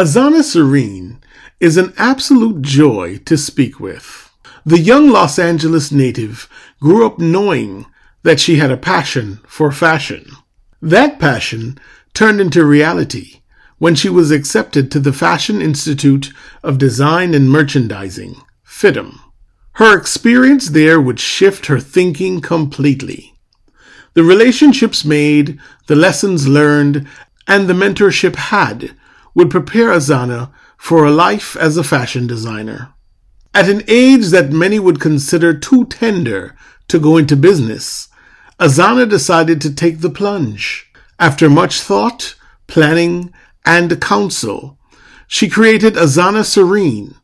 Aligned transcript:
Azana 0.00 0.42
Serene 0.42 1.18
is 1.60 1.76
an 1.76 1.92
absolute 1.98 2.62
joy 2.62 3.18
to 3.26 3.36
speak 3.36 3.78
with. 3.78 4.30
The 4.64 4.78
young 4.78 5.10
Los 5.10 5.38
Angeles 5.38 5.92
native 5.92 6.48
grew 6.80 7.04
up 7.04 7.18
knowing 7.18 7.84
that 8.22 8.40
she 8.40 8.56
had 8.56 8.70
a 8.70 8.78
passion 8.78 9.40
for 9.46 9.70
fashion. 9.70 10.24
That 10.80 11.18
passion 11.18 11.78
turned 12.14 12.40
into 12.40 12.64
reality 12.64 13.42
when 13.76 13.94
she 13.94 14.08
was 14.08 14.30
accepted 14.30 14.90
to 14.90 15.00
the 15.00 15.12
Fashion 15.12 15.60
Institute 15.60 16.32
of 16.62 16.78
Design 16.78 17.34
and 17.34 17.50
Merchandising, 17.50 18.36
FIDM. 18.66 19.18
Her 19.72 19.98
experience 19.98 20.70
there 20.70 20.98
would 20.98 21.20
shift 21.20 21.66
her 21.66 21.78
thinking 21.78 22.40
completely. 22.40 23.34
The 24.14 24.24
relationships 24.24 25.04
made, 25.04 25.60
the 25.88 25.94
lessons 25.94 26.48
learned, 26.48 27.06
and 27.46 27.68
the 27.68 27.74
mentorship 27.74 28.36
had 28.36 28.94
would 29.34 29.50
prepare 29.50 29.88
Azana 29.88 30.52
for 30.76 31.04
a 31.04 31.10
life 31.10 31.56
as 31.56 31.76
a 31.76 31.84
fashion 31.84 32.26
designer. 32.26 32.94
At 33.52 33.68
an 33.68 33.82
age 33.88 34.28
that 34.28 34.52
many 34.52 34.78
would 34.78 35.00
consider 35.00 35.52
too 35.52 35.84
tender 35.86 36.56
to 36.88 36.98
go 36.98 37.16
into 37.16 37.36
business, 37.36 38.08
Azana 38.58 39.08
decided 39.08 39.60
to 39.60 39.74
take 39.74 40.00
the 40.00 40.10
plunge. 40.10 40.90
After 41.18 41.50
much 41.50 41.80
thought, 41.80 42.36
planning, 42.66 43.32
and 43.64 44.00
counsel, 44.00 44.78
she 45.26 45.48
created 45.48 45.94
Azana 45.94 46.44
Serene, 46.44 47.14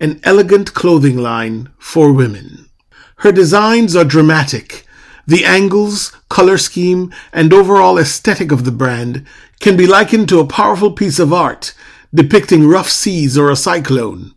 an 0.00 0.20
elegant 0.24 0.74
clothing 0.74 1.16
line 1.16 1.68
for 1.78 2.12
women. 2.12 2.68
Her 3.16 3.32
designs 3.32 3.94
are 3.94 4.04
dramatic. 4.04 4.84
The 5.26 5.44
angles, 5.44 6.10
color 6.28 6.58
scheme, 6.58 7.12
and 7.32 7.52
overall 7.52 7.98
aesthetic 7.98 8.50
of 8.50 8.64
the 8.64 8.72
brand 8.72 9.24
can 9.62 9.76
be 9.76 9.86
likened 9.86 10.28
to 10.28 10.40
a 10.40 10.46
powerful 10.46 10.92
piece 10.92 11.18
of 11.20 11.32
art 11.32 11.72
depicting 12.14 12.68
rough 12.68 12.90
seas 12.90 13.38
or 13.38 13.50
a 13.50 13.56
cyclone. 13.56 14.34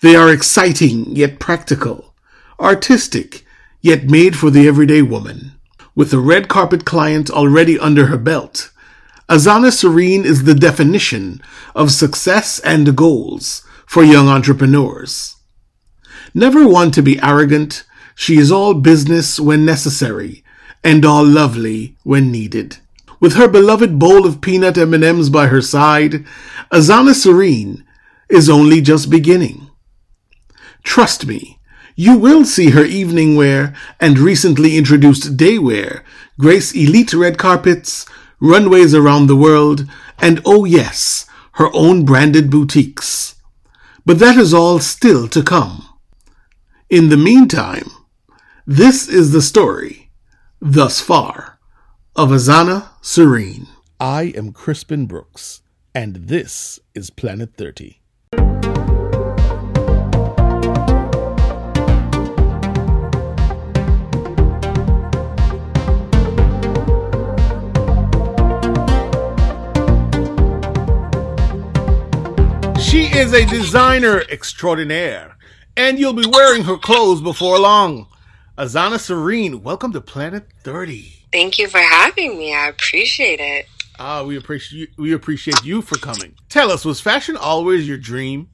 They 0.00 0.16
are 0.16 0.32
exciting 0.32 1.14
yet 1.14 1.38
practical, 1.38 2.14
artistic 2.58 3.44
yet 3.80 4.10
made 4.10 4.36
for 4.36 4.50
the 4.50 4.66
everyday 4.66 5.02
woman. 5.02 5.52
With 5.94 6.12
a 6.12 6.18
red 6.18 6.48
carpet 6.48 6.84
client 6.84 7.30
already 7.30 7.78
under 7.78 8.06
her 8.06 8.16
belt, 8.16 8.70
Azana 9.28 9.72
Serene 9.72 10.24
is 10.24 10.44
the 10.44 10.54
definition 10.54 11.42
of 11.74 11.92
success 11.92 12.58
and 12.60 12.96
goals 12.96 13.62
for 13.86 14.02
young 14.02 14.28
entrepreneurs. 14.28 15.36
Never 16.34 16.66
one 16.66 16.90
to 16.92 17.02
be 17.02 17.20
arrogant, 17.20 17.84
she 18.14 18.38
is 18.38 18.50
all 18.50 18.74
business 18.74 19.38
when 19.38 19.64
necessary 19.64 20.42
and 20.82 21.04
all 21.04 21.24
lovely 21.24 21.96
when 22.02 22.32
needed. 22.32 22.78
With 23.20 23.34
her 23.34 23.48
beloved 23.48 23.98
bowl 23.98 24.26
of 24.26 24.40
peanut 24.40 24.78
M&Ms 24.78 25.30
by 25.30 25.48
her 25.48 25.60
side, 25.60 26.24
Azana 26.72 27.14
Serene 27.14 27.84
is 28.28 28.48
only 28.48 28.80
just 28.80 29.10
beginning. 29.10 29.70
Trust 30.84 31.26
me, 31.26 31.58
you 31.96 32.16
will 32.16 32.44
see 32.44 32.70
her 32.70 32.84
evening 32.84 33.34
wear 33.34 33.74
and 33.98 34.18
recently 34.18 34.76
introduced 34.76 35.36
day 35.36 35.58
wear 35.58 36.04
grace 36.38 36.72
elite 36.72 37.12
red 37.12 37.36
carpets, 37.36 38.06
runways 38.38 38.94
around 38.94 39.26
the 39.26 39.36
world, 39.36 39.88
and 40.18 40.40
oh 40.44 40.64
yes, 40.64 41.26
her 41.54 41.68
own 41.74 42.04
branded 42.04 42.50
boutiques. 42.50 43.34
But 44.06 44.20
that 44.20 44.36
is 44.36 44.54
all 44.54 44.78
still 44.78 45.26
to 45.28 45.42
come. 45.42 45.88
In 46.88 47.08
the 47.08 47.16
meantime, 47.16 47.90
this 48.64 49.08
is 49.08 49.32
the 49.32 49.42
story, 49.42 50.10
thus 50.60 51.00
far, 51.00 51.57
of 52.18 52.30
Azana 52.30 52.88
Serene. 53.00 53.68
I 54.00 54.32
am 54.36 54.50
Crispin 54.52 55.06
Brooks, 55.06 55.62
and 55.94 56.16
this 56.16 56.80
is 56.92 57.10
Planet 57.10 57.54
30. 57.54 58.00
She 72.80 73.04
is 73.16 73.32
a 73.32 73.46
designer 73.46 74.22
extraordinaire, 74.28 75.36
and 75.76 76.00
you'll 76.00 76.14
be 76.14 76.26
wearing 76.26 76.64
her 76.64 76.78
clothes 76.78 77.20
before 77.20 77.60
long. 77.60 78.08
Azana 78.58 78.98
Serene, 78.98 79.62
welcome 79.62 79.92
to 79.92 80.00
Planet 80.00 80.48
30. 80.64 81.17
Thank 81.32 81.58
you 81.58 81.68
for 81.68 81.78
having 81.78 82.38
me. 82.38 82.54
I 82.54 82.68
appreciate 82.68 83.40
it. 83.40 83.66
Ah, 83.98 84.22
we 84.22 84.36
appreciate 84.36 84.90
we 84.96 85.12
appreciate 85.12 85.64
you 85.64 85.82
for 85.82 85.98
coming. 85.98 86.36
Tell 86.48 86.70
us, 86.70 86.84
was 86.84 87.00
fashion 87.00 87.36
always 87.36 87.86
your 87.86 87.98
dream? 87.98 88.48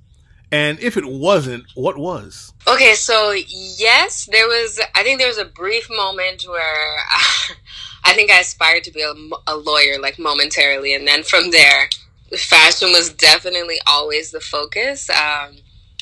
And 0.51 0.79
if 0.79 0.97
it 0.97 1.05
wasn't, 1.05 1.65
what 1.75 1.99
was? 1.99 2.53
Okay, 2.69 2.95
so 2.95 3.33
yes, 3.33 4.27
there 4.31 4.47
was. 4.47 4.81
I 4.95 5.03
think 5.03 5.19
there 5.19 5.29
was 5.29 5.39
a 5.39 5.45
brief 5.45 5.89
moment 5.91 6.45
where 6.49 6.97
I 8.05 8.13
think 8.15 8.31
I 8.31 8.39
aspired 8.39 8.85
to 8.85 8.93
be 8.93 9.03
a, 9.03 9.15
a 9.47 9.57
lawyer, 9.57 9.99
like 10.01 10.19
momentarily, 10.19 10.95
and 10.95 11.09
then 11.09 11.25
from 11.25 11.51
there, 11.51 11.89
fashion 12.37 12.91
was 12.91 13.13
definitely 13.13 13.77
always 13.87 14.31
the 14.31 14.41
focus. 14.41 15.11
Um, 15.11 15.57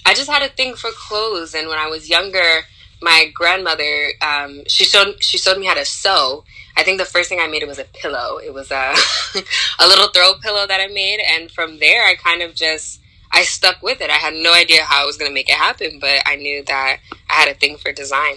I 0.05 0.15
just 0.15 0.31
had 0.31 0.43
a 0.43 0.49
thing 0.49 0.75
for 0.75 0.91
clothes, 0.91 1.55
and 1.55 1.69
when 1.69 1.79
I 1.79 1.87
was 1.87 2.11
younger, 2.11 2.61
my 3.01 3.31
grandmother 3.35 4.13
um, 4.21 4.63
she 4.67 4.85
showed 4.85 5.23
she 5.23 5.39
showed 5.39 5.59
me 5.59 5.67
how 5.67 5.75
to 5.75 5.85
sew. 5.85 6.45
I 6.77 6.83
think 6.83 6.99
the 6.99 7.05
first 7.05 7.29
thing 7.29 7.41
I 7.41 7.47
made 7.47 7.63
it 7.63 7.69
was 7.69 7.79
a 7.79 7.85
pillow. 7.85 8.39
It 8.39 8.53
was 8.53 8.71
a 8.71 8.95
a 9.79 9.87
little 9.87 10.09
throw 10.09 10.35
pillow 10.43 10.67
that 10.67 10.81
I 10.81 10.87
made, 10.93 11.21
and 11.21 11.51
from 11.51 11.79
there 11.79 12.07
I 12.07 12.15
kind 12.15 12.43
of 12.43 12.55
just 12.55 13.01
I 13.33 13.43
stuck 13.43 13.83
with 13.83 14.01
it. 14.01 14.11
I 14.11 14.15
had 14.15 14.35
no 14.35 14.53
idea 14.53 14.83
how 14.83 15.03
I 15.03 15.07
was 15.07 15.17
going 15.17 15.31
to 15.31 15.35
make 15.35 15.49
it 15.49 15.57
happen, 15.57 15.99
but 16.01 16.23
I 16.27 16.37
knew 16.37 16.63
that 16.65 16.99
I 17.31 17.35
had 17.35 17.49
a 17.49 17.55
thing 17.55 17.79
for 17.79 17.93
design. 17.93 18.37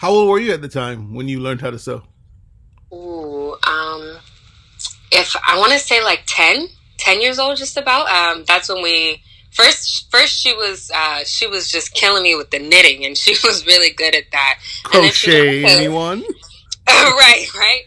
How 0.00 0.10
old 0.10 0.28
were 0.28 0.38
you 0.38 0.52
at 0.52 0.60
the 0.60 0.68
time 0.68 1.14
when 1.14 1.26
you 1.26 1.40
learned 1.40 1.62
how 1.62 1.70
to 1.70 1.78
sew? 1.78 2.02
Ooh, 2.92 3.56
um, 3.66 4.18
if 5.10 5.34
I 5.46 5.58
want 5.58 5.72
to 5.72 5.78
say 5.78 6.02
like 6.04 6.24
10, 6.26 6.68
10 6.98 7.20
years 7.22 7.38
old, 7.38 7.56
just 7.56 7.76
about. 7.78 8.08
Um, 8.08 8.44
that's 8.46 8.68
when 8.68 8.82
we 8.82 9.22
first 9.52 10.10
first 10.10 10.38
she 10.38 10.52
was 10.52 10.90
uh, 10.94 11.24
she 11.24 11.46
was 11.46 11.70
just 11.70 11.94
killing 11.94 12.22
me 12.22 12.34
with 12.34 12.50
the 12.50 12.58
knitting, 12.58 13.06
and 13.06 13.16
she 13.16 13.30
was 13.44 13.66
really 13.66 13.90
good 13.90 14.14
at 14.14 14.30
that. 14.32 14.58
Crochet, 14.84 15.62
like, 15.62 15.72
anyone? 15.72 16.24
right, 16.88 17.46
right. 17.54 17.82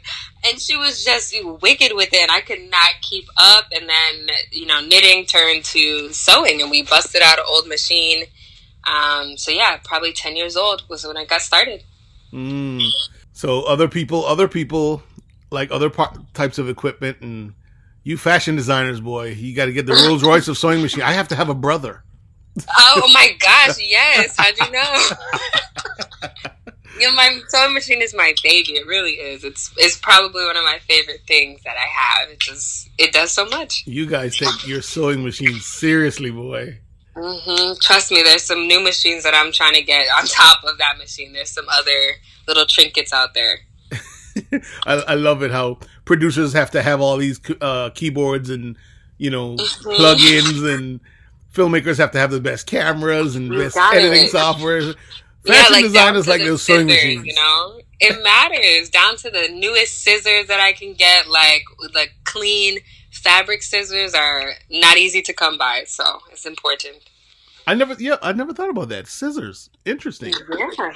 And 0.48 0.60
she 0.60 0.76
was 0.78 1.04
just 1.04 1.36
wicked 1.62 1.92
with 1.96 2.10
it. 2.14 2.30
I 2.30 2.42
could 2.42 2.62
not 2.70 2.96
keep 3.02 3.28
up. 3.38 3.66
And 3.74 3.90
then, 3.90 4.36
you 4.52 4.66
know, 4.66 4.82
knitting 4.82 5.26
turned 5.26 5.66
to 5.66 6.12
sewing, 6.14 6.62
and 6.62 6.72
we 6.72 6.84
busted 6.84 7.22
out 7.22 7.40
an 7.40 7.46
old 7.48 7.68
machine. 7.68 8.26
Um, 8.88 9.38
so 9.38 9.52
yeah, 9.52 9.78
probably 9.84 10.14
ten 10.14 10.36
years 10.36 10.56
old 10.56 10.84
was 10.90 11.06
when 11.06 11.18
I 11.18 11.26
got 11.26 11.42
started. 11.42 11.84
Mm. 12.32 12.88
So 13.34 13.64
other 13.64 13.88
people, 13.88 14.26
other 14.26 14.48
people 14.48 15.04
like 15.52 15.72
other 15.72 15.90
types 16.34 16.58
of 16.58 16.70
equipment 16.70 17.18
and 17.22 17.54
you 18.04 18.18
fashion 18.18 18.56
designers, 18.56 19.02
boy, 19.02 19.30
you 19.30 19.56
got 19.56 19.66
to 19.66 19.74
get 19.74 19.86
the 19.86 19.94
Rolls 19.94 20.24
Royce 20.24 20.48
of 20.48 20.58
sewing 20.58 20.82
machine. 20.82 21.04
I 21.04 21.12
have 21.12 21.28
to 21.30 21.36
have 21.36 21.50
a 21.50 21.54
Brother. 21.54 22.04
Oh 22.78 23.10
my 23.14 23.36
gosh, 23.40 23.78
yes. 23.82 24.36
How'd 24.38 24.58
you 24.58 24.72
know? 24.72 26.40
you 27.00 27.08
know, 27.08 27.16
my 27.16 27.40
sewing 27.48 27.74
machine 27.74 28.02
is 28.02 28.14
my 28.14 28.34
baby. 28.44 28.74
It 28.74 28.86
really 28.88 29.14
is. 29.14 29.44
It's 29.44 29.72
it's 29.78 29.98
probably 29.98 30.46
one 30.46 30.58
of 30.58 30.64
my 30.64 30.80
favorite 30.88 31.22
things 31.28 31.62
that 31.64 31.76
I 31.78 31.88
have. 31.88 32.30
It 32.30 32.40
just 32.40 32.90
it 32.98 33.12
does 33.12 33.32
so 33.32 33.46
much. 33.46 33.84
You 33.86 34.06
guys 34.06 34.38
take 34.38 34.68
your 34.68 34.82
sewing 34.82 35.24
machine 35.24 35.60
seriously, 35.60 36.32
boy. 36.32 36.80
Mm-hmm. 37.16 37.80
Trust 37.82 38.12
me, 38.12 38.22
there's 38.24 38.44
some 38.44 38.68
new 38.68 38.82
machines 38.82 39.24
that 39.24 39.34
I'm 39.34 39.52
trying 39.52 39.74
to 39.74 39.82
get 39.82 40.08
on 40.16 40.26
top 40.28 40.64
of 40.64 40.78
that 40.78 40.98
machine. 40.98 41.34
There's 41.34 41.52
some 41.52 41.66
other 41.70 42.14
little 42.48 42.66
trinkets 42.66 43.14
out 43.14 43.34
there. 43.34 43.60
I, 44.86 44.94
I, 44.94 45.14
love 45.16 45.44
it 45.44 45.52
how 45.52 45.80
producers 46.06 46.54
have 46.54 46.72
to 46.72 46.82
have 46.82 47.02
all 47.02 47.18
these 47.18 47.42
uh, 47.60 47.90
keyboards 47.90 48.50
and 48.50 48.78
you 49.18 49.30
know 49.30 49.56
mm-hmm. 49.56 49.90
plugins, 49.90 50.76
and 50.76 51.00
filmmakers 51.54 51.98
have 51.98 52.12
to 52.12 52.20
have 52.20 52.32
the 52.32 52.40
best 52.40 52.68
cameras 52.68 53.36
and 53.36 53.50
best 53.50 53.76
editing 53.78 54.26
it. 54.26 54.30
software. 54.30 54.94
Fashion 55.46 55.64
yeah, 55.64 55.76
like 55.76 55.84
designers 55.86 56.28
like 56.28 56.42
those 56.42 56.62
sewing 56.62 56.88
machines. 56.88 57.26
You 57.26 57.34
know, 57.34 57.80
it 58.00 58.22
matters 58.24 58.90
down 58.90 59.16
to 59.18 59.30
the 59.30 59.48
newest 59.50 60.04
scissors 60.04 60.48
that 60.48 60.60
I 60.60 60.74
can 60.74 60.94
get. 60.94 61.30
Like 61.30 61.64
like 61.94 62.14
clean 62.26 62.80
fabric 63.12 63.64
scissors 63.64 64.14
are 64.14 64.54
not 64.70 64.98
easy 64.98 65.22
to 65.24 65.34
come 65.34 65.58
by, 65.58 65.84
so 65.86 66.04
it's 66.32 66.46
important. 66.46 66.98
I 67.68 67.76
never, 67.76 67.96
yeah, 68.00 68.16
I 68.24 68.34
never 68.34 68.52
thought 68.52 68.72
about 68.72 68.90
that. 68.90 69.08
Scissors, 69.08 69.70
interesting. 69.86 70.34
Yeah. 70.58 70.94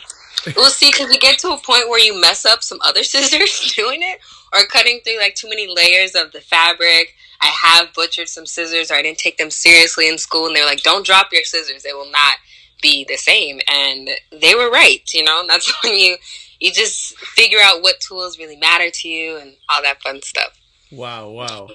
Well, 0.57 0.69
see, 0.71 0.89
because 0.91 1.13
you 1.13 1.19
get 1.19 1.37
to 1.39 1.49
a 1.49 1.57
point 1.57 1.87
where 1.87 1.99
you 1.99 2.19
mess 2.19 2.45
up 2.45 2.63
some 2.63 2.79
other 2.81 3.03
scissors 3.03 3.73
doing 3.75 4.01
it, 4.01 4.19
or 4.51 4.65
cutting 4.65 4.99
through 5.03 5.19
like 5.19 5.35
too 5.35 5.49
many 5.49 5.67
layers 5.67 6.15
of 6.15 6.31
the 6.31 6.41
fabric. 6.41 7.15
I 7.41 7.47
have 7.47 7.93
butchered 7.93 8.29
some 8.29 8.45
scissors, 8.45 8.89
or 8.89 8.95
I 8.95 9.01
didn't 9.01 9.19
take 9.19 9.37
them 9.37 9.51
seriously 9.51 10.09
in 10.09 10.17
school, 10.17 10.47
and 10.47 10.55
they're 10.55 10.65
like, 10.65 10.81
"Don't 10.81 11.05
drop 11.05 11.31
your 11.31 11.43
scissors; 11.43 11.83
they 11.83 11.93
will 11.93 12.09
not 12.11 12.37
be 12.83 13.03
the 13.07 13.17
same." 13.17 13.59
And 13.67 14.11
they 14.31 14.53
were 14.53 14.69
right, 14.69 15.01
you 15.11 15.23
know. 15.23 15.43
That's 15.47 15.73
when 15.83 15.95
you 15.95 16.17
you 16.59 16.71
just 16.71 17.17
figure 17.17 17.59
out 17.63 17.81
what 17.81 17.99
tools 17.99 18.37
really 18.37 18.57
matter 18.57 18.91
to 18.91 19.07
you 19.07 19.37
and 19.37 19.55
all 19.69 19.81
that 19.81 20.01
fun 20.03 20.21
stuff. 20.21 20.53
Wow, 20.91 21.29
wow. 21.29 21.69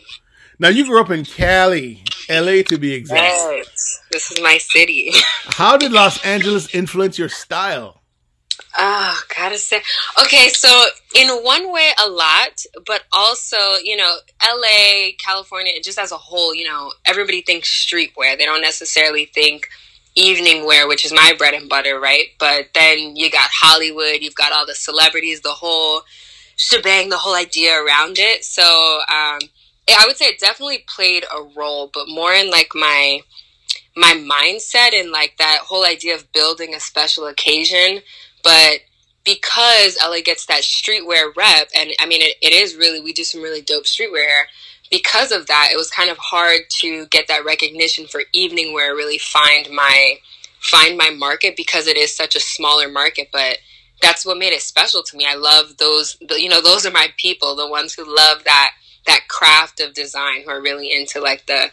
Now 0.60 0.68
you 0.68 0.84
grew 0.84 1.00
up 1.00 1.10
in 1.10 1.24
Cali, 1.24 2.02
LA 2.28 2.62
to 2.62 2.78
be 2.78 2.94
exact. 2.94 3.22
Yes, 3.22 4.00
this 4.10 4.30
is 4.32 4.42
my 4.42 4.58
city. 4.58 5.12
How 5.44 5.76
did 5.76 5.92
Los 5.92 6.24
Angeles 6.24 6.74
influence 6.74 7.18
your 7.18 7.28
style? 7.28 8.00
Oh, 8.76 9.20
gotta 9.36 9.58
say. 9.58 9.82
Okay, 10.22 10.48
so 10.48 10.84
in 11.14 11.28
one 11.42 11.72
way, 11.72 11.90
a 12.04 12.08
lot, 12.08 12.62
but 12.86 13.02
also, 13.12 13.56
you 13.82 13.96
know, 13.96 14.16
LA, 14.44 15.10
California, 15.18 15.72
just 15.82 15.98
as 15.98 16.12
a 16.12 16.16
whole, 16.16 16.54
you 16.54 16.64
know, 16.64 16.92
everybody 17.04 17.42
thinks 17.42 17.68
streetwear. 17.68 18.36
They 18.36 18.44
don't 18.44 18.60
necessarily 18.60 19.26
think 19.26 19.68
evening 20.18 20.66
wear, 20.66 20.88
which 20.88 21.04
is 21.04 21.12
my 21.12 21.34
bread 21.38 21.54
and 21.54 21.68
butter, 21.68 21.98
right? 21.98 22.28
But 22.38 22.68
then 22.74 23.16
you 23.16 23.30
got 23.30 23.50
Hollywood, 23.52 24.20
you've 24.20 24.34
got 24.34 24.52
all 24.52 24.66
the 24.66 24.74
celebrities, 24.74 25.40
the 25.40 25.50
whole 25.50 26.02
shebang, 26.56 27.08
the 27.08 27.18
whole 27.18 27.36
idea 27.36 27.72
around 27.72 28.18
it. 28.18 28.44
So 28.44 28.62
um, 28.62 29.38
I 29.88 30.04
would 30.06 30.16
say 30.16 30.26
it 30.26 30.40
definitely 30.40 30.84
played 30.86 31.24
a 31.24 31.42
role, 31.56 31.90
but 31.92 32.08
more 32.08 32.32
in 32.32 32.50
like 32.50 32.70
my 32.74 33.20
my 33.96 34.12
mindset 34.14 34.98
and 34.98 35.10
like 35.10 35.34
that 35.38 35.60
whole 35.62 35.84
idea 35.84 36.14
of 36.14 36.30
building 36.32 36.74
a 36.74 36.80
special 36.80 37.26
occasion. 37.26 38.00
But 38.44 38.80
because 39.24 39.98
LA 40.00 40.20
gets 40.24 40.46
that 40.46 40.62
streetwear 40.62 41.34
rep, 41.36 41.68
and 41.76 41.90
I 42.00 42.06
mean, 42.06 42.22
it, 42.22 42.36
it 42.40 42.52
is 42.52 42.76
really, 42.76 43.00
we 43.00 43.12
do 43.12 43.24
some 43.24 43.42
really 43.42 43.60
dope 43.60 43.84
streetwear. 43.84 44.44
Because 44.90 45.32
of 45.32 45.46
that, 45.46 45.70
it 45.72 45.76
was 45.76 45.90
kind 45.90 46.10
of 46.10 46.18
hard 46.18 46.62
to 46.80 47.06
get 47.06 47.28
that 47.28 47.44
recognition 47.44 48.06
for 48.06 48.22
evening 48.32 48.72
wear, 48.72 48.94
really 48.94 49.18
find 49.18 49.68
my 49.70 50.14
find 50.60 50.96
my 50.96 51.10
market 51.10 51.56
because 51.56 51.86
it 51.86 51.96
is 51.96 52.14
such 52.14 52.34
a 52.34 52.40
smaller 52.40 52.88
market. 52.88 53.28
But 53.32 53.58
that's 54.02 54.24
what 54.24 54.38
made 54.38 54.52
it 54.52 54.62
special 54.62 55.02
to 55.02 55.16
me. 55.16 55.26
I 55.28 55.34
love 55.34 55.76
those, 55.78 56.16
you 56.30 56.48
know, 56.48 56.60
those 56.60 56.86
are 56.86 56.90
my 56.90 57.08
people, 57.16 57.54
the 57.56 57.68
ones 57.68 57.94
who 57.94 58.04
love 58.04 58.44
that 58.44 58.72
that 59.06 59.28
craft 59.28 59.80
of 59.80 59.94
design, 59.94 60.42
who 60.44 60.50
are 60.50 60.60
really 60.60 60.92
into 60.92 61.20
like 61.20 61.46
the 61.46 61.70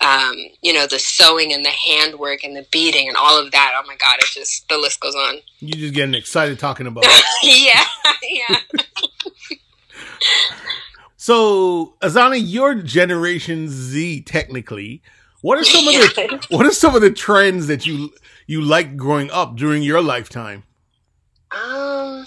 um, 0.00 0.36
you 0.62 0.72
know, 0.72 0.86
the 0.86 0.98
sewing 0.98 1.52
and 1.52 1.64
the 1.64 1.70
handwork 1.70 2.44
and 2.44 2.54
the 2.56 2.66
beading 2.70 3.08
and 3.08 3.16
all 3.16 3.38
of 3.42 3.50
that. 3.50 3.72
Oh 3.76 3.86
my 3.86 3.96
God, 3.96 4.16
it's 4.20 4.34
just, 4.34 4.68
the 4.68 4.78
list 4.78 5.00
goes 5.00 5.14
on. 5.14 5.40
You're 5.58 5.80
just 5.80 5.94
getting 5.94 6.14
excited 6.14 6.58
talking 6.58 6.86
about 6.86 7.04
it. 7.08 7.24
yeah, 7.42 7.84
yeah. 8.22 8.58
so, 11.28 11.94
Azana, 12.00 12.40
your 12.42 12.74
Generation 12.74 13.68
Z, 13.68 14.22
technically, 14.22 15.02
what 15.42 15.58
are 15.58 15.64
some 15.64 15.86
of 15.86 15.92
the 15.92 16.46
what 16.56 16.64
are 16.64 16.72
some 16.72 16.94
of 16.94 17.02
the 17.02 17.10
trends 17.10 17.66
that 17.66 17.84
you 17.84 18.14
you 18.46 18.62
like 18.62 18.96
growing 18.96 19.30
up 19.30 19.54
during 19.54 19.82
your 19.82 20.00
lifetime? 20.00 20.62
Um, 21.50 22.26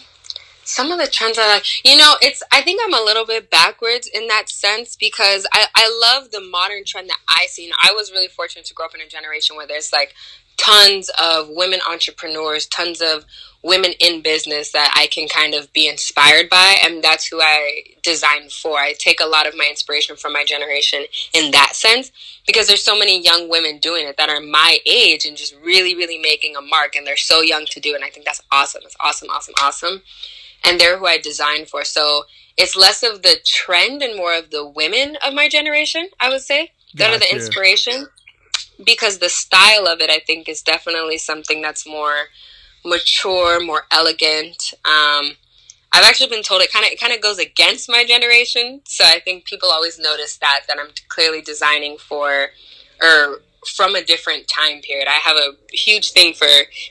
some 0.65 0.91
of 0.91 0.99
the 0.99 1.07
trends 1.07 1.39
I 1.39 1.47
like, 1.47 1.65
you 1.83 1.97
know, 1.97 2.13
it's, 2.21 2.43
I 2.51 2.61
think 2.61 2.79
I'm 2.85 2.93
a 2.93 3.03
little 3.03 3.25
bit 3.25 3.49
backwards 3.49 4.07
in 4.07 4.27
that 4.27 4.49
sense 4.49 4.95
because 4.95 5.47
I, 5.51 5.65
I 5.73 5.99
love 5.99 6.29
the 6.29 6.39
modern 6.39 6.83
trend 6.85 7.09
that 7.09 7.21
I 7.27 7.47
see. 7.47 7.63
You 7.63 7.69
know, 7.69 7.77
I 7.81 7.93
was 7.93 8.11
really 8.11 8.27
fortunate 8.27 8.65
to 8.65 8.75
grow 8.75 8.85
up 8.85 8.93
in 8.93 9.01
a 9.01 9.07
generation 9.07 9.55
where 9.55 9.65
there's 9.65 9.91
like 9.91 10.13
tons 10.61 11.09
of 11.21 11.47
women 11.49 11.79
entrepreneurs, 11.89 12.65
tons 12.65 13.01
of 13.01 13.25
women 13.63 13.91
in 13.99 14.21
business 14.21 14.71
that 14.71 14.93
I 14.97 15.07
can 15.07 15.27
kind 15.27 15.53
of 15.53 15.71
be 15.71 15.87
inspired 15.87 16.49
by. 16.49 16.77
And 16.83 17.03
that's 17.03 17.27
who 17.27 17.39
I 17.41 17.83
design 18.01 18.49
for. 18.49 18.77
I 18.77 18.93
take 18.97 19.19
a 19.19 19.25
lot 19.25 19.47
of 19.47 19.55
my 19.55 19.67
inspiration 19.69 20.15
from 20.15 20.33
my 20.33 20.43
generation 20.43 21.05
in 21.33 21.51
that 21.51 21.75
sense 21.75 22.11
because 22.47 22.67
there's 22.67 22.83
so 22.83 22.97
many 22.97 23.21
young 23.21 23.49
women 23.49 23.77
doing 23.77 24.07
it 24.07 24.17
that 24.17 24.29
are 24.29 24.41
my 24.41 24.79
age 24.85 25.25
and 25.25 25.37
just 25.37 25.55
really, 25.63 25.95
really 25.95 26.17
making 26.17 26.55
a 26.55 26.61
mark. 26.61 26.95
And 26.95 27.05
they're 27.05 27.17
so 27.17 27.41
young 27.41 27.65
to 27.67 27.79
do 27.79 27.91
it. 27.91 27.95
And 27.95 28.03
I 28.03 28.09
think 28.09 28.25
that's 28.25 28.41
awesome. 28.51 28.81
It's 28.83 28.95
awesome, 28.99 29.29
awesome, 29.29 29.55
awesome 29.61 30.01
and 30.63 30.79
they're 30.79 30.97
who 30.97 31.07
I 31.07 31.17
designed 31.17 31.67
for. 31.67 31.83
So 31.83 32.23
it's 32.57 32.75
less 32.75 33.03
of 33.03 33.21
the 33.21 33.37
trend 33.45 34.01
and 34.01 34.15
more 34.15 34.37
of 34.37 34.51
the 34.51 34.65
women 34.65 35.17
of 35.25 35.33
my 35.33 35.49
generation, 35.49 36.09
I 36.19 36.29
would 36.29 36.41
say, 36.41 36.71
that 36.95 37.11
gotcha. 37.11 37.15
are 37.15 37.19
the 37.19 37.35
inspiration. 37.35 38.07
Because 38.83 39.19
the 39.19 39.29
style 39.29 39.87
of 39.87 40.01
it, 40.01 40.09
I 40.09 40.19
think, 40.19 40.49
is 40.49 40.61
definitely 40.61 41.17
something 41.17 41.61
that's 41.61 41.87
more 41.87 42.27
mature, 42.83 43.63
more 43.63 43.85
elegant. 43.91 44.73
Um, 44.85 45.37
I've 45.93 46.05
actually 46.05 46.29
been 46.29 46.43
told 46.43 46.61
it 46.61 46.71
kind 46.71 46.85
of 46.85 46.91
it 46.91 46.99
kind 46.99 47.13
of 47.13 47.21
goes 47.21 47.37
against 47.37 47.89
my 47.89 48.05
generation, 48.05 48.81
so 48.85 49.03
I 49.05 49.19
think 49.19 49.45
people 49.45 49.69
always 49.69 49.99
notice 49.99 50.37
that 50.37 50.61
that 50.67 50.77
I'm 50.79 50.91
clearly 51.09 51.41
designing 51.41 51.97
for 51.97 52.47
or 53.01 53.41
from 53.67 53.95
a 53.95 54.03
different 54.03 54.47
time 54.47 54.81
period. 54.81 55.07
I 55.07 55.19
have 55.19 55.37
a 55.37 55.51
huge 55.71 56.11
thing 56.11 56.33
for 56.33 56.47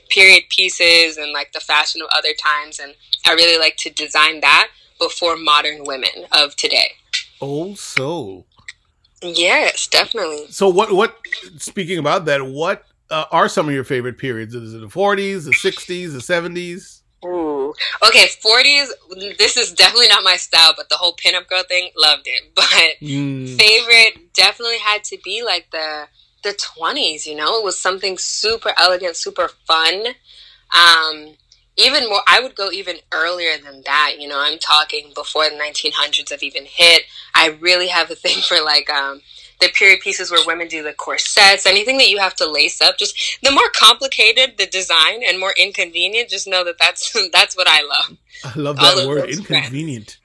period 0.09 0.43
pieces 0.49 1.17
and 1.17 1.33
like 1.33 1.51
the 1.51 1.59
fashion 1.59 2.01
of 2.01 2.09
other 2.15 2.33
times, 2.33 2.79
and 2.79 2.95
I 3.25 3.33
really 3.33 3.59
like 3.59 3.75
to 3.77 3.89
design 3.89 4.41
that 4.41 4.69
before 4.99 5.35
modern 5.35 5.83
women 5.83 6.27
of 6.31 6.55
today. 6.55 6.91
Old 7.41 7.79
soul. 7.79 8.45
Yes, 9.21 9.87
definitely. 9.87 10.47
So 10.49 10.69
what? 10.69 10.91
What? 10.91 11.17
Speaking 11.57 11.99
about 11.99 12.25
that, 12.25 12.45
what 12.45 12.85
uh, 13.09 13.25
are 13.31 13.47
some 13.49 13.67
of 13.67 13.73
your 13.73 13.83
favorite 13.83 14.17
periods? 14.17 14.55
Is 14.55 14.73
it 14.73 14.79
the 14.79 14.89
forties, 14.89 15.45
the 15.45 15.53
sixties, 15.53 16.13
the 16.13 16.21
seventies? 16.21 17.03
Ooh, 17.23 17.73
okay, 18.07 18.27
forties. 18.41 18.91
This 19.37 19.57
is 19.57 19.73
definitely 19.73 20.07
not 20.07 20.23
my 20.23 20.37
style, 20.37 20.73
but 20.75 20.89
the 20.89 20.95
whole 20.95 21.15
pinup 21.15 21.47
girl 21.47 21.63
thing, 21.63 21.89
loved 21.95 22.23
it. 22.25 22.43
But 22.55 23.07
mm. 23.07 23.57
favorite 23.57 24.33
definitely 24.33 24.79
had 24.79 25.03
to 25.05 25.17
be 25.23 25.43
like 25.43 25.67
the 25.71 26.07
the 26.43 26.57
20s, 26.77 27.25
you 27.25 27.35
know? 27.35 27.57
It 27.57 27.63
was 27.63 27.79
something 27.79 28.17
super 28.17 28.73
elegant, 28.77 29.15
super 29.15 29.49
fun. 29.67 30.07
Um, 30.75 31.35
even 31.77 32.09
more, 32.09 32.21
I 32.27 32.41
would 32.41 32.55
go 32.55 32.71
even 32.71 32.97
earlier 33.13 33.57
than 33.57 33.83
that. 33.85 34.15
You 34.19 34.27
know, 34.27 34.39
I'm 34.39 34.59
talking 34.59 35.11
before 35.15 35.49
the 35.49 35.55
1900s 35.55 36.29
have 36.31 36.43
even 36.43 36.65
hit. 36.65 37.03
I 37.33 37.57
really 37.59 37.87
have 37.87 38.11
a 38.11 38.15
thing 38.15 38.41
for 38.47 38.61
like, 38.63 38.89
um, 38.89 39.21
the 39.59 39.69
period 39.69 39.99
pieces 40.01 40.31
where 40.31 40.45
women 40.45 40.67
do 40.67 40.81
the 40.81 40.93
corsets, 40.93 41.67
anything 41.67 41.99
that 41.99 42.09
you 42.09 42.17
have 42.17 42.35
to 42.35 42.49
lace 42.49 42.81
up, 42.81 42.97
just 42.97 43.39
the 43.43 43.51
more 43.51 43.69
complicated 43.75 44.57
the 44.57 44.65
design 44.65 45.21
and 45.25 45.39
more 45.39 45.53
inconvenient, 45.57 46.29
just 46.29 46.47
know 46.47 46.63
that 46.63 46.79
that's, 46.79 47.15
that's 47.31 47.55
what 47.55 47.67
I 47.69 47.81
love. 47.83 48.17
I 48.43 48.59
love 48.59 48.75
that 48.77 49.07
word, 49.07 49.29
inconvenient. 49.29 50.17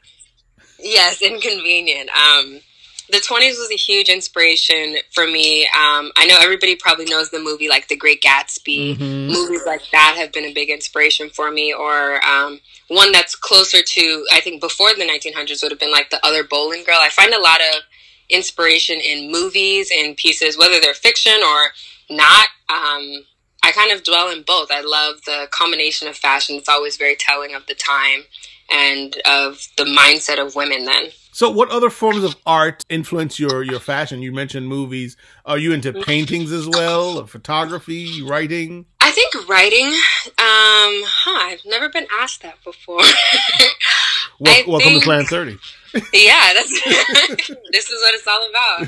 Yes, 0.79 1.21
inconvenient. 1.21 2.09
Um, 2.11 2.61
the 3.09 3.19
20s 3.19 3.59
was 3.59 3.71
a 3.71 3.77
huge 3.77 4.09
inspiration 4.09 4.97
for 5.13 5.27
me. 5.27 5.65
Um, 5.67 6.11
I 6.17 6.27
know 6.27 6.37
everybody 6.41 6.75
probably 6.75 7.05
knows 7.05 7.31
the 7.31 7.39
movie 7.39 7.69
like 7.69 7.89
The 7.89 7.97
Great 7.97 8.21
Gatsby. 8.21 8.97
Mm-hmm. 8.97 9.33
Movies 9.33 9.63
like 9.65 9.83
that 9.93 10.17
have 10.19 10.33
been 10.33 10.45
a 10.45 10.53
big 10.53 10.71
inspiration 10.71 11.31
for 11.31 11.51
me. 11.51 11.73
Or 11.73 12.25
um, 12.25 12.61
one 12.89 13.13
that's 13.13 13.37
closer 13.37 13.79
to, 13.81 14.27
I 14.33 14.41
think, 14.41 14.61
before 14.61 14.91
the 14.95 15.05
1900s 15.05 15.63
would 15.63 15.71
have 15.71 15.81
been 15.81 15.93
like 15.93 16.11
The 16.11 16.25
Other 16.27 16.43
Boleyn 16.43 16.85
Girl. 16.85 16.99
I 17.01 17.11
find 17.11 17.33
a 17.33 17.41
lot 17.41 17.61
of 17.61 17.83
inspiration 18.29 19.01
in 19.01 19.31
movies 19.31 19.91
and 19.97 20.17
pieces, 20.17 20.59
whether 20.59 20.81
they're 20.81 20.95
fiction 20.95 21.41
or 21.45 21.69
not. 22.11 22.49
Um, 22.69 23.25
I 23.63 23.73
kind 23.73 23.93
of 23.93 24.05
dwell 24.05 24.31
in 24.31 24.43
both. 24.43 24.71
I 24.71 24.81
love 24.81 25.23
the 25.27 25.49
combination 25.51 26.09
of 26.09 26.17
fashion. 26.17 26.57
It's 26.57 26.69
always 26.69 26.97
very 26.97 27.17
telling 27.17 27.55
of 27.55 27.67
the 27.67 27.75
time 27.75 28.25
and 28.71 29.17
of 29.27 29.69
the 29.77 29.85
mindset 29.85 30.45
of 30.45 30.55
women 30.55 30.85
then. 30.85 31.11
So, 31.37 31.51
what 31.51 31.69
other 31.69 31.91
forms 31.91 32.25
of 32.25 32.35
art 32.47 32.83
influence 32.89 33.39
your 33.39 33.63
your 33.63 33.79
fashion? 33.79 34.23
You 34.23 34.33
mentioned 34.33 34.69
movies. 34.69 35.19
Are 35.45 35.59
you 35.59 35.75
into 35.75 35.93
paintings 35.93 36.51
as 36.51 36.67
well, 36.67 37.19
or 37.19 37.27
photography, 37.27 38.23
writing? 38.23 38.87
I 39.03 39.11
think 39.11 39.47
writing. 39.47 39.89
Um, 39.89 41.05
huh? 41.05 41.51
I've 41.51 41.61
never 41.67 41.91
been 41.91 42.07
asked 42.19 42.41
that 42.41 42.65
before. 42.65 43.01
well, 44.41 44.65
welcome 44.67 44.89
think, 44.89 45.03
to 45.03 45.05
Planet 45.05 45.27
Thirty. 45.27 45.59
yeah, 46.15 46.55
that's 46.55 46.83
this 47.71 47.91
is 47.91 48.01
what 48.01 48.15
it's 48.15 48.27
all 48.27 48.49
about. 48.49 48.81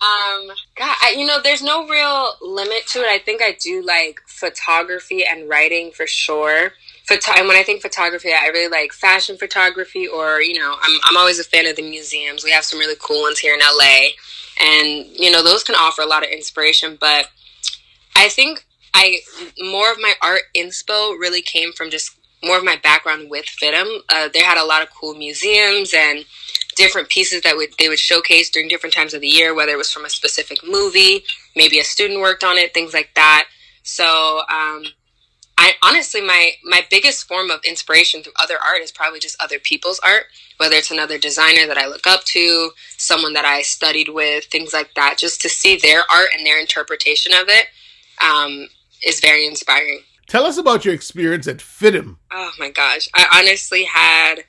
Um, 0.00 0.56
God, 0.76 0.96
I, 1.02 1.16
you 1.18 1.26
know, 1.26 1.40
there's 1.42 1.60
no 1.60 1.88
real 1.88 2.34
limit 2.40 2.86
to 2.90 3.00
it. 3.00 3.08
I 3.08 3.18
think 3.18 3.42
I 3.42 3.56
do 3.60 3.82
like 3.84 4.20
photography 4.28 5.24
and 5.28 5.48
writing 5.48 5.90
for 5.90 6.06
sure 6.06 6.70
photo- 7.06 7.32
and 7.36 7.48
when 7.48 7.56
I 7.56 7.62
think 7.62 7.82
photography, 7.82 8.30
I 8.32 8.48
really 8.48 8.68
like 8.68 8.92
fashion 8.92 9.36
photography, 9.36 10.06
or 10.06 10.40
you 10.40 10.58
know, 10.58 10.76
I'm 10.80 11.00
I'm 11.04 11.16
always 11.16 11.38
a 11.38 11.44
fan 11.44 11.66
of 11.66 11.76
the 11.76 11.82
museums. 11.82 12.44
We 12.44 12.50
have 12.50 12.64
some 12.64 12.78
really 12.78 12.96
cool 13.00 13.22
ones 13.22 13.38
here 13.38 13.54
in 13.54 13.60
LA, 13.60 14.10
and 14.60 15.06
you 15.18 15.30
know, 15.30 15.42
those 15.42 15.62
can 15.64 15.74
offer 15.74 16.02
a 16.02 16.06
lot 16.06 16.24
of 16.24 16.30
inspiration. 16.30 16.96
But 17.00 17.30
I 18.16 18.28
think 18.28 18.64
I 18.94 19.20
more 19.58 19.90
of 19.90 19.98
my 20.00 20.14
art 20.22 20.42
inspo 20.56 21.18
really 21.18 21.42
came 21.42 21.72
from 21.72 21.90
just 21.90 22.12
more 22.42 22.56
of 22.56 22.64
my 22.64 22.76
background 22.76 23.30
with 23.30 23.44
FIDM. 23.46 24.00
Uh, 24.08 24.28
they 24.32 24.40
had 24.40 24.58
a 24.58 24.64
lot 24.64 24.82
of 24.82 24.88
cool 24.90 25.14
museums 25.14 25.92
and 25.94 26.24
different 26.76 27.08
pieces 27.08 27.42
that 27.42 27.56
would 27.56 27.70
they 27.78 27.88
would 27.88 27.98
showcase 27.98 28.50
during 28.50 28.68
different 28.68 28.94
times 28.94 29.14
of 29.14 29.20
the 29.20 29.28
year, 29.28 29.54
whether 29.54 29.72
it 29.72 29.78
was 29.78 29.92
from 29.92 30.04
a 30.04 30.10
specific 30.10 30.58
movie, 30.66 31.24
maybe 31.54 31.78
a 31.78 31.84
student 31.84 32.20
worked 32.20 32.44
on 32.44 32.56
it, 32.56 32.72
things 32.72 32.94
like 32.94 33.10
that. 33.14 33.46
So 33.82 34.42
um, 34.50 34.84
I 35.60 35.74
honestly 35.82 36.22
my 36.22 36.52
my 36.64 36.84
biggest 36.88 37.28
form 37.28 37.50
of 37.50 37.60
inspiration 37.64 38.22
through 38.22 38.32
other 38.40 38.54
art 38.54 38.80
is 38.80 38.90
probably 38.90 39.20
just 39.20 39.40
other 39.40 39.58
people's 39.58 40.00
art, 40.00 40.24
whether 40.56 40.74
it's 40.74 40.90
another 40.90 41.18
designer 41.18 41.66
that 41.66 41.76
I 41.76 41.86
look 41.86 42.06
up 42.06 42.24
to, 42.24 42.70
someone 42.96 43.34
that 43.34 43.44
I 43.44 43.60
studied 43.60 44.08
with, 44.08 44.46
things 44.46 44.72
like 44.72 44.94
that. 44.94 45.18
Just 45.18 45.42
to 45.42 45.50
see 45.50 45.76
their 45.76 46.02
art 46.10 46.30
and 46.34 46.46
their 46.46 46.58
interpretation 46.58 47.34
of 47.34 47.48
it 47.48 47.66
um, 48.24 48.68
is 49.04 49.20
very 49.20 49.46
inspiring. 49.46 50.00
Tell 50.28 50.46
us 50.46 50.56
about 50.56 50.86
your 50.86 50.94
experience 50.94 51.46
at 51.46 51.58
FIDM. 51.58 52.16
Oh 52.32 52.52
my 52.58 52.70
gosh, 52.70 53.10
I 53.14 53.26
honestly 53.40 53.84
had 53.84 54.44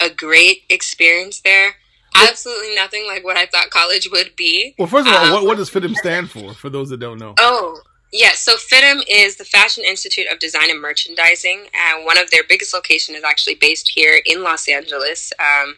a 0.00 0.08
great 0.08 0.62
experience 0.70 1.40
there. 1.42 1.76
absolutely 2.14 2.74
nothing 2.74 3.06
like 3.06 3.24
what 3.24 3.36
I 3.36 3.44
thought 3.44 3.68
college 3.68 4.08
would 4.10 4.36
be. 4.36 4.74
Well, 4.78 4.88
first 4.88 5.06
of 5.06 5.12
all, 5.12 5.26
um, 5.26 5.32
what, 5.32 5.44
what 5.44 5.56
does 5.58 5.68
FIDM 5.68 5.94
stand 5.96 6.30
for? 6.30 6.54
For 6.54 6.70
those 6.70 6.88
that 6.88 6.98
don't 6.98 7.18
know. 7.18 7.34
Oh, 7.38 7.82
yeah. 8.12 8.32
So 8.34 8.56
FIDM 8.56 9.02
is 9.08 9.36
the 9.36 9.44
Fashion 9.44 9.84
Institute 9.84 10.26
of 10.30 10.38
Design 10.38 10.70
and 10.70 10.80
Merchandising, 10.80 11.66
and 11.74 12.04
one 12.04 12.18
of 12.18 12.30
their 12.30 12.42
biggest 12.48 12.72
locations 12.72 13.18
is 13.18 13.24
actually 13.24 13.56
based 13.56 13.90
here 13.94 14.20
in 14.24 14.42
Los 14.42 14.68
Angeles. 14.68 15.32
Um, 15.38 15.76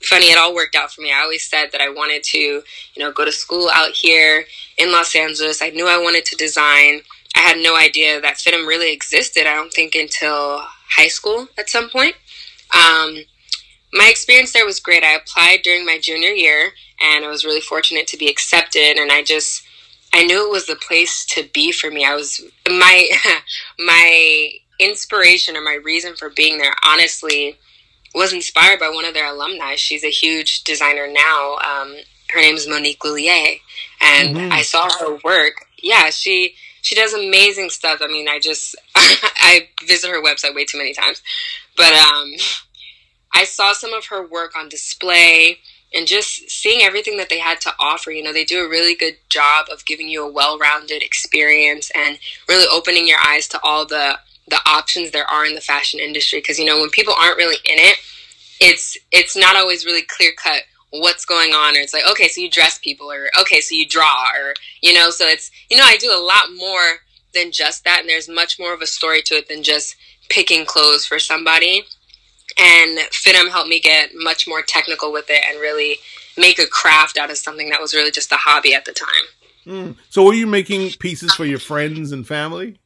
funny, 0.00 0.26
it 0.26 0.38
all 0.38 0.54
worked 0.54 0.74
out 0.74 0.92
for 0.92 1.00
me. 1.00 1.12
I 1.12 1.20
always 1.22 1.48
said 1.48 1.72
that 1.72 1.80
I 1.80 1.88
wanted 1.88 2.22
to, 2.24 2.38
you 2.38 2.62
know, 2.98 3.12
go 3.12 3.24
to 3.24 3.32
school 3.32 3.70
out 3.72 3.92
here 3.92 4.44
in 4.78 4.92
Los 4.92 5.14
Angeles. 5.14 5.62
I 5.62 5.70
knew 5.70 5.86
I 5.86 5.98
wanted 5.98 6.24
to 6.26 6.36
design. 6.36 7.02
I 7.34 7.40
had 7.40 7.58
no 7.58 7.76
idea 7.76 8.20
that 8.20 8.36
FIDM 8.36 8.66
really 8.66 8.92
existed. 8.92 9.46
I 9.46 9.54
don't 9.54 9.72
think 9.72 9.94
until 9.94 10.62
high 10.96 11.08
school 11.08 11.48
at 11.58 11.68
some 11.68 11.90
point. 11.90 12.14
Um, 12.74 13.24
my 13.92 14.08
experience 14.08 14.52
there 14.52 14.66
was 14.66 14.80
great. 14.80 15.04
I 15.04 15.14
applied 15.14 15.60
during 15.62 15.84
my 15.84 15.98
junior 16.00 16.30
year, 16.30 16.72
and 17.00 17.24
I 17.24 17.28
was 17.28 17.44
really 17.44 17.60
fortunate 17.60 18.06
to 18.08 18.16
be 18.16 18.28
accepted. 18.28 18.98
And 18.98 19.12
I 19.12 19.22
just, 19.22 19.62
I 20.16 20.24
knew 20.24 20.46
it 20.46 20.50
was 20.50 20.66
the 20.66 20.76
place 20.76 21.26
to 21.26 21.46
be 21.52 21.72
for 21.72 21.90
me. 21.90 22.02
I 22.02 22.14
was 22.14 22.40
my 22.66 23.08
my 23.78 24.48
inspiration 24.80 25.56
or 25.56 25.60
my 25.60 25.74
reason 25.74 26.16
for 26.16 26.30
being 26.30 26.56
there. 26.56 26.72
Honestly, 26.82 27.58
was 28.14 28.32
inspired 28.32 28.80
by 28.80 28.88
one 28.88 29.04
of 29.04 29.12
their 29.12 29.26
alumni. 29.26 29.74
She's 29.76 30.04
a 30.04 30.10
huge 30.10 30.64
designer 30.64 31.06
now. 31.06 31.56
Um, 31.56 31.96
her 32.30 32.40
name 32.40 32.54
is 32.54 32.66
Monique 32.66 33.04
Lhuillier, 33.04 33.60
and 34.00 34.36
mm-hmm. 34.36 34.52
I 34.52 34.62
saw 34.62 34.88
her 35.00 35.18
work. 35.22 35.66
Yeah, 35.82 36.08
she 36.08 36.54
she 36.80 36.94
does 36.94 37.12
amazing 37.12 37.68
stuff. 37.68 38.00
I 38.02 38.06
mean, 38.06 38.26
I 38.26 38.38
just 38.38 38.74
I 38.96 39.68
visit 39.86 40.10
her 40.10 40.22
website 40.22 40.54
way 40.54 40.64
too 40.64 40.78
many 40.78 40.94
times, 40.94 41.22
but 41.76 41.92
um, 41.92 42.32
I 43.34 43.44
saw 43.44 43.74
some 43.74 43.92
of 43.92 44.06
her 44.06 44.26
work 44.26 44.56
on 44.56 44.70
display 44.70 45.58
and 45.96 46.06
just 46.06 46.50
seeing 46.50 46.82
everything 46.82 47.16
that 47.16 47.28
they 47.30 47.38
had 47.38 47.60
to 47.62 47.72
offer. 47.80 48.10
You 48.10 48.22
know, 48.22 48.32
they 48.32 48.44
do 48.44 48.64
a 48.64 48.68
really 48.68 48.94
good 48.94 49.16
job 49.28 49.66
of 49.72 49.84
giving 49.86 50.08
you 50.08 50.24
a 50.24 50.30
well-rounded 50.30 51.02
experience 51.02 51.90
and 51.94 52.18
really 52.48 52.66
opening 52.70 53.08
your 53.08 53.18
eyes 53.26 53.48
to 53.48 53.60
all 53.62 53.86
the 53.86 54.18
the 54.48 54.60
options 54.66 55.10
there 55.10 55.28
are 55.28 55.44
in 55.44 55.54
the 55.54 55.60
fashion 55.60 55.98
industry 55.98 56.38
because 56.38 56.58
you 56.58 56.64
know 56.64 56.78
when 56.78 56.90
people 56.90 57.12
aren't 57.20 57.36
really 57.36 57.56
in 57.64 57.78
it 57.78 57.96
it's 58.60 58.96
it's 59.10 59.36
not 59.36 59.56
always 59.56 59.84
really 59.84 60.02
clear 60.02 60.30
cut 60.36 60.62
what's 60.90 61.24
going 61.24 61.52
on 61.52 61.76
or 61.76 61.80
it's 61.80 61.92
like 61.92 62.08
okay 62.08 62.28
so 62.28 62.40
you 62.40 62.48
dress 62.48 62.78
people 62.78 63.10
or 63.10 63.28
okay 63.40 63.60
so 63.60 63.74
you 63.74 63.86
draw 63.86 64.26
or 64.36 64.54
you 64.82 64.94
know 64.94 65.10
so 65.10 65.26
it's 65.26 65.50
you 65.68 65.76
know 65.76 65.82
i 65.84 65.96
do 65.96 66.12
a 66.12 66.22
lot 66.22 66.54
more 66.56 67.00
than 67.34 67.50
just 67.50 67.82
that 67.84 68.00
and 68.00 68.08
there's 68.08 68.28
much 68.28 68.56
more 68.58 68.72
of 68.72 68.80
a 68.80 68.86
story 68.86 69.20
to 69.20 69.34
it 69.34 69.48
than 69.48 69.64
just 69.64 69.96
picking 70.28 70.64
clothes 70.64 71.04
for 71.04 71.18
somebody 71.18 71.84
and 72.58 72.98
FIDM 72.98 73.50
helped 73.50 73.68
me 73.68 73.80
get 73.80 74.10
much 74.14 74.48
more 74.48 74.62
technical 74.62 75.12
with 75.12 75.26
it 75.28 75.40
and 75.48 75.60
really 75.60 75.96
make 76.36 76.58
a 76.58 76.66
craft 76.66 77.16
out 77.18 77.30
of 77.30 77.36
something 77.36 77.70
that 77.70 77.80
was 77.80 77.94
really 77.94 78.10
just 78.10 78.32
a 78.32 78.36
hobby 78.36 78.74
at 78.74 78.84
the 78.84 78.92
time 78.92 79.08
mm. 79.66 79.96
so 80.10 80.24
were 80.24 80.34
you 80.34 80.46
making 80.46 80.90
pieces 80.98 81.34
for 81.34 81.44
your 81.44 81.58
friends 81.58 82.12
and 82.12 82.26
family 82.26 82.78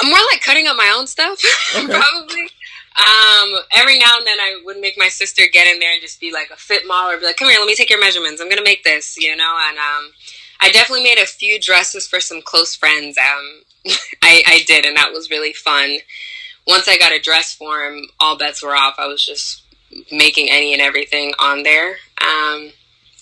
I'm 0.00 0.08
more 0.08 0.18
like 0.32 0.40
cutting 0.40 0.66
up 0.66 0.76
my 0.76 0.94
own 0.96 1.06
stuff, 1.06 1.42
okay. 1.76 1.86
probably. 1.86 2.48
Um, 2.96 3.60
every 3.76 3.98
now 3.98 4.16
and 4.18 4.26
then 4.26 4.40
I 4.40 4.60
would 4.64 4.78
make 4.78 4.94
my 4.98 5.08
sister 5.08 5.42
get 5.52 5.66
in 5.66 5.78
there 5.78 5.92
and 5.92 6.02
just 6.02 6.20
be 6.20 6.32
like 6.32 6.50
a 6.50 6.56
fit 6.56 6.86
model 6.86 7.12
or 7.12 7.18
be 7.18 7.26
like, 7.26 7.36
come 7.36 7.48
here, 7.48 7.58
let 7.58 7.66
me 7.66 7.74
take 7.74 7.90
your 7.90 8.00
measurements. 8.00 8.40
I'm 8.40 8.48
going 8.48 8.58
to 8.58 8.64
make 8.64 8.82
this, 8.82 9.16
you 9.18 9.34
know? 9.36 9.56
And, 9.68 9.78
um, 9.78 10.12
I 10.60 10.70
definitely 10.70 11.04
made 11.04 11.18
a 11.18 11.26
few 11.26 11.58
dresses 11.58 12.06
for 12.06 12.20
some 12.20 12.42
close 12.42 12.74
friends. 12.74 13.16
Um, 13.16 13.62
I, 14.22 14.42
I 14.46 14.60
did, 14.66 14.84
and 14.84 14.96
that 14.96 15.12
was 15.12 15.30
really 15.30 15.52
fun. 15.52 15.98
Once 16.66 16.88
I 16.88 16.98
got 16.98 17.12
a 17.12 17.20
dress 17.20 17.54
form, 17.54 18.02
all 18.18 18.36
bets 18.36 18.62
were 18.62 18.76
off. 18.76 18.94
I 18.98 19.06
was 19.06 19.24
just 19.24 19.62
making 20.12 20.50
any 20.50 20.72
and 20.72 20.82
everything 20.82 21.32
on 21.38 21.62
there. 21.62 21.96
Um, 22.20 22.72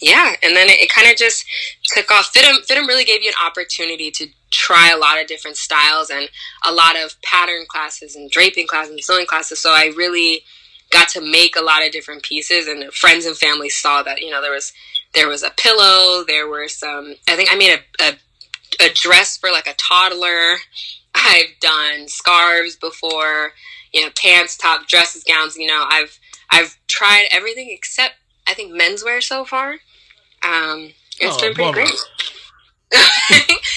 yeah, 0.00 0.34
and 0.42 0.54
then 0.54 0.68
it, 0.68 0.80
it 0.80 0.90
kind 0.90 1.10
of 1.10 1.16
just 1.16 1.44
took 1.84 2.10
off. 2.10 2.32
FIDM, 2.32 2.66
FIDM 2.66 2.86
really 2.86 3.04
gave 3.04 3.22
you 3.22 3.30
an 3.30 3.46
opportunity 3.46 4.10
to 4.12 4.26
try 4.50 4.90
a 4.90 4.98
lot 4.98 5.20
of 5.20 5.26
different 5.26 5.56
styles 5.56 6.10
and 6.10 6.28
a 6.64 6.72
lot 6.72 6.96
of 6.96 7.20
pattern 7.22 7.64
classes 7.68 8.14
and 8.14 8.30
draping 8.30 8.66
classes 8.66 8.92
and 8.92 9.02
sewing 9.02 9.26
classes. 9.26 9.60
So 9.60 9.70
I 9.70 9.92
really 9.96 10.42
got 10.90 11.08
to 11.10 11.20
make 11.20 11.56
a 11.56 11.62
lot 11.62 11.84
of 11.84 11.92
different 11.92 12.22
pieces, 12.22 12.66
and 12.66 12.92
friends 12.92 13.26
and 13.26 13.36
family 13.36 13.68
saw 13.68 14.02
that. 14.02 14.20
You 14.20 14.30
know, 14.30 14.40
there 14.40 14.52
was 14.52 14.72
there 15.14 15.28
was 15.28 15.42
a 15.42 15.50
pillow, 15.50 16.24
there 16.26 16.48
were 16.48 16.68
some. 16.68 17.14
I 17.28 17.36
think 17.36 17.50
I 17.52 17.56
made 17.56 17.78
a, 17.78 18.04
a, 18.04 18.86
a 18.86 18.92
dress 18.94 19.36
for 19.36 19.50
like 19.50 19.66
a 19.66 19.74
toddler. 19.74 20.56
I've 21.14 21.58
done 21.60 22.08
scarves 22.08 22.76
before. 22.76 23.52
You 23.92 24.02
know, 24.02 24.10
pants, 24.16 24.56
top, 24.56 24.86
dresses, 24.86 25.24
gowns. 25.24 25.56
You 25.56 25.66
know, 25.66 25.84
I've 25.88 26.18
I've 26.50 26.78
tried 26.86 27.28
everything 27.30 27.68
except 27.70 28.14
I 28.46 28.54
think 28.54 28.72
menswear 28.72 29.22
so 29.22 29.44
far. 29.44 29.72
Um, 30.42 30.90
it's 31.20 31.36
oh, 31.36 31.40
been 31.40 31.54
pretty 31.54 31.72
great. 31.72 31.92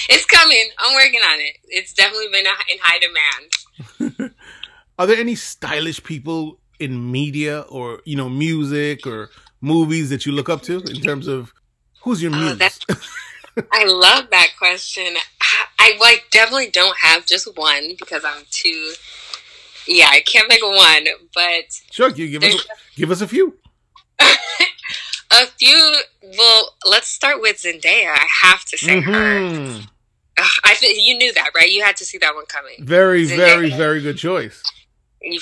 it's 0.08 0.24
coming. 0.26 0.68
I'm 0.78 0.94
working 0.94 1.20
on 1.20 1.40
it. 1.40 1.56
It's 1.64 1.92
definitely 1.92 2.28
been 2.28 2.46
in 2.46 2.78
high 2.80 2.98
demand. 3.98 4.32
Are 4.98 5.06
there 5.06 5.16
any 5.16 5.34
stylish 5.34 6.02
people 6.02 6.58
in 6.78 7.10
media 7.10 7.60
or 7.68 8.00
you 8.04 8.16
know 8.16 8.28
music 8.28 9.06
or 9.06 9.30
movies 9.60 10.10
that 10.10 10.26
you 10.26 10.32
look 10.32 10.48
up 10.48 10.62
to 10.62 10.78
in 10.80 11.00
terms 11.00 11.26
of 11.26 11.52
who's 12.02 12.22
your 12.22 12.32
uh, 12.32 12.38
muse? 12.38 12.80
I 13.72 13.84
love 13.84 14.30
that 14.30 14.48
question. 14.58 15.14
I 15.82 15.98
like 16.00 16.26
definitely 16.30 16.70
don't 16.70 16.96
have 16.98 17.26
just 17.26 17.48
one 17.56 17.94
because 17.98 18.24
I'm 18.24 18.44
too. 18.50 18.92
Yeah, 19.88 20.08
I 20.10 20.20
can't 20.20 20.48
pick 20.48 20.62
one, 20.62 21.08
but 21.34 21.80
sure, 21.90 22.10
you 22.10 22.38
give 22.38 22.44
us 22.44 22.66
give 22.94 23.10
us 23.10 23.20
a 23.20 23.26
few. 23.26 23.58
A 25.34 25.46
few. 25.46 25.96
Well, 26.36 26.74
let's 26.84 27.08
start 27.08 27.40
with 27.40 27.56
Zendaya. 27.56 28.10
I 28.10 28.26
have 28.42 28.66
to 28.66 28.76
say 28.76 29.00
mm-hmm. 29.00 29.12
her. 29.12 29.88
Ugh, 30.38 30.50
I 30.64 30.74
think 30.74 30.98
you 31.00 31.16
knew 31.16 31.32
that, 31.32 31.52
right? 31.56 31.70
You 31.70 31.82
had 31.82 31.96
to 31.96 32.04
see 32.04 32.18
that 32.18 32.34
one 32.34 32.44
coming. 32.46 32.76
Very, 32.80 33.24
Zendaya. 33.24 33.36
very, 33.36 33.70
very 33.70 34.02
good 34.02 34.18
choice. 34.18 34.62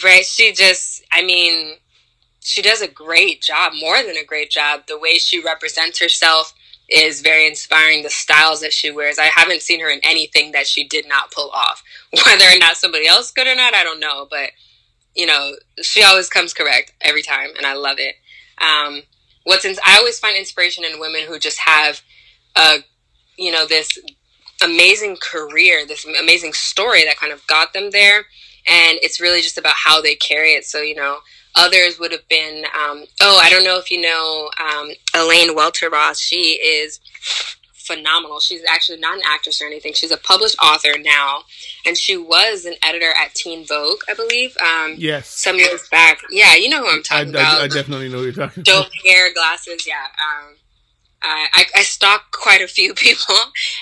Right? 0.04 0.24
She 0.24 0.52
just. 0.52 1.02
I 1.10 1.22
mean, 1.22 1.74
she 2.38 2.62
does 2.62 2.82
a 2.82 2.88
great 2.88 3.42
job. 3.42 3.72
More 3.80 4.00
than 4.00 4.16
a 4.16 4.24
great 4.24 4.50
job. 4.50 4.86
The 4.86 4.96
way 4.96 5.14
she 5.14 5.42
represents 5.42 5.98
herself 5.98 6.54
is 6.90 7.20
very 7.20 7.46
inspiring. 7.46 8.02
The 8.02 8.10
styles 8.10 8.60
that 8.60 8.72
she 8.72 8.90
wears. 8.90 9.18
I 9.18 9.26
haven't 9.26 9.62
seen 9.62 9.80
her 9.80 9.88
in 9.88 10.00
anything 10.02 10.52
that 10.52 10.66
she 10.66 10.86
did 10.86 11.08
not 11.08 11.30
pull 11.30 11.50
off. 11.50 11.82
Whether 12.26 12.46
or 12.46 12.58
not 12.58 12.76
somebody 12.76 13.06
else 13.06 13.30
could 13.30 13.46
or 13.46 13.54
not, 13.54 13.74
I 13.74 13.84
don't 13.84 14.00
know. 14.00 14.26
But 14.28 14.50
you 15.14 15.26
know, 15.26 15.52
she 15.82 16.02
always 16.02 16.28
comes 16.28 16.54
correct 16.54 16.92
every 17.00 17.22
time, 17.22 17.50
and 17.56 17.66
I 17.66 17.74
love 17.74 17.98
it. 17.98 18.16
Um, 18.60 19.02
what's 19.44 19.64
in, 19.64 19.76
I 19.84 19.96
always 19.98 20.18
find 20.18 20.36
inspiration 20.36 20.84
in 20.84 21.00
women 21.00 21.22
who 21.26 21.38
just 21.38 21.58
have 21.60 22.02
a 22.56 22.78
you 23.36 23.52
know 23.52 23.66
this 23.66 23.98
amazing 24.62 25.16
career, 25.20 25.86
this 25.86 26.04
amazing 26.04 26.52
story 26.52 27.04
that 27.04 27.16
kind 27.16 27.32
of 27.32 27.46
got 27.46 27.72
them 27.72 27.90
there, 27.90 28.18
and 28.68 28.98
it's 29.02 29.20
really 29.20 29.40
just 29.40 29.58
about 29.58 29.74
how 29.76 30.00
they 30.00 30.14
carry 30.14 30.52
it. 30.52 30.64
So 30.64 30.80
you 30.80 30.94
know, 30.94 31.18
others 31.54 31.98
would 31.98 32.12
have 32.12 32.26
been. 32.28 32.64
Um, 32.64 33.04
oh, 33.20 33.40
I 33.42 33.50
don't 33.50 33.64
know 33.64 33.78
if 33.78 33.90
you 33.90 34.00
know 34.00 34.50
um, 34.60 34.90
Elaine 35.14 35.56
Welteroth. 35.56 36.20
She 36.20 36.58
is 36.58 37.00
phenomenal. 37.90 38.40
She's 38.40 38.62
actually 38.70 38.98
not 38.98 39.16
an 39.16 39.22
actress 39.26 39.60
or 39.60 39.66
anything. 39.66 39.94
She's 39.94 40.12
a 40.12 40.16
published 40.16 40.56
author 40.62 40.98
now, 40.98 41.42
and 41.84 41.96
she 41.96 42.16
was 42.16 42.64
an 42.64 42.74
editor 42.84 43.10
at 43.20 43.34
Teen 43.34 43.66
Vogue, 43.66 44.00
I 44.08 44.14
believe. 44.14 44.56
Um, 44.58 44.94
yes, 44.96 45.28
some 45.28 45.56
years 45.56 45.88
back. 45.88 46.20
Yeah, 46.30 46.54
you 46.54 46.68
know 46.68 46.80
who 46.80 46.88
I'm 46.88 47.02
talking 47.02 47.34
I, 47.34 47.40
about. 47.40 47.60
I, 47.60 47.64
I, 47.64 47.68
definitely 47.68 48.08
know 48.08 48.18
who 48.18 48.24
you're 48.24 48.32
talking 48.32 48.62
Dope 48.62 48.86
about. 48.86 48.92
hair, 49.06 49.32
glasses. 49.34 49.86
Yeah. 49.86 49.94
Um, 49.94 50.56
I, 51.22 51.64
I 51.76 51.82
stalked 51.82 52.32
quite 52.32 52.62
a 52.62 52.68
few 52.68 52.94
people, 53.06 53.36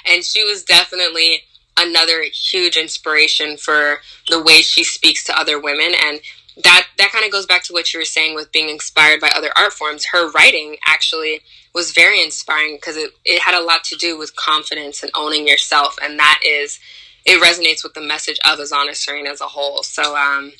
and 0.07 0.25
she 0.25 0.45
was 0.45 0.65
definitely 0.65 1.43
another 1.79 2.25
huge 2.33 2.77
inspiration 2.77 3.57
for 3.57 4.01
the 4.29 4.43
way 4.43 4.63
she 4.63 4.83
speaks 4.83 5.23
to 5.25 5.39
other 5.39 5.61
women 5.61 5.93
and 6.05 6.21
that 6.65 6.87
that 6.97 7.13
kind 7.13 7.25
of 7.25 7.31
goes 7.31 7.47
back 7.47 7.63
to 7.65 7.73
what 7.73 7.93
you 7.93 8.01
were 8.01 8.05
saying 8.05 8.35
with 8.35 8.53
being 8.53 8.69
inspired 8.69 9.21
by 9.21 9.31
other 9.35 9.51
art 9.57 9.73
forms 9.73 10.07
her 10.13 10.31
writing 10.31 10.77
actually 10.87 11.41
was 11.75 11.93
very 11.93 12.21
inspiring 12.21 12.77
because 12.77 12.97
it, 12.97 13.13
it 13.25 13.41
had 13.41 13.55
a 13.55 13.65
lot 13.65 13.85
to 13.85 13.97
do 13.97 14.19
with 14.19 14.35
confidence 14.35 15.03
and 15.03 15.13
owning 15.15 15.47
yourself. 15.47 15.97
And 16.03 16.19
that 16.19 16.41
is, 16.45 16.81
it 17.25 17.41
resonates 17.43 17.85
with 17.85 17.95
the 17.95 18.01
message 18.01 18.39
of 18.45 18.59
Azana 18.59 18.95
Serene 18.95 19.27
as 19.27 19.41
a 19.41 19.47
whole. 19.47 19.83
So, 19.83 20.17
um, 20.17 20.53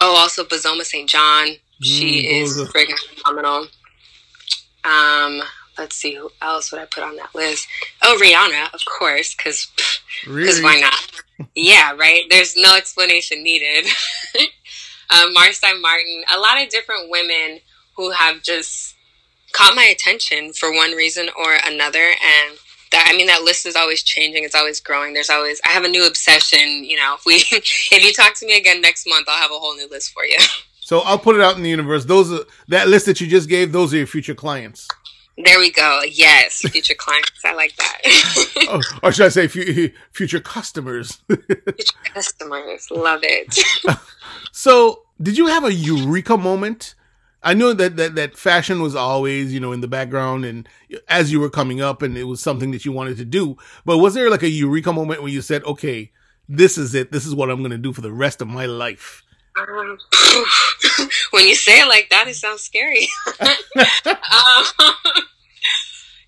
oh, 0.00 0.16
also 0.16 0.44
Bozoma 0.44 0.82
St. 0.82 1.08
John. 1.08 1.48
She 1.80 2.24
mm, 2.24 2.42
is 2.42 2.56
freaking 2.70 2.98
phenomenal. 2.98 3.68
Um, 4.84 5.42
let's 5.78 5.94
see 5.94 6.14
who 6.14 6.30
else 6.42 6.72
would 6.72 6.80
I 6.80 6.86
put 6.86 7.04
on 7.04 7.16
that 7.16 7.34
list. 7.36 7.68
Oh, 8.02 8.18
Rihanna, 8.20 8.74
of 8.74 8.80
course, 8.98 9.36
because 9.36 9.68
because 10.24 10.60
really? 10.60 10.62
why 10.62 10.80
not? 10.80 11.48
yeah, 11.54 11.94
right. 11.94 12.24
There's 12.28 12.56
no 12.56 12.76
explanation 12.76 13.44
needed. 13.44 13.86
um, 15.10 15.34
Marsai 15.34 15.80
Martin, 15.80 16.22
a 16.34 16.38
lot 16.38 16.62
of 16.62 16.68
different 16.68 17.10
women 17.10 17.60
who 17.96 18.10
have 18.10 18.42
just 18.42 18.94
caught 19.52 19.74
my 19.74 19.84
attention 19.84 20.52
for 20.52 20.72
one 20.72 20.92
reason 20.92 21.28
or 21.36 21.56
another 21.64 21.98
and 21.98 22.58
that 22.90 23.10
I 23.10 23.16
mean 23.16 23.26
that 23.26 23.42
list 23.42 23.66
is 23.66 23.76
always 23.76 24.02
changing 24.02 24.44
it's 24.44 24.54
always 24.54 24.78
growing 24.78 25.14
there's 25.14 25.30
always 25.30 25.58
I 25.64 25.70
have 25.70 25.84
a 25.84 25.88
new 25.88 26.06
obsession 26.06 26.84
you 26.84 26.96
know 26.96 27.16
if 27.16 27.24
we 27.24 27.34
if 27.50 28.04
you 28.04 28.12
talk 28.12 28.34
to 28.36 28.46
me 28.46 28.58
again 28.58 28.82
next 28.82 29.08
month 29.08 29.26
I'll 29.26 29.40
have 29.40 29.50
a 29.50 29.54
whole 29.54 29.74
new 29.74 29.88
list 29.88 30.12
for 30.12 30.24
you 30.24 30.36
So 30.88 31.00
I'll 31.00 31.18
put 31.18 31.36
it 31.36 31.42
out 31.42 31.58
in 31.58 31.62
the 31.62 31.68
universe. 31.68 32.06
Those 32.06 32.32
are 32.32 32.46
that 32.68 32.88
list 32.88 33.04
that 33.04 33.20
you 33.20 33.26
just 33.26 33.46
gave. 33.46 33.72
Those 33.72 33.92
are 33.92 33.98
your 33.98 34.06
future 34.06 34.34
clients. 34.34 34.88
There 35.44 35.58
we 35.60 35.70
go. 35.70 36.00
Yes, 36.10 36.62
future 36.62 36.94
clients. 36.94 37.44
I 37.44 37.54
like 37.54 37.76
that. 37.76 38.00
oh, 38.70 38.80
or 39.04 39.12
should 39.12 39.26
I 39.26 39.28
say 39.28 39.46
future 39.46 40.40
customers? 40.40 41.20
future 41.28 41.96
customers. 42.12 42.90
Love 42.90 43.20
it. 43.22 43.56
so, 44.52 45.02
did 45.22 45.38
you 45.38 45.46
have 45.46 45.64
a 45.64 45.72
eureka 45.72 46.36
moment? 46.36 46.96
I 47.40 47.54
know 47.54 47.72
that, 47.72 47.96
that 47.96 48.16
that 48.16 48.36
fashion 48.36 48.82
was 48.82 48.96
always, 48.96 49.54
you 49.54 49.60
know, 49.60 49.70
in 49.70 49.80
the 49.80 49.86
background 49.86 50.44
and 50.44 50.68
as 51.06 51.30
you 51.30 51.38
were 51.38 51.50
coming 51.50 51.80
up 51.80 52.02
and 52.02 52.18
it 52.18 52.24
was 52.24 52.40
something 52.40 52.72
that 52.72 52.84
you 52.84 52.90
wanted 52.90 53.16
to 53.18 53.24
do. 53.24 53.56
But 53.84 53.98
was 53.98 54.14
there 54.14 54.30
like 54.30 54.42
a 54.42 54.48
eureka 54.48 54.92
moment 54.92 55.22
when 55.22 55.32
you 55.32 55.40
said, 55.40 55.62
"Okay, 55.62 56.10
this 56.48 56.76
is 56.76 56.96
it. 56.96 57.12
This 57.12 57.26
is 57.26 57.34
what 57.34 57.48
I'm 57.48 57.60
going 57.60 57.70
to 57.70 57.78
do 57.78 57.92
for 57.92 58.00
the 58.00 58.12
rest 58.12 58.42
of 58.42 58.48
my 58.48 58.66
life." 58.66 59.22
Um, 59.58 59.98
when 61.30 61.46
you 61.46 61.54
say 61.54 61.80
it 61.80 61.88
like 61.88 62.08
that, 62.10 62.28
it 62.28 62.34
sounds 62.34 62.62
scary. 62.62 63.08
um, 63.40 63.48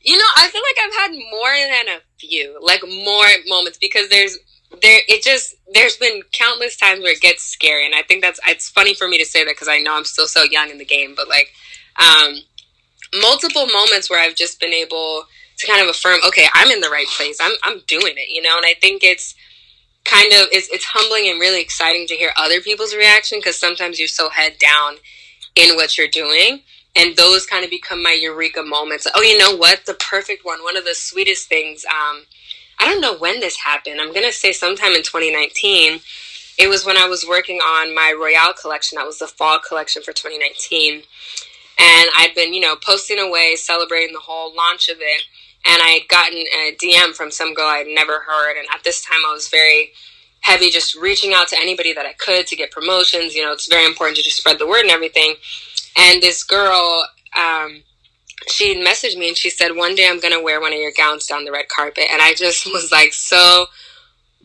you 0.03 0.17
know, 0.17 0.25
I 0.37 0.49
feel 0.49 0.63
like 0.63 0.79
I've 0.85 0.95
had 0.95 1.13
more 1.31 1.53
than 1.55 1.97
a 1.97 2.01
few, 2.19 2.59
like 2.63 2.83
more 2.83 3.27
moments 3.47 3.79
because 3.79 4.09
there's 4.09 4.39
there 4.83 5.01
it 5.09 5.23
just 5.23 5.57
there's 5.75 5.97
been 5.97 6.23
countless 6.33 6.77
times 6.77 7.03
where 7.03 7.13
it 7.13 7.21
gets 7.21 7.43
scary 7.43 7.85
and 7.85 7.95
i 7.95 8.03
think 8.03 8.23
that's 8.23 8.39
it's 8.47 8.69
funny 8.69 8.95
for 8.95 9.09
me 9.09 9.19
to 9.19 9.25
say 9.25 9.45
that 9.45 9.53
because 9.53 9.69
i 9.69 9.79
know 9.79 9.97
i'm 9.97 10.05
still 10.05 10.27
so 10.27 10.45
young 10.45 10.71
in 10.71 10.79
the 10.79 10.85
game 10.85 11.15
but 11.17 11.29
like 11.29 11.53
um 11.99 12.37
multiple 13.21 13.67
moments 13.67 14.09
where 14.09 14.21
i've 14.21 14.37
just 14.37 14.61
been 14.61 14.73
able 14.73 15.25
to 15.57 15.67
kind 15.67 15.83
of 15.83 15.89
affirm 15.89 16.21
okay 16.27 16.47
i'm 16.55 16.71
in 16.71 16.81
the 16.81 16.89
right 16.89 17.09
place 17.09 17.39
i'm 17.41 17.53
i'm 17.65 17.81
doing 17.89 18.15
it 18.17 18.31
you 18.31 18.41
know 18.41 18.57
and 18.57 18.65
i 18.67 18.75
think 18.81 19.03
it's 19.03 19.35
kind 20.05 20.33
of 20.33 20.49
it's, 20.53 20.69
it's 20.69 20.85
humbling 20.85 21.29
and 21.29 21.41
really 21.41 21.61
exciting 21.61 22.07
to 22.07 22.15
hear 22.15 22.31
other 22.37 22.61
people's 22.61 22.95
reaction 22.95 23.39
because 23.39 23.59
sometimes 23.59 23.99
you're 23.99 24.09
so 24.09 24.31
head 24.31 24.57
down 24.59 24.97
in 25.55 25.77
what 25.77 25.99
you're 25.99 26.09
doing 26.09 26.61
and 26.97 27.17
those 27.17 27.47
kind 27.47 27.65
of 27.65 27.71
become 27.71 28.03
my 28.03 28.17
eureka 28.19 28.63
moments 28.63 29.07
oh 29.15 29.23
you 29.23 29.37
know 29.37 29.57
what 29.57 29.85
the 29.87 29.95
perfect 29.95 30.45
one 30.45 30.63
one 30.63 30.77
of 30.77 30.85
the 30.85 30.95
sweetest 30.95 31.49
things 31.49 31.85
um 31.85 32.23
I 32.81 32.87
don't 32.87 33.03
know 33.03 33.15
when 33.15 33.41
this 33.41 33.59
happened. 33.59 34.01
I'm 34.01 34.13
going 34.13 34.27
to 34.27 34.33
say 34.33 34.53
sometime 34.53 34.93
in 34.93 35.03
2019. 35.03 36.01
It 36.59 36.69
was 36.69 36.85
when 36.87 36.97
I 36.97 37.07
was 37.07 37.27
working 37.29 37.59
on 37.59 37.95
my 37.95 38.15
Royale 38.19 38.55
collection. 38.55 38.97
That 38.97 39.07
was 39.07 39.19
the 39.19 39.27
fall 39.27 39.59
collection 39.59 40.03
for 40.03 40.13
2019. 40.13 41.03
And 41.79 42.11
I'd 42.17 42.35
been, 42.35 42.55
you 42.55 42.61
know, 42.61 42.77
posting 42.77 43.19
away, 43.19 43.57
celebrating 43.57 44.15
the 44.15 44.21
whole 44.21 44.55
launch 44.55 44.89
of 44.89 44.97
it. 45.01 45.23
And 45.67 45.83
I 45.83 46.01
had 46.01 46.09
gotten 46.09 46.39
a 46.39 46.77
DM 46.77 47.15
from 47.15 47.31
some 47.31 47.55
girl 47.55 47.67
I'd 47.67 47.87
never 47.87 48.21
heard. 48.21 48.57
And 48.57 48.67
at 48.73 48.83
this 48.83 49.05
time, 49.05 49.21
I 49.29 49.33
was 49.33 49.49
very 49.49 49.93
heavy, 50.41 50.71
just 50.71 50.95
reaching 50.95 51.33
out 51.35 51.49
to 51.49 51.57
anybody 51.59 51.93
that 51.93 52.07
I 52.07 52.13
could 52.15 52.47
to 52.47 52.57
get 52.57 52.71
promotions. 52.71 53.35
You 53.35 53.45
know, 53.45 53.53
it's 53.53 53.69
very 53.69 53.87
important 53.87 54.17
to 54.17 54.23
just 54.23 54.39
spread 54.39 54.59
the 54.59 54.67
word 54.67 54.83
and 54.83 54.91
everything. 54.91 55.35
And 55.99 56.23
this 56.23 56.43
girl, 56.45 57.07
um, 57.37 57.83
she 58.49 58.83
messaged 58.83 59.19
me 59.19 59.29
and 59.29 59.37
she 59.37 59.51
said, 59.51 59.77
"One 59.77 59.95
day 59.95 60.09
I'm 60.09 60.21
gonna 60.21 60.43
wear 60.43 60.61
one 60.61 60.73
of 60.73 60.79
your 60.79 60.93
gowns 60.93 61.27
down 61.27 61.45
the 61.45 61.53
red 61.53 61.69
carpet," 61.69 62.07
and 62.11 62.23
I 62.23 62.35
just 62.35 62.67
was 62.73 62.91
like, 62.91 63.13
so. 63.13 63.67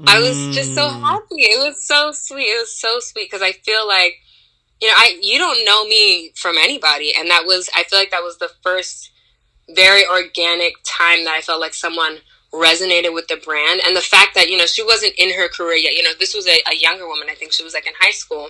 I 0.06 0.20
was 0.20 0.54
just 0.54 0.76
so 0.76 0.90
mm. 0.90 1.00
happy. 1.00 1.36
It 1.38 1.58
was 1.58 1.82
so 1.82 2.12
sweet. 2.12 2.48
It 2.48 2.60
was 2.60 2.78
so 2.78 3.00
sweet 3.00 3.32
because 3.32 3.42
I 3.42 3.54
feel 3.54 3.88
like, 3.88 4.18
you 4.82 4.90
know, 4.90 4.94
I 4.98 5.18
you 5.22 5.38
don't 5.38 5.64
know 5.64 5.86
me 5.86 6.34
from 6.36 6.58
anybody, 6.58 7.14
and 7.18 7.30
that 7.30 7.46
was 7.46 7.70
I 7.74 7.86
feel 7.86 8.00
like 8.00 8.12
that 8.12 8.22
was 8.22 8.38
the 8.38 8.52
first 8.62 9.12
very 9.70 10.06
organic 10.08 10.74
time 10.84 11.26
that 11.26 11.36
I 11.36 11.42
felt 11.42 11.62
like 11.62 11.74
someone 11.74 12.20
resonated 12.54 13.14
with 13.14 13.28
the 13.28 13.36
brand 13.36 13.82
and 13.86 13.96
the 13.96 14.02
fact 14.02 14.34
that 14.36 14.50
you 14.50 14.58
know 14.58 14.66
she 14.66 14.84
wasn't 14.84 15.14
in 15.18 15.34
her 15.34 15.50
career 15.50 15.76
yet. 15.76 15.94
You 15.94 16.04
know, 16.04 16.12
this 16.20 16.34
was 16.34 16.48
a, 16.48 16.58
a 16.72 16.76
younger 16.76 17.08
woman. 17.08 17.28
I 17.30 17.36
think 17.36 17.52
she 17.54 17.64
was 17.64 17.74
like 17.74 17.88
in 17.88 17.94
high 18.00 18.12
school, 18.12 18.50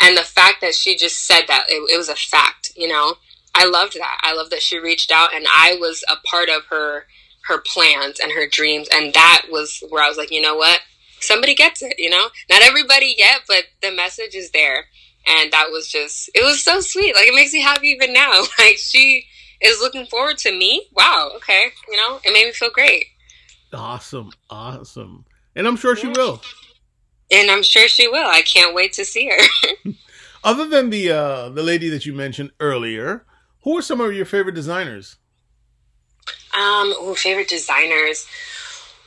and 0.00 0.16
the 0.16 0.22
fact 0.22 0.60
that 0.60 0.74
she 0.74 0.96
just 0.96 1.26
said 1.26 1.42
that 1.48 1.64
it, 1.68 1.80
it 1.92 1.96
was 1.96 2.08
a 2.08 2.16
fact. 2.16 2.72
You 2.76 2.88
know, 2.88 3.14
I 3.58 3.64
loved 3.66 3.94
that. 3.94 4.20
I 4.22 4.34
love 4.34 4.50
that 4.50 4.62
she 4.62 4.78
reached 4.78 5.10
out 5.10 5.34
and 5.34 5.46
I 5.48 5.76
was 5.80 6.04
a 6.08 6.16
part 6.28 6.48
of 6.48 6.66
her 6.66 7.06
her 7.46 7.58
plans 7.58 8.20
and 8.20 8.32
her 8.32 8.46
dreams 8.46 8.88
and 8.92 9.12
that 9.14 9.46
was 9.50 9.82
where 9.88 10.04
I 10.04 10.08
was 10.08 10.18
like, 10.18 10.30
you 10.30 10.40
know 10.40 10.54
what? 10.54 10.80
Somebody 11.20 11.54
gets 11.54 11.82
it, 11.82 11.94
you 11.98 12.10
know? 12.10 12.28
Not 12.48 12.62
everybody 12.62 13.14
yet, 13.16 13.40
but 13.48 13.64
the 13.82 13.90
message 13.90 14.34
is 14.34 14.50
there. 14.50 14.84
And 15.26 15.50
that 15.52 15.70
was 15.72 15.88
just 15.88 16.30
it 16.34 16.44
was 16.44 16.62
so 16.62 16.80
sweet. 16.80 17.14
Like 17.14 17.26
it 17.26 17.34
makes 17.34 17.52
me 17.52 17.60
happy 17.62 17.88
even 17.88 18.12
now. 18.12 18.42
Like 18.58 18.78
she 18.78 19.26
is 19.60 19.80
looking 19.80 20.06
forward 20.06 20.38
to 20.38 20.52
me. 20.52 20.88
Wow, 20.92 21.32
okay. 21.36 21.68
You 21.88 21.96
know, 21.96 22.20
it 22.24 22.32
made 22.32 22.46
me 22.46 22.52
feel 22.52 22.70
great. 22.70 23.06
Awesome. 23.72 24.30
Awesome. 24.48 25.24
And 25.54 25.66
I'm 25.66 25.76
sure 25.76 25.96
she 25.96 26.08
will. 26.08 26.40
And 27.30 27.50
I'm 27.50 27.62
sure 27.62 27.88
she 27.88 28.08
will. 28.08 28.26
I 28.26 28.42
can't 28.42 28.74
wait 28.74 28.92
to 28.94 29.04
see 29.04 29.28
her. 29.28 29.92
Other 30.44 30.66
than 30.66 30.90
the 30.90 31.10
uh 31.10 31.48
the 31.50 31.62
lady 31.62 31.88
that 31.88 32.06
you 32.06 32.12
mentioned 32.12 32.52
earlier, 32.60 33.26
who 33.64 33.76
are 33.76 33.82
some 33.82 34.00
of 34.00 34.12
your 34.12 34.24
favorite 34.24 34.54
designers? 34.54 35.16
Um, 36.56 36.94
ooh, 37.02 37.14
favorite 37.14 37.48
designers. 37.48 38.26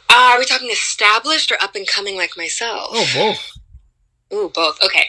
Uh, 0.09 0.33
are 0.33 0.39
we 0.39 0.45
talking 0.45 0.69
established 0.69 1.51
or 1.51 1.61
up 1.61 1.75
and 1.75 1.87
coming 1.87 2.17
like 2.17 2.37
myself? 2.37 2.89
Oh, 2.91 3.07
both. 3.15 3.51
Ooh, 4.33 4.51
both. 4.53 4.81
Okay, 4.83 5.05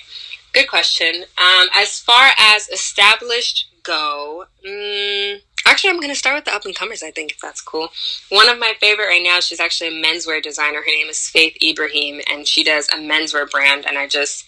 good 0.52 0.68
question. 0.68 1.24
Um, 1.36 1.68
as 1.74 1.98
far 1.98 2.30
as 2.38 2.68
established 2.68 3.71
go, 3.82 4.44
um, 4.66 5.40
actually, 5.66 5.90
I'm 5.90 6.00
going 6.00 6.08
to 6.08 6.14
start 6.14 6.36
with 6.36 6.44
the 6.44 6.54
up 6.54 6.64
and 6.64 6.74
comers. 6.74 7.02
I 7.02 7.10
think 7.10 7.32
if 7.32 7.40
that's 7.40 7.60
cool. 7.60 7.90
One 8.28 8.48
of 8.48 8.58
my 8.58 8.74
favorite 8.80 9.06
right 9.06 9.22
now. 9.22 9.40
She's 9.40 9.60
actually 9.60 9.88
a 9.88 10.04
menswear 10.04 10.42
designer. 10.42 10.78
Her 10.78 10.86
name 10.86 11.08
is 11.08 11.28
Faith 11.28 11.56
Ibrahim, 11.62 12.20
and 12.30 12.46
she 12.46 12.64
does 12.64 12.88
a 12.88 12.96
menswear 12.96 13.50
brand. 13.50 13.86
And 13.86 13.98
I 13.98 14.06
just 14.06 14.44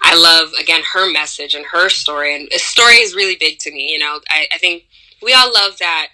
I 0.00 0.14
love 0.14 0.52
again 0.60 0.82
her 0.94 1.10
message 1.10 1.54
and 1.54 1.66
her 1.66 1.88
story, 1.88 2.34
and 2.34 2.48
a 2.54 2.58
story 2.58 2.94
is 2.94 3.14
really 3.14 3.36
big 3.36 3.58
to 3.60 3.70
me. 3.70 3.90
You 3.90 3.98
know, 3.98 4.20
I, 4.30 4.46
I 4.52 4.58
think 4.58 4.84
we 5.22 5.34
all 5.34 5.52
love 5.52 5.78
that. 5.78 6.08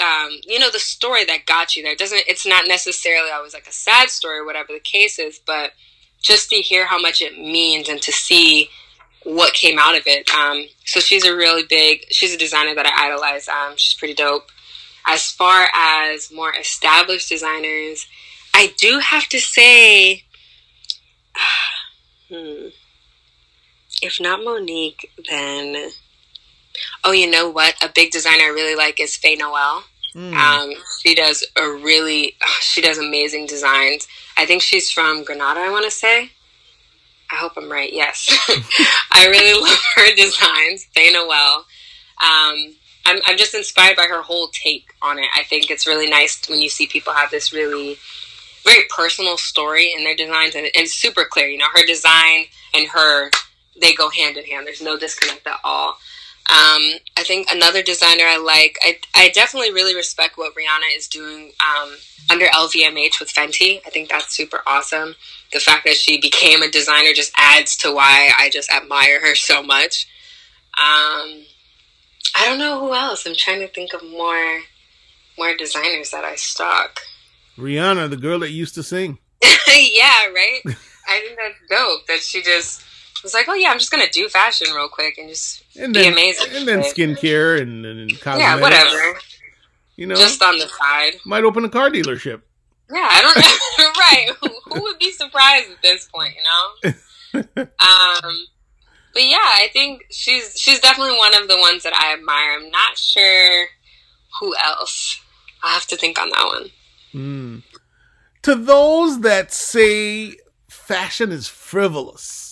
Um, 0.00 0.30
you 0.46 0.58
know, 0.58 0.70
the 0.70 0.78
story 0.78 1.24
that 1.26 1.46
got 1.46 1.76
you 1.76 1.82
there 1.82 1.96
doesn't. 1.96 2.22
It's 2.26 2.46
not 2.46 2.68
necessarily 2.68 3.30
always 3.30 3.54
like 3.54 3.66
a 3.66 3.72
sad 3.72 4.10
story 4.10 4.44
whatever 4.44 4.72
the 4.72 4.80
case 4.80 5.18
is, 5.18 5.40
but 5.44 5.72
just 6.22 6.50
to 6.50 6.56
hear 6.56 6.86
how 6.86 6.98
much 6.98 7.20
it 7.20 7.38
means 7.38 7.88
and 7.88 8.00
to 8.02 8.12
see 8.12 8.68
what 9.24 9.54
came 9.54 9.78
out 9.78 9.96
of 9.96 10.02
it. 10.06 10.30
Um, 10.30 10.66
so 10.84 11.00
she's 11.00 11.24
a 11.24 11.34
really 11.34 11.64
big. 11.64 12.04
She's 12.10 12.34
a 12.34 12.38
designer 12.38 12.74
that 12.74 12.86
I 12.86 13.06
idolize. 13.06 13.48
Um, 13.48 13.74
she's 13.76 13.98
pretty 13.98 14.14
dope. 14.14 14.48
As 15.06 15.30
far 15.30 15.68
as 15.74 16.30
more 16.32 16.54
established 16.54 17.28
designers, 17.28 18.06
I 18.54 18.74
do 18.78 18.98
have 18.98 19.28
to 19.28 19.40
say. 19.40 20.24
hmm 22.28 22.68
if 24.02 24.20
not 24.20 24.42
Monique, 24.42 25.10
then 25.28 25.90
oh, 27.04 27.12
you 27.12 27.30
know 27.30 27.50
what? 27.50 27.74
A 27.82 27.90
big 27.94 28.10
designer 28.10 28.44
I 28.44 28.48
really 28.48 28.76
like 28.76 29.00
is 29.00 29.16
Fe 29.16 29.36
Noel. 29.36 29.84
Mm. 30.14 30.34
Um, 30.34 30.74
she 31.00 31.14
does 31.14 31.44
a 31.56 31.68
really, 31.68 32.36
she 32.60 32.80
does 32.80 32.98
amazing 32.98 33.46
designs. 33.46 34.06
I 34.36 34.46
think 34.46 34.62
she's 34.62 34.90
from 34.90 35.24
Grenada, 35.24 35.60
I 35.60 35.70
want 35.70 35.84
to 35.84 35.90
say. 35.90 36.30
I 37.32 37.36
hope 37.36 37.52
I'm 37.56 37.70
right. 37.70 37.92
Yes, 37.92 38.28
I 39.10 39.26
really 39.28 39.60
love 39.68 39.78
her 39.96 40.14
designs. 40.14 40.86
Fe 40.94 41.12
Noel. 41.12 41.64
Um, 42.22 42.74
I'm, 43.06 43.20
I'm 43.26 43.36
just 43.38 43.54
inspired 43.54 43.96
by 43.96 44.06
her 44.08 44.22
whole 44.22 44.48
take 44.52 44.92
on 45.00 45.18
it. 45.18 45.26
I 45.34 45.44
think 45.44 45.70
it's 45.70 45.86
really 45.86 46.08
nice 46.08 46.40
when 46.48 46.60
you 46.60 46.68
see 46.68 46.86
people 46.86 47.14
have 47.14 47.30
this 47.30 47.52
really 47.52 47.96
very 48.64 48.84
personal 48.94 49.38
story 49.38 49.92
in 49.96 50.04
their 50.04 50.16
designs, 50.16 50.54
and, 50.54 50.66
and 50.66 50.72
it's 50.74 50.94
super 50.94 51.24
clear. 51.24 51.46
You 51.46 51.58
know, 51.58 51.68
her 51.72 51.86
design 51.86 52.44
and 52.74 52.88
her 52.88 53.30
they 53.80 53.94
go 53.94 54.10
hand 54.10 54.36
in 54.36 54.44
hand. 54.44 54.66
There's 54.66 54.82
no 54.82 54.98
disconnect 54.98 55.46
at 55.46 55.58
all. 55.64 55.98
Um, 56.50 56.98
I 57.16 57.22
think 57.22 57.48
another 57.48 57.80
designer 57.80 58.24
I 58.24 58.36
like, 58.38 58.76
I, 58.82 58.98
I 59.14 59.28
definitely 59.28 59.72
really 59.72 59.94
respect 59.94 60.36
what 60.36 60.54
Rihanna 60.54 60.96
is 60.96 61.06
doing 61.06 61.52
um, 61.60 61.94
under 62.28 62.46
LVMH 62.46 63.20
with 63.20 63.32
Fenty. 63.32 63.80
I 63.86 63.90
think 63.90 64.08
that's 64.08 64.34
super 64.34 64.60
awesome. 64.66 65.14
The 65.52 65.60
fact 65.60 65.84
that 65.84 65.94
she 65.94 66.20
became 66.20 66.62
a 66.62 66.68
designer 66.68 67.12
just 67.14 67.32
adds 67.36 67.76
to 67.78 67.92
why 67.92 68.32
I 68.36 68.50
just 68.50 68.68
admire 68.72 69.20
her 69.20 69.36
so 69.36 69.62
much. 69.62 70.08
Um, 70.76 71.44
I 72.36 72.46
don't 72.46 72.58
know 72.58 72.80
who 72.80 72.94
else. 72.94 73.26
I'm 73.26 73.36
trying 73.36 73.60
to 73.60 73.68
think 73.68 73.92
of 73.92 74.02
more 74.02 74.60
more 75.38 75.56
designers 75.56 76.10
that 76.10 76.24
I 76.24 76.34
stalk. 76.34 77.00
Rihanna, 77.56 78.10
the 78.10 78.16
girl 78.16 78.40
that 78.40 78.50
used 78.50 78.74
to 78.74 78.82
sing. 78.82 79.18
yeah, 79.42 80.26
right. 80.26 80.60
I 81.08 81.20
think 81.20 81.38
that's 81.38 81.54
dope 81.68 82.06
that 82.08 82.20
she 82.20 82.42
just 82.42 82.82
was 83.22 83.34
like, 83.34 83.48
oh 83.48 83.54
yeah, 83.54 83.70
I'm 83.70 83.78
just 83.78 83.90
gonna 83.90 84.10
do 84.10 84.28
fashion 84.28 84.72
real 84.74 84.88
quick 84.88 85.18
and 85.18 85.28
just 85.28 85.62
and 85.78 85.94
be 85.94 86.06
amazing. 86.06 86.48
And 86.54 86.66
then 86.66 86.80
skincare 86.80 87.60
and, 87.60 87.84
and 87.84 88.10
yeah, 88.24 88.60
whatever. 88.60 89.18
You 89.96 90.06
know, 90.06 90.16
just 90.16 90.42
on 90.42 90.58
the 90.58 90.66
side. 90.66 91.20
Might 91.26 91.44
open 91.44 91.64
a 91.64 91.68
car 91.68 91.90
dealership. 91.90 92.40
Yeah, 92.90 93.08
I 93.10 93.22
don't 93.22 93.36
know. 93.36 93.92
right? 94.00 94.28
Who, 94.40 94.74
who 94.74 94.82
would 94.82 94.98
be 94.98 95.12
surprised 95.12 95.70
at 95.70 95.82
this 95.82 96.06
point? 96.06 96.34
You 96.34 96.42
know. 96.42 96.92
um, 97.62 98.46
but 99.12 99.24
yeah, 99.24 99.38
I 99.38 99.68
think 99.72 100.06
she's 100.10 100.58
she's 100.58 100.80
definitely 100.80 101.16
one 101.18 101.34
of 101.34 101.48
the 101.48 101.58
ones 101.58 101.82
that 101.82 101.94
I 101.94 102.14
admire. 102.14 102.58
I'm 102.58 102.70
not 102.70 102.96
sure 102.96 103.66
who 104.40 104.54
else. 104.64 105.20
I 105.62 105.74
have 105.74 105.86
to 105.88 105.96
think 105.96 106.18
on 106.20 106.30
that 106.30 106.46
one. 106.46 106.70
Mm. 107.14 107.62
To 108.42 108.54
those 108.54 109.20
that 109.20 109.52
say 109.52 110.36
fashion 110.68 111.30
is 111.30 111.46
frivolous, 111.46 112.49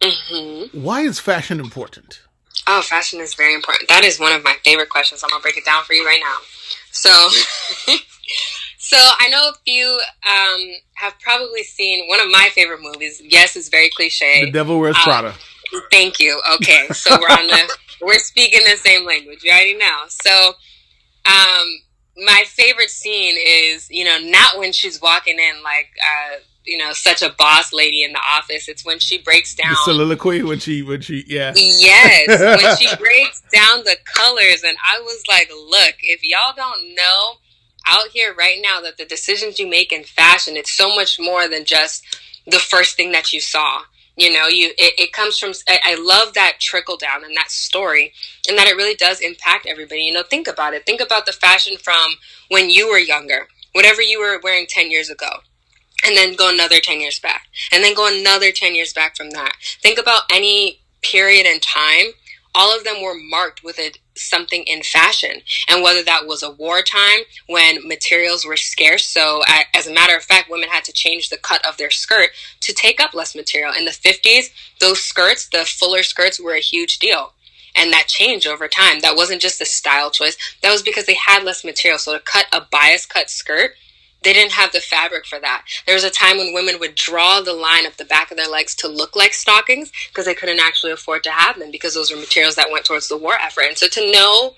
Mm-hmm. 0.00 0.82
Why 0.82 1.00
is 1.02 1.18
fashion 1.18 1.60
important? 1.60 2.20
Oh, 2.66 2.82
fashion 2.82 3.20
is 3.20 3.34
very 3.34 3.54
important. 3.54 3.88
That 3.88 4.04
is 4.04 4.18
one 4.18 4.32
of 4.32 4.42
my 4.42 4.56
favorite 4.64 4.88
questions. 4.88 5.22
I'm 5.22 5.30
gonna 5.30 5.42
break 5.42 5.56
it 5.56 5.64
down 5.64 5.84
for 5.84 5.92
you 5.92 6.04
right 6.06 6.20
now. 6.20 6.36
So, 6.92 7.10
so 8.78 8.96
I 8.96 9.28
know 9.28 9.50
a 9.50 9.54
few 9.64 10.00
um, 10.28 10.60
have 10.94 11.18
probably 11.20 11.62
seen 11.62 12.08
one 12.08 12.20
of 12.20 12.28
my 12.30 12.48
favorite 12.54 12.80
movies. 12.80 13.20
Yes, 13.24 13.56
it's 13.56 13.68
very 13.68 13.90
cliche. 13.90 14.46
The 14.46 14.50
Devil 14.50 14.78
Wears 14.80 14.96
Um, 14.96 15.02
Prada. 15.02 15.34
Thank 15.90 16.20
you. 16.20 16.40
Okay, 16.54 16.86
so 16.92 17.18
we're 17.20 17.26
on 17.28 17.46
the 17.48 17.76
we're 18.02 18.18
speaking 18.18 18.60
the 18.70 18.76
same 18.76 19.04
language. 19.04 19.40
You 19.42 19.50
already 19.50 19.74
know. 19.74 20.04
So, 20.08 20.52
um, 21.26 21.66
my 22.24 22.44
favorite 22.46 22.90
scene 22.90 23.36
is 23.44 23.90
you 23.90 24.04
know 24.04 24.18
not 24.20 24.58
when 24.58 24.72
she's 24.72 25.00
walking 25.00 25.38
in 25.38 25.62
like 25.62 25.88
uh, 26.02 26.36
you 26.64 26.78
know 26.78 26.92
such 26.92 27.22
a 27.22 27.30
boss 27.38 27.72
lady 27.72 28.02
in 28.02 28.12
the 28.12 28.20
office. 28.20 28.68
It's 28.68 28.84
when 28.84 28.98
she 28.98 29.18
breaks 29.18 29.54
down. 29.54 29.70
The 29.70 29.92
soliloquy 29.92 30.42
when 30.42 30.58
she 30.58 30.82
when 30.82 31.00
she 31.00 31.24
yeah. 31.26 31.52
Yes, 31.56 32.28
when 32.28 32.76
she 32.76 32.96
breaks 32.98 33.42
down 33.52 33.84
the 33.84 33.96
colors, 34.04 34.62
and 34.64 34.76
I 34.84 35.00
was 35.00 35.22
like, 35.28 35.50
look, 35.50 35.94
if 36.02 36.20
y'all 36.22 36.54
don't 36.56 36.94
know 36.94 37.34
out 37.86 38.08
here 38.12 38.34
right 38.34 38.58
now 38.62 38.80
that 38.80 38.96
the 38.96 39.04
decisions 39.04 39.58
you 39.58 39.68
make 39.68 39.92
in 39.92 40.04
fashion, 40.04 40.56
it's 40.56 40.72
so 40.72 40.94
much 40.94 41.20
more 41.20 41.48
than 41.48 41.64
just 41.64 42.02
the 42.46 42.58
first 42.58 42.96
thing 42.96 43.12
that 43.12 43.32
you 43.32 43.40
saw. 43.40 43.82
You 44.16 44.32
know, 44.32 44.46
you 44.46 44.70
it, 44.78 44.94
it 44.98 45.12
comes 45.12 45.38
from. 45.38 45.52
I, 45.68 45.78
I 45.84 45.94
love 45.96 46.34
that 46.34 46.58
trickle 46.60 46.96
down 46.96 47.24
and 47.24 47.36
that 47.36 47.50
story, 47.50 48.12
and 48.48 48.56
that 48.56 48.68
it 48.68 48.76
really 48.76 48.94
does 48.94 49.20
impact 49.20 49.66
everybody. 49.66 50.02
You 50.02 50.12
know, 50.12 50.22
think 50.22 50.48
about 50.48 50.72
it. 50.72 50.86
Think 50.86 51.00
about 51.00 51.26
the 51.26 51.32
fashion 51.32 51.76
from 51.76 52.12
when 52.48 52.70
you 52.70 52.88
were 52.88 52.98
younger, 52.98 53.48
whatever 53.72 54.00
you 54.00 54.20
were 54.20 54.40
wearing 54.42 54.66
ten 54.68 54.90
years 54.90 55.10
ago 55.10 55.40
and 56.04 56.16
then 56.16 56.34
go 56.34 56.50
another 56.50 56.80
10 56.80 57.00
years 57.00 57.18
back 57.18 57.46
and 57.72 57.82
then 57.82 57.94
go 57.94 58.06
another 58.06 58.52
10 58.52 58.74
years 58.74 58.92
back 58.92 59.16
from 59.16 59.30
that. 59.30 59.52
Think 59.82 59.98
about 59.98 60.22
any 60.32 60.80
period 61.02 61.46
in 61.46 61.60
time 61.60 62.12
all 62.54 62.76
of 62.76 62.84
them 62.84 63.02
were 63.02 63.14
marked 63.18 63.64
with 63.64 63.78
a, 63.78 63.92
something 64.14 64.62
in 64.64 64.82
fashion. 64.82 65.40
And 65.68 65.82
whether 65.82 66.02
that 66.04 66.26
was 66.26 66.42
a 66.42 66.50
wartime 66.50 67.20
when 67.48 67.86
materials 67.86 68.46
were 68.46 68.56
scarce 68.56 69.04
so 69.04 69.42
a- 69.48 69.76
as 69.76 69.86
a 69.86 69.92
matter 69.92 70.16
of 70.16 70.22
fact 70.22 70.48
women 70.48 70.68
had 70.68 70.84
to 70.84 70.92
change 70.92 71.28
the 71.28 71.36
cut 71.36 71.64
of 71.66 71.76
their 71.76 71.90
skirt 71.90 72.30
to 72.60 72.72
take 72.72 73.00
up 73.00 73.14
less 73.14 73.34
material. 73.34 73.72
In 73.76 73.84
the 73.84 73.90
50s 73.90 74.50
those 74.80 75.00
skirts 75.00 75.48
the 75.48 75.64
fuller 75.64 76.02
skirts 76.02 76.38
were 76.40 76.54
a 76.54 76.60
huge 76.60 76.98
deal. 76.98 77.32
And 77.76 77.92
that 77.92 78.06
changed 78.06 78.46
over 78.46 78.68
time. 78.68 79.00
That 79.00 79.16
wasn't 79.16 79.42
just 79.42 79.60
a 79.60 79.66
style 79.66 80.08
choice. 80.08 80.36
That 80.62 80.70
was 80.70 80.82
because 80.82 81.06
they 81.06 81.16
had 81.26 81.42
less 81.42 81.64
material. 81.64 81.98
So 81.98 82.12
to 82.12 82.20
cut 82.20 82.46
a 82.52 82.60
bias 82.60 83.04
cut 83.04 83.28
skirt 83.30 83.72
they 84.24 84.32
didn't 84.32 84.52
have 84.52 84.72
the 84.72 84.80
fabric 84.80 85.26
for 85.26 85.38
that. 85.38 85.64
There 85.86 85.94
was 85.94 86.04
a 86.04 86.10
time 86.10 86.38
when 86.38 86.54
women 86.54 86.80
would 86.80 86.94
draw 86.94 87.40
the 87.40 87.52
line 87.52 87.86
up 87.86 87.96
the 87.96 88.04
back 88.04 88.30
of 88.30 88.36
their 88.36 88.48
legs 88.48 88.74
to 88.76 88.88
look 88.88 89.14
like 89.14 89.34
stockings 89.34 89.92
because 90.08 90.24
they 90.24 90.34
couldn't 90.34 90.60
actually 90.60 90.92
afford 90.92 91.22
to 91.24 91.30
have 91.30 91.58
them 91.58 91.70
because 91.70 91.94
those 91.94 92.10
were 92.10 92.16
materials 92.16 92.56
that 92.56 92.70
went 92.72 92.84
towards 92.84 93.08
the 93.08 93.18
war 93.18 93.34
effort. 93.40 93.64
And 93.68 93.78
so 93.78 93.86
to 93.88 94.10
know 94.10 94.54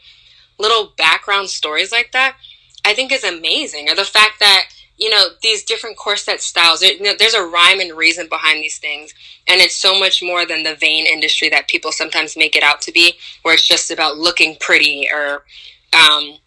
little 0.58 0.92
background 0.96 1.50
stories 1.50 1.92
like 1.92 2.12
that, 2.12 2.36
I 2.84 2.94
think 2.94 3.12
is 3.12 3.24
amazing. 3.24 3.90
Or 3.90 3.94
the 3.94 4.04
fact 4.04 4.38
that, 4.40 4.64
you 4.96 5.10
know, 5.10 5.26
these 5.42 5.64
different 5.64 5.96
corset 5.96 6.40
styles, 6.40 6.80
you 6.82 7.02
know, 7.02 7.12
there's 7.18 7.34
a 7.34 7.42
rhyme 7.42 7.80
and 7.80 7.96
reason 7.96 8.28
behind 8.28 8.62
these 8.62 8.78
things. 8.78 9.12
And 9.48 9.60
it's 9.60 9.76
so 9.76 9.98
much 9.98 10.22
more 10.22 10.46
than 10.46 10.62
the 10.62 10.74
vain 10.76 11.06
industry 11.06 11.48
that 11.50 11.68
people 11.68 11.92
sometimes 11.92 12.36
make 12.36 12.56
it 12.56 12.62
out 12.62 12.80
to 12.82 12.92
be, 12.92 13.14
where 13.42 13.54
it's 13.54 13.66
just 13.66 13.90
about 13.90 14.16
looking 14.16 14.56
pretty 14.60 15.08
or, 15.12 15.44
um, 15.92 16.38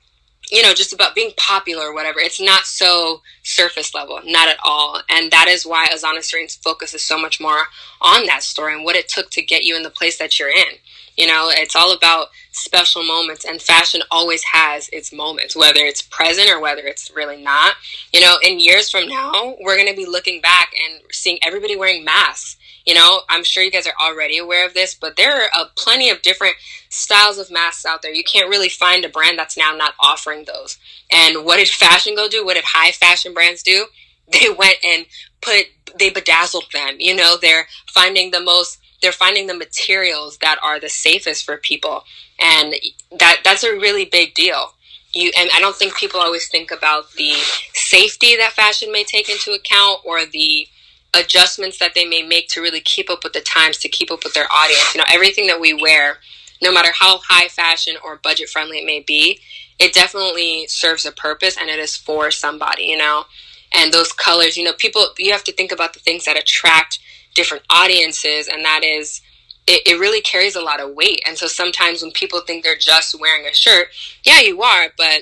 you 0.50 0.64
know, 0.64 0.74
just 0.74 0.94
about 0.94 1.16
being 1.16 1.32
popular 1.38 1.86
or 1.86 1.94
whatever. 1.94 2.20
It's 2.20 2.42
not 2.42 2.66
so 2.66 3.22
surface 3.44 3.94
level, 3.94 4.20
not 4.26 4.48
at 4.48 4.58
all. 4.64 5.02
And 5.10 5.32
that 5.32 5.48
is 5.48 5.66
why 5.66 5.88
Azana 5.88 6.24
Serene's 6.24 6.56
focus 6.56 6.94
is 6.94 7.04
so 7.04 7.20
much 7.20 7.40
more 7.40 7.64
on 8.02 8.26
that 8.26 8.44
story 8.44 8.74
and 8.74 8.84
what 8.84 8.96
it 8.96 9.08
took 9.08 9.30
to 9.32 9.42
get 9.42 9.64
you 9.64 9.76
in 9.76 9.84
the 9.84 9.90
place 9.90 10.18
that 10.18 10.40
you're 10.40 10.50
in. 10.50 10.78
You 11.18 11.28
know, 11.28 11.50
it's 11.52 11.76
all 11.76 11.92
about 11.94 12.28
special 12.52 13.04
moments, 13.04 13.44
and 13.44 13.62
fashion 13.62 14.02
always 14.10 14.42
has 14.54 14.88
its 14.90 15.12
moments, 15.12 15.54
whether 15.54 15.82
it's 15.82 16.02
present 16.02 16.50
or 16.50 16.62
whether 16.62 16.86
it's 16.86 17.12
really 17.14 17.44
not. 17.44 17.76
You 18.14 18.22
know, 18.22 18.38
in 18.42 18.60
years 18.60 18.90
from 18.90 19.08
now, 19.08 19.56
we're 19.60 19.76
going 19.76 19.90
to 19.90 19.96
be 19.96 20.06
looking 20.06 20.40
back 20.40 20.72
and 20.88 21.02
seeing 21.12 21.38
everybody 21.44 21.76
wearing 21.76 22.06
masks. 22.06 22.56
You 22.89 22.95
know, 22.95 23.21
I'm 23.30 23.43
sure 23.43 23.62
you 23.62 23.69
guys 23.69 23.86
are 23.86 23.93
already 24.02 24.39
aware 24.39 24.65
of 24.65 24.73
this, 24.73 24.95
but 24.95 25.15
there 25.15 25.43
are 25.43 25.49
uh, 25.54 25.65
plenty 25.78 26.10
of 26.10 26.23
different 26.23 26.56
styles 26.89 27.38
of 27.38 27.52
masks 27.52 27.86
out 27.86 28.02
there. 28.02 28.12
You 28.12 28.23
can't 28.23 28.49
really 28.49 28.67
find 28.67 29.06
a 29.06 29.10
brand 29.10 29.38
that's 29.38 29.56
now 29.56 29.75
not 29.75 29.93
offering 29.99 30.45
those. 30.45 30.80
And 31.12 31.45
what 31.45 31.58
did 31.58 31.67
fashion 31.67 32.15
go 32.15 32.28
do? 32.28 32.43
What 32.43 32.56
did 32.56 32.63
high 32.65 32.89
fashion 32.89 33.36
brands 33.36 33.62
do? 33.62 33.86
They 34.32 34.49
went 34.49 34.78
and 34.84 35.06
put, 35.41 35.65
they 35.97 36.12
bedazzled 36.12 36.65
them. 36.71 36.97
You 36.99 37.15
know, 37.15 37.38
they're 37.39 37.65
finding 37.91 38.30
the 38.30 38.39
most, 38.39 38.80
they're 39.02 39.12
finding 39.12 39.47
the 39.47 39.56
materials 39.56 40.38
that 40.39 40.60
are 40.63 40.80
the 40.80 40.89
safest 40.89 41.45
for 41.45 41.58
people. 41.58 42.04
And 42.39 42.75
that, 43.19 43.41
that's 43.43 43.63
a 43.63 43.71
really 43.71 44.06
big 44.06 44.36
deal. 44.36 44.73
You, 45.13 45.32
and 45.36 45.49
I 45.52 45.60
don't 45.60 45.75
think 45.75 45.95
people 45.95 46.19
always 46.19 46.47
think 46.47 46.69
about 46.69 47.12
the 47.13 47.34
safety 47.73 48.36
that 48.38 48.54
fashion 48.54 48.91
may 48.91 49.04
take 49.04 49.30
into 49.30 49.52
account 49.52 50.02
or 50.06 50.28
the, 50.28 50.67
adjustments 51.13 51.80
that 51.80 51.95
they 51.95 52.06
may 52.06 52.22
make 52.22 52.48
to 52.50 52.62
really 52.62 52.82
keep 52.82 53.10
up 53.10 53.24
with 53.24 53.34
the 53.34 53.41
times, 53.41 53.78
to 53.80 53.89
keep 53.89 54.12
up 54.12 54.24
with 54.24 54.34
their 54.34 54.52
audience. 54.52 54.93
You 54.93 55.00
know, 55.00 55.08
everything 55.12 55.48
that 55.48 55.60
we 55.60 55.74
wear, 55.74 56.19
no 56.62 56.72
matter 56.72 56.91
how 56.93 57.19
high 57.28 57.48
fashion 57.48 57.95
or 58.04 58.17
budget 58.17 58.50
friendly 58.50 58.80
it 58.80 58.86
may 58.86 59.00
be, 59.00 59.39
it 59.80 59.93
definitely 59.93 60.67
serves 60.67 61.06
a 61.06 61.12
purpose 61.12 61.58
and 61.58 61.69
it 61.69 61.80
is 61.80 61.95
for 61.95 62.32
somebody, 62.32 62.84
you 62.84 62.98
know. 62.98 63.26
And 63.72 63.93
those 63.93 64.12
colors, 64.12 64.58
you 64.58 64.63
know, 64.63 64.74
people, 64.74 65.06
you 65.17 65.32
have 65.32 65.43
to 65.45 65.52
think 65.52 65.72
about 65.72 65.93
the 65.93 66.00
things 66.00 66.26
that 66.26 66.38
attract 66.38 67.00
different 67.36 67.63
audiences, 67.69 68.48
and 68.48 68.65
that 68.65 68.84
is, 68.84 69.22
it, 69.67 69.84
it 69.86 70.00
really 70.00 70.22
carries 70.22 70.56
a 70.56 70.62
lot 70.62 70.82
of 70.82 70.95
weight. 70.95 71.22
And 71.26 71.38
so 71.38 71.48
sometimes 71.48 72.02
when 72.02 72.12
people 72.12 72.41
think 72.41 72.63
they're 72.63 72.76
just 72.76 73.19
wearing 73.19 73.45
a 73.45 73.54
shirt, 73.54 73.89
yeah, 74.24 74.39
you 74.39 74.62
are, 74.62 74.88
but, 74.98 75.22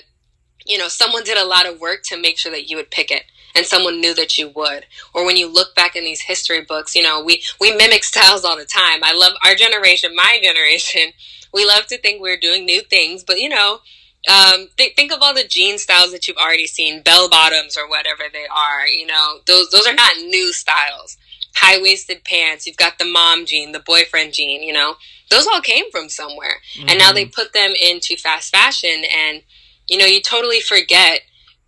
you 0.65 0.78
know, 0.78 0.88
someone 0.88 1.23
did 1.23 1.38
a 1.38 1.45
lot 1.45 1.67
of 1.67 1.80
work 1.80 2.04
to 2.06 2.19
make 2.19 2.38
sure 2.38 2.52
that 2.52 2.69
you 2.69 2.78
would 2.78 2.89
pick 2.89 3.12
it 3.12 3.23
and 3.58 3.65
someone 3.65 4.00
knew 4.00 4.13
that 4.13 4.38
you 4.38 4.50
would. 4.50 4.86
Or 5.13 5.26
when 5.26 5.36
you 5.36 5.52
look 5.52 5.76
back 5.76 5.96
in 5.96 6.04
these 6.04 6.22
history 6.22 6.62
books, 6.62 6.96
you 6.96 7.02
know, 7.02 7.22
we, 7.24 7.43
we 7.60 7.76
mimic 7.76 8.04
styles 8.04 8.46
all 8.46 8.56
the 8.56 8.65
time. 8.65 9.04
I 9.04 9.13
love 9.13 9.34
our 9.43 9.56
generation, 9.56 10.15
my 10.15 10.39
generation. 10.43 11.12
We 11.54 11.65
love 11.65 11.88
to 11.88 11.98
think 11.98 12.22
we're 12.22 12.38
doing 12.38 12.65
new 12.65 12.82
things, 12.82 13.24
but 13.24 13.39
you 13.39 13.50
know, 13.50 13.80
um, 14.28 14.67
th- 14.78 14.96
think 14.96 15.12
of 15.12 15.20
all 15.22 15.34
the 15.34 15.48
jean 15.48 15.78
styles 15.78 16.12
that 16.12 16.28
you've 16.28 16.38
already 16.38 16.67
seen, 16.67 17.02
bell 17.02 17.30
bottoms 17.30 17.78
or 17.78 17.89
whatever 17.89 18.24
they 18.32 18.46
are. 18.46 18.86
You 18.86 19.08
know, 19.08 19.39
those 19.46 19.70
those 19.70 19.88
are 19.88 19.93
not 19.93 20.17
new 20.17 20.52
styles. 20.54 21.17
High 21.56 21.82
waisted 21.82 22.24
pants. 22.24 22.67
You've 22.67 22.78
got 22.78 23.00
the 23.00 23.06
mom 23.06 23.46
jean, 23.46 23.72
the 23.72 23.80
boyfriend 23.80 24.34
jean. 24.34 24.62
You 24.62 24.74
know, 24.74 24.96
those 25.32 25.48
all 25.48 25.62
came 25.62 25.89
from 25.91 26.10
somewhere, 26.10 26.58
mm-hmm. 26.78 26.89
and 26.89 27.00
now 27.00 27.13
they 27.13 27.26
put 27.26 27.54
them 27.54 27.72
into 27.82 28.17
fast 28.17 28.52
fashion, 28.54 29.04
and 29.12 29.41
you 29.88 29.98
know, 29.98 30.06
you 30.06 30.22
totally 30.22 30.60
forget 30.60 31.22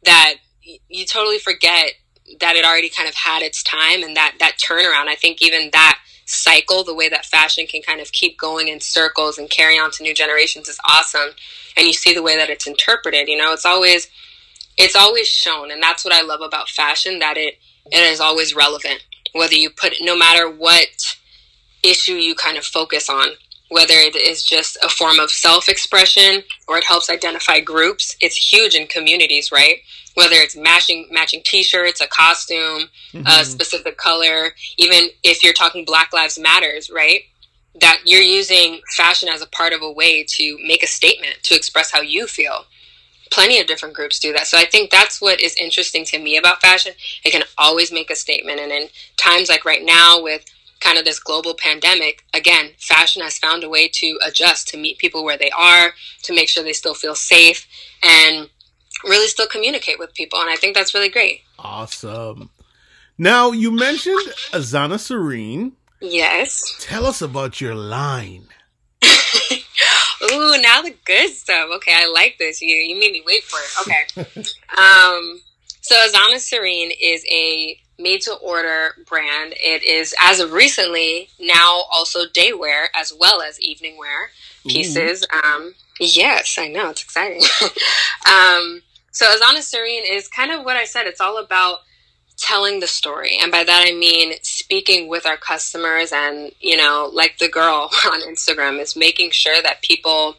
that 0.03 0.35
you 0.87 1.05
totally 1.05 1.39
forget 1.39 1.93
that 2.39 2.55
it 2.55 2.65
already 2.65 2.89
kind 2.89 3.09
of 3.09 3.15
had 3.15 3.41
its 3.41 3.63
time 3.63 4.03
and 4.03 4.15
that 4.15 4.35
that 4.39 4.57
turnaround. 4.57 5.07
I 5.07 5.15
think 5.15 5.41
even 5.41 5.69
that 5.73 5.99
cycle, 6.25 6.83
the 6.83 6.93
way 6.93 7.09
that 7.09 7.25
fashion 7.25 7.65
can 7.65 7.81
kind 7.81 7.99
of 7.99 8.11
keep 8.11 8.37
going 8.37 8.67
in 8.67 8.79
circles 8.79 9.37
and 9.37 9.49
carry 9.49 9.79
on 9.79 9.91
to 9.91 10.03
new 10.03 10.13
generations 10.13 10.67
is 10.67 10.79
awesome. 10.87 11.31
And 11.75 11.87
you 11.87 11.93
see 11.93 12.13
the 12.13 12.21
way 12.21 12.35
that 12.35 12.49
it's 12.49 12.67
interpreted, 12.67 13.27
you 13.27 13.37
know, 13.37 13.53
it's 13.53 13.65
always 13.65 14.07
it's 14.77 14.95
always 14.95 15.27
shown 15.27 15.71
and 15.71 15.81
that's 15.81 16.05
what 16.05 16.13
I 16.13 16.21
love 16.21 16.41
about 16.41 16.69
fashion 16.69 17.19
that 17.19 17.37
it 17.37 17.55
it 17.91 17.97
is 17.97 18.19
always 18.19 18.55
relevant. 18.55 19.03
Whether 19.33 19.55
you 19.55 19.69
put 19.69 19.93
no 20.01 20.17
matter 20.17 20.49
what 20.49 20.87
issue 21.83 22.13
you 22.13 22.35
kind 22.35 22.57
of 22.57 22.65
focus 22.65 23.09
on, 23.09 23.29
whether 23.69 23.93
it 23.93 24.15
is 24.15 24.43
just 24.43 24.77
a 24.83 24.89
form 24.89 25.19
of 25.19 25.31
self-expression 25.31 26.43
or 26.67 26.77
it 26.77 26.83
helps 26.83 27.09
identify 27.09 27.59
groups, 27.59 28.15
it's 28.19 28.51
huge 28.51 28.75
in 28.75 28.87
communities, 28.87 29.51
right? 29.51 29.77
Whether 30.15 30.35
it's 30.35 30.55
matching 30.55 31.07
matching 31.11 31.41
t-shirts, 31.43 32.01
a 32.01 32.07
costume, 32.07 32.89
mm-hmm. 33.13 33.25
a 33.27 33.45
specific 33.45 33.97
color, 33.97 34.53
even 34.77 35.09
if 35.23 35.43
you're 35.43 35.53
talking 35.53 35.85
Black 35.85 36.11
Lives 36.13 36.37
Matters, 36.39 36.89
right? 36.89 37.21
That 37.79 37.99
you're 38.05 38.21
using 38.21 38.81
fashion 38.97 39.29
as 39.29 39.41
a 39.41 39.47
part 39.47 39.73
of 39.73 39.81
a 39.81 39.91
way 39.91 40.25
to 40.27 40.57
make 40.65 40.83
a 40.83 40.87
statement 40.87 41.37
to 41.43 41.55
express 41.55 41.91
how 41.91 42.01
you 42.01 42.27
feel. 42.27 42.65
Plenty 43.31 43.59
of 43.59 43.67
different 43.67 43.95
groups 43.95 44.19
do 44.19 44.33
that. 44.33 44.47
So 44.47 44.57
I 44.57 44.65
think 44.65 44.89
that's 44.89 45.21
what 45.21 45.39
is 45.39 45.55
interesting 45.55 46.03
to 46.05 46.17
me 46.19 46.35
about 46.35 46.61
fashion. 46.61 46.93
It 47.23 47.31
can 47.31 47.43
always 47.57 47.91
make 47.91 48.09
a 48.09 48.15
statement. 48.15 48.59
And 48.59 48.71
in 48.71 48.89
times 49.17 49.49
like 49.49 49.65
right 49.65 49.83
now 49.83 50.21
with 50.21 50.45
kind 50.79 50.97
of 50.97 51.05
this 51.05 51.19
global 51.19 51.53
pandemic, 51.53 52.23
again, 52.33 52.71
fashion 52.79 53.21
has 53.21 53.37
found 53.37 53.63
a 53.63 53.69
way 53.69 53.87
to 53.87 54.17
adjust 54.25 54.67
to 54.69 54.77
meet 54.77 54.97
people 54.97 55.23
where 55.23 55.37
they 55.37 55.51
are, 55.51 55.93
to 56.23 56.33
make 56.33 56.49
sure 56.49 56.63
they 56.63 56.73
still 56.73 56.95
feel 56.95 57.15
safe. 57.15 57.67
And 58.01 58.49
really 59.03 59.27
still 59.27 59.47
communicate 59.47 59.99
with 59.99 60.13
people. 60.13 60.39
And 60.39 60.49
I 60.49 60.55
think 60.55 60.75
that's 60.75 60.93
really 60.93 61.09
great. 61.09 61.41
Awesome. 61.57 62.49
Now, 63.17 63.51
you 63.51 63.71
mentioned 63.71 64.27
Azana 64.51 64.99
Serene. 64.99 65.73
Yes. 65.99 66.77
Tell 66.79 67.05
us 67.05 67.21
about 67.21 67.59
your 67.59 67.75
line. 67.75 68.47
Ooh, 69.03 70.61
now 70.61 70.81
the 70.81 70.95
good 71.05 71.29
stuff. 71.31 71.69
Okay, 71.75 71.93
I 71.93 72.11
like 72.13 72.37
this. 72.37 72.61
You 72.61 72.75
you 72.75 72.99
made 72.99 73.11
me 73.11 73.23
wait 73.25 73.43
for 73.43 73.59
it. 73.59 74.25
Okay. 74.25 74.41
um, 74.77 75.41
so 75.81 75.95
Azana 75.95 76.39
Serene 76.39 76.91
is 77.01 77.25
a 77.29 77.79
made 77.97 78.21
to 78.21 78.33
order 78.35 78.95
brand. 79.05 79.53
It 79.57 79.83
is, 79.83 80.15
as 80.21 80.39
of 80.39 80.51
recently, 80.53 81.29
now 81.39 81.83
also 81.91 82.27
day 82.33 82.53
wear 82.53 82.89
as 82.95 83.13
well 83.17 83.41
as 83.41 83.59
evening 83.61 83.97
wear 83.97 84.31
pieces. 84.67 85.25
Um, 85.31 85.75
yes, 85.99 86.57
I 86.57 86.67
know, 86.67 86.89
it's 86.89 87.03
exciting. 87.03 87.41
um, 88.27 88.81
so 89.11 89.25
Azana 89.25 89.61
Serene 89.61 90.03
is 90.05 90.27
kind 90.27 90.51
of 90.51 90.63
what 90.63 90.77
I 90.77 90.85
said. 90.85 91.07
It's 91.07 91.21
all 91.21 91.37
about 91.37 91.79
telling 92.39 92.79
the 92.79 92.87
story. 92.87 93.37
And 93.41 93.51
by 93.51 93.63
that 93.63 93.85
I 93.85 93.91
mean 93.91 94.33
speaking 94.41 95.07
with 95.07 95.25
our 95.25 95.37
customers 95.37 96.11
and, 96.13 96.51
you 96.59 96.77
know, 96.77 97.09
like 97.13 97.37
the 97.37 97.49
girl 97.49 97.89
on 98.05 98.21
Instagram 98.21 98.79
is 98.79 98.95
making 98.95 99.31
sure 99.31 99.61
that 99.61 99.81
people 99.81 100.35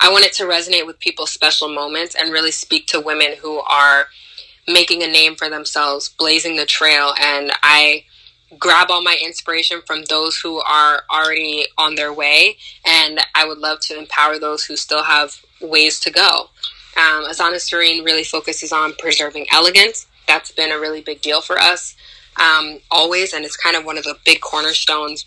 I 0.00 0.10
want 0.10 0.24
it 0.24 0.32
to 0.34 0.44
resonate 0.44 0.86
with 0.86 0.98
people's 0.98 1.30
special 1.30 1.68
moments 1.68 2.16
and 2.16 2.32
really 2.32 2.50
speak 2.50 2.88
to 2.88 3.00
women 3.00 3.36
who 3.40 3.60
are 3.60 4.06
making 4.66 5.02
a 5.02 5.06
name 5.06 5.36
for 5.36 5.48
themselves, 5.48 6.08
blazing 6.08 6.56
the 6.56 6.66
trail 6.66 7.14
and 7.20 7.52
I 7.62 8.04
grab 8.58 8.90
all 8.90 9.02
my 9.02 9.16
inspiration 9.24 9.80
from 9.86 10.04
those 10.04 10.38
who 10.38 10.60
are 10.60 11.02
already 11.10 11.64
on 11.78 11.94
their 11.94 12.12
way 12.12 12.56
and 12.84 13.20
I 13.34 13.46
would 13.46 13.58
love 13.58 13.80
to 13.82 13.98
empower 13.98 14.38
those 14.38 14.64
who 14.64 14.76
still 14.76 15.04
have 15.04 15.40
ways 15.60 16.00
to 16.00 16.10
go. 16.10 16.50
Um, 16.96 17.24
Azana 17.24 17.58
Serene 17.58 18.04
really 18.04 18.24
focuses 18.24 18.72
on 18.72 18.94
preserving 18.98 19.46
elegance 19.50 20.06
that's 20.26 20.52
been 20.52 20.70
a 20.70 20.78
really 20.78 21.00
big 21.00 21.20
deal 21.20 21.40
for 21.40 21.58
us 21.58 21.94
um, 22.36 22.78
always, 22.90 23.32
and 23.32 23.44
it's 23.44 23.56
kind 23.56 23.76
of 23.76 23.84
one 23.84 23.98
of 23.98 24.04
the 24.04 24.16
big 24.24 24.40
cornerstones 24.40 25.24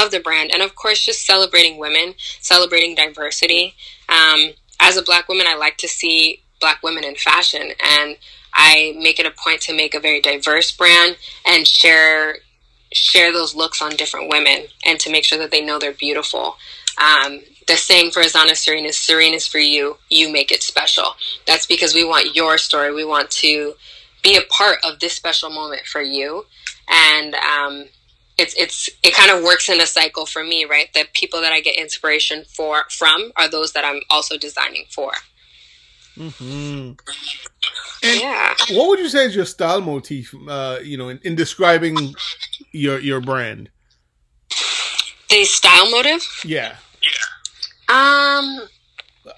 of 0.00 0.10
the 0.10 0.20
brand. 0.20 0.50
And 0.52 0.62
of 0.62 0.74
course, 0.74 1.04
just 1.04 1.26
celebrating 1.26 1.78
women, 1.78 2.14
celebrating 2.40 2.94
diversity. 2.94 3.74
Um, 4.08 4.50
as 4.80 4.96
a 4.96 5.02
black 5.02 5.28
woman, 5.28 5.46
I 5.48 5.56
like 5.56 5.76
to 5.78 5.88
see 5.88 6.42
black 6.60 6.82
women 6.82 7.04
in 7.04 7.14
fashion, 7.14 7.72
and 7.82 8.16
I 8.52 8.94
make 8.98 9.18
it 9.20 9.26
a 9.26 9.30
point 9.30 9.60
to 9.62 9.76
make 9.76 9.94
a 9.94 10.00
very 10.00 10.20
diverse 10.20 10.72
brand 10.72 11.16
and 11.46 11.66
share 11.66 12.38
share 12.92 13.32
those 13.32 13.56
looks 13.56 13.82
on 13.82 13.90
different 13.96 14.30
women, 14.30 14.66
and 14.84 15.00
to 15.00 15.10
make 15.10 15.24
sure 15.24 15.38
that 15.38 15.50
they 15.50 15.64
know 15.64 15.78
they're 15.78 15.92
beautiful. 15.92 16.56
Um, 16.96 17.40
the 17.66 17.76
saying 17.76 18.10
for 18.10 18.22
Azana 18.22 18.56
Serene 18.56 18.86
is 18.86 18.96
Serene 18.96 19.34
is 19.34 19.46
for 19.46 19.58
you. 19.58 19.96
You 20.10 20.30
make 20.32 20.50
it 20.50 20.62
special. 20.62 21.14
That's 21.46 21.66
because 21.66 21.94
we 21.94 22.04
want 22.04 22.34
your 22.34 22.58
story. 22.58 22.92
We 22.92 23.04
want 23.04 23.30
to 23.32 23.74
be 24.22 24.36
a 24.36 24.42
part 24.50 24.78
of 24.84 25.00
this 25.00 25.14
special 25.14 25.50
moment 25.50 25.82
for 25.86 26.00
you. 26.00 26.46
And 26.88 27.34
um, 27.34 27.84
it's 28.36 28.54
it's 28.54 28.90
it 29.02 29.14
kind 29.14 29.30
of 29.30 29.44
works 29.44 29.68
in 29.68 29.80
a 29.80 29.86
cycle 29.86 30.26
for 30.26 30.42
me, 30.42 30.64
right? 30.64 30.92
The 30.92 31.06
people 31.12 31.40
that 31.40 31.52
I 31.52 31.60
get 31.60 31.78
inspiration 31.78 32.44
for 32.44 32.84
from 32.90 33.32
are 33.36 33.48
those 33.48 33.72
that 33.72 33.84
I'm 33.84 34.00
also 34.10 34.36
designing 34.36 34.86
for. 34.90 35.12
Mm-hmm. 36.16 36.92
yeah. 38.02 38.54
What 38.70 38.88
would 38.88 38.98
you 39.00 39.08
say 39.08 39.26
is 39.26 39.34
your 39.34 39.44
style 39.44 39.80
motif? 39.80 40.34
Uh, 40.48 40.78
you 40.82 40.96
know, 40.96 41.08
in, 41.08 41.20
in 41.22 41.34
describing 41.34 42.14
your 42.72 42.98
your 42.98 43.20
brand. 43.20 43.70
The 45.30 45.44
style 45.44 45.90
motive. 45.90 46.26
Yeah. 46.44 46.76
Yeah. 47.02 47.08
Um. 47.88 48.68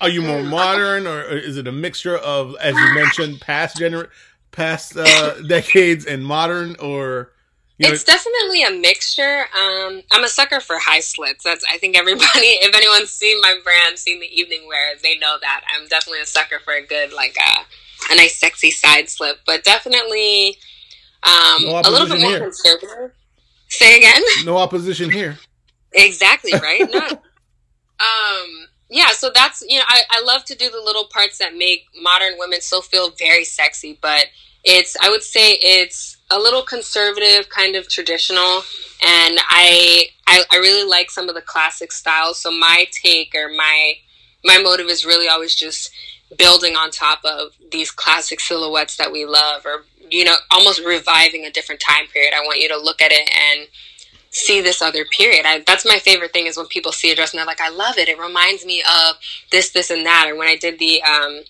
Are 0.01 0.09
you 0.09 0.21
more 0.21 0.43
modern, 0.43 1.07
or, 1.07 1.21
or 1.21 1.37
is 1.37 1.57
it 1.57 1.69
a 1.69 1.73
mixture 1.73 2.17
of, 2.17 2.57
as 2.61 2.75
you 2.75 2.95
mentioned, 2.95 3.41
past 3.41 3.77
gener 3.77 4.09
past 4.57 4.97
uh, 4.97 5.41
decades 5.47 6.07
and 6.07 6.25
modern, 6.25 6.75
or 6.81 7.31
you 7.79 7.87
know, 7.87 7.93
it's 7.93 8.05
definitely 8.05 8.63
a 8.63 8.71
mixture. 8.71 9.45
Um, 9.55 10.03
I'm 10.11 10.25
a 10.25 10.29
sucker 10.29 10.61
for 10.61 10.79
high 10.79 11.01
slits. 11.01 11.45
That's 11.45 11.65
I 11.71 11.77
think 11.77 11.97
everybody, 11.97 12.27
if 12.35 12.75
anyone's 12.75 13.11
seen 13.11 13.41
my 13.43 13.59
brand, 13.63 13.99
seen 13.99 14.19
the 14.19 14.27
evening 14.27 14.67
wear, 14.67 14.97
they 15.03 15.19
know 15.19 15.37
that 15.41 15.63
I'm 15.73 15.87
definitely 15.87 16.23
a 16.23 16.27
sucker 16.27 16.59
for 16.65 16.73
a 16.73 16.85
good 16.85 17.13
like 17.13 17.37
a, 17.37 17.61
uh, 17.61 17.65
a 18.11 18.17
nice 18.17 18.37
sexy 18.37 18.71
side 18.71 19.11
slip. 19.11 19.41
But 19.47 19.63
definitely 19.63 20.57
um, 21.23 21.65
no 21.65 21.81
a 21.85 21.91
little 21.91 22.09
bit 22.09 22.21
more 22.21 22.31
here. 22.31 22.41
conservative. 22.41 23.13
Say 23.69 23.99
again. 23.99 24.23
No 24.45 24.57
opposition 24.57 25.11
here. 25.11 25.39
exactly 25.93 26.53
right. 26.55 26.89
Not, 26.91 27.23
um, 28.01 28.67
yeah, 28.89 29.11
so 29.13 29.31
that's 29.35 29.63
you 29.67 29.79
know 29.79 29.85
I, 29.89 30.03
I 30.11 30.23
love 30.23 30.45
to 30.47 30.55
do 30.55 30.71
the 30.71 30.81
little 30.81 31.05
parts 31.05 31.39
that 31.39 31.55
make 31.57 31.87
modern 32.01 32.35
women 32.39 32.61
still 32.61 32.83
feel 32.83 33.11
very 33.11 33.45
sexy, 33.45 33.99
but 34.01 34.27
it's 34.65 34.97
I 35.03 35.11
would 35.11 35.23
say 35.23 35.53
it's 35.53 36.17
a 36.31 36.39
little 36.39 36.63
conservative, 36.63 37.49
kind 37.49 37.77
of 37.77 37.89
traditional, 37.89 38.63
and 39.05 39.39
I, 39.49 40.07
I 40.27 40.45
I 40.53 40.57
really 40.57 40.89
like 40.89 41.11
some 41.11 41.29
of 41.29 41.35
the 41.35 41.43
classic 41.43 41.93
styles. 41.93 42.41
So 42.41 42.51
my 42.51 42.87
take 42.91 43.35
or 43.35 43.49
my 43.49 43.95
my 44.45 44.59
motive 44.59 44.87
is 44.87 45.05
really 45.05 45.29
always 45.29 45.55
just 45.55 45.91
building 46.37 46.75
on 46.75 46.91
top 46.91 47.21
of 47.25 47.53
these 47.71 47.91
classic 47.91 48.41
silhouettes 48.41 48.97
that 48.97 49.13
we 49.13 49.25
love, 49.25 49.65
or 49.65 49.85
you 50.11 50.25
know, 50.25 50.37
almost 50.51 50.85
reviving 50.85 51.45
a 51.45 51.51
different 51.51 51.81
time 51.81 52.07
period. 52.13 52.35
I 52.35 52.45
want 52.45 52.61
you 52.61 52.69
to 52.69 52.79
look 52.79 53.01
at 53.01 53.13
it 53.13 53.29
and 53.33 53.69
see 54.37 54.61
this 54.61 54.83
other 54.83 55.05
period. 55.05 55.47
I, 55.47 55.63
that's 55.67 55.87
my 55.87 55.99
favorite 55.99 56.33
thing 56.33 56.47
is 56.47 56.57
when 56.57 56.67
people 56.67 56.93
see 56.93 57.11
a 57.11 57.17
dress 57.17 57.33
and 57.33 57.39
they're 57.39 57.47
like, 57.47 57.61
I 57.61 57.71
love 57.71 57.97
it. 57.97 58.09
It 58.09 58.19
reminds 58.19 58.67
me 58.67 58.83
of 58.83 59.17
this, 59.51 59.71
this, 59.71 59.91
and 59.91 60.05
that. 60.05 60.29
Or 60.29 60.37
when 60.37 60.47
I 60.47 60.57
did 60.57 60.79
the, 60.79 61.03
um, 61.03 61.41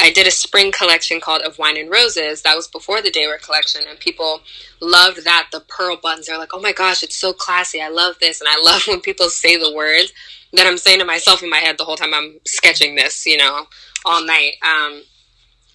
I 0.00 0.10
did 0.10 0.26
a 0.26 0.30
spring 0.30 0.72
collection 0.72 1.20
called 1.20 1.42
Of 1.42 1.58
Wine 1.58 1.76
and 1.76 1.90
Roses. 1.90 2.42
That 2.42 2.56
was 2.56 2.68
before 2.68 3.02
the 3.02 3.10
Daywear 3.10 3.40
collection, 3.40 3.82
and 3.88 4.00
people 4.00 4.40
loved 4.80 5.24
that. 5.24 5.48
The 5.52 5.60
pearl 5.60 5.96
buttons. 5.96 6.26
They're 6.26 6.38
like, 6.38 6.54
"Oh 6.54 6.60
my 6.60 6.72
gosh, 6.72 7.02
it's 7.02 7.16
so 7.16 7.32
classy! 7.32 7.80
I 7.80 7.88
love 7.88 8.16
this!" 8.20 8.40
And 8.40 8.48
I 8.50 8.60
love 8.64 8.82
when 8.88 9.00
people 9.00 9.28
say 9.28 9.56
the 9.56 9.72
words 9.72 10.12
that 10.54 10.66
I'm 10.66 10.78
saying 10.78 10.98
to 11.00 11.04
myself 11.04 11.42
in 11.42 11.50
my 11.50 11.58
head 11.58 11.78
the 11.78 11.84
whole 11.84 11.96
time 11.96 12.14
I'm 12.14 12.40
sketching 12.44 12.96
this. 12.96 13.26
You 13.26 13.36
know, 13.36 13.66
all 14.04 14.24
night. 14.24 14.54
Um, 14.62 15.02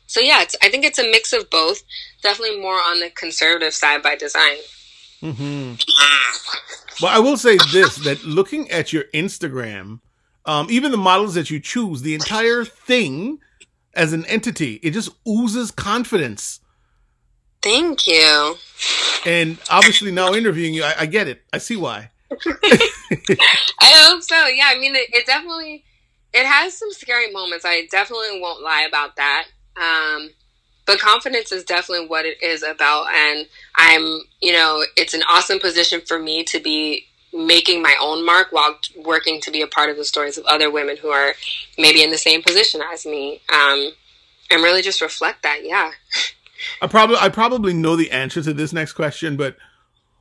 so 0.08 0.19
yeah, 0.19 0.43
I 0.62 0.69
think 0.69 0.84
it's 0.84 0.99
a 0.99 1.10
mix 1.10 1.32
of 1.32 1.49
both. 1.49 1.84
Definitely 2.21 2.60
more 2.60 2.75
on 2.75 2.99
the 2.99 3.12
conservative 3.12 3.73
side 3.73 4.04
by 4.04 4.15
design. 4.15 4.58
Mm-hmm. 5.21 5.75
Well, 7.01 7.15
I 7.15 7.19
will 7.19 7.38
say 7.38 7.57
this: 7.71 7.95
that 7.97 8.23
looking 8.23 8.69
at 8.71 8.93
your 8.93 9.03
Instagram, 9.13 9.99
um, 10.45 10.67
even 10.69 10.91
the 10.91 10.97
models 10.97 11.34
that 11.36 11.49
you 11.49 11.60
choose, 11.60 12.01
the 12.01 12.13
entire 12.13 12.65
thing 12.65 13.39
as 13.93 14.13
an 14.13 14.25
entity, 14.25 14.75
it 14.84 14.91
just 14.91 15.10
oozes 15.27 15.71
confidence. 15.71 16.60
Thank 17.62 18.07
you. 18.07 18.55
And 19.25 19.60
obviously, 19.69 20.12
now 20.12 20.34
interviewing 20.34 20.73
you, 20.73 20.84
I, 20.84 20.95
I 20.99 21.05
get 21.05 21.27
it. 21.27 21.43
I 21.53 21.60
see 21.60 21.75
why. 21.75 22.10
I 22.31 24.07
hope 24.07 24.23
so. 24.23 24.47
Yeah, 24.47 24.69
I 24.69 24.79
mean, 24.79 24.95
it, 24.95 25.10
it, 25.13 25.25
definitely 25.25 25.84
it 26.34 26.45
has 26.45 26.77
some 26.77 26.91
scary 26.91 27.31
moments. 27.31 27.65
I 27.65 27.88
definitely 27.91 28.39
won't 28.39 28.63
lie 28.63 28.86
about 28.88 29.15
that. 29.17 29.47
Um, 29.75 30.29
but 30.86 31.00
confidence 31.00 31.52
is 31.52 31.63
definitely 31.63 32.08
what 32.08 32.26
it 32.26 32.41
is 32.41 32.63
about. 32.63 33.08
And 33.13 33.48
i'm 33.76 34.22
you 34.41 34.54
know 34.54 34.84
it's 34.98 35.13
an 35.13 35.24
awesome 35.30 35.60
position 35.60 36.02
for 36.02 36.20
me 36.20 36.44
to 36.44 36.60
be 36.60 37.06
making 37.34 37.82
my 37.82 37.96
own 38.02 38.26
mark 38.26 38.48
while 38.52 38.78
working 38.98 39.39
to 39.39 39.52
be 39.52 39.62
a 39.62 39.67
part 39.67 39.89
of 39.89 39.96
the 39.96 40.04
stories 40.04 40.38
of 40.38 40.46
other 40.46 40.70
women 40.70 40.98
who 40.98 41.10
are 41.10 41.34
maybe 41.78 42.04
in 42.04 42.12
the 42.12 42.17
same 42.17 42.41
position 42.41 42.82
as 42.91 43.06
me. 43.06 43.41
Um, 43.48 43.94
and 44.52 44.62
really 44.62 44.82
just 44.82 45.02
reflect 45.02 45.44
that 45.44 45.63
yeah. 45.63 45.91
I 46.82 46.88
probably 46.88 47.17
i 47.17 47.30
probably 47.30 47.74
know 47.74 47.96
the 47.96 48.12
answer 48.12 48.41
to 48.44 48.54
this 48.54 48.74
next 48.74 48.94
question 48.94 49.38
but 49.38 49.56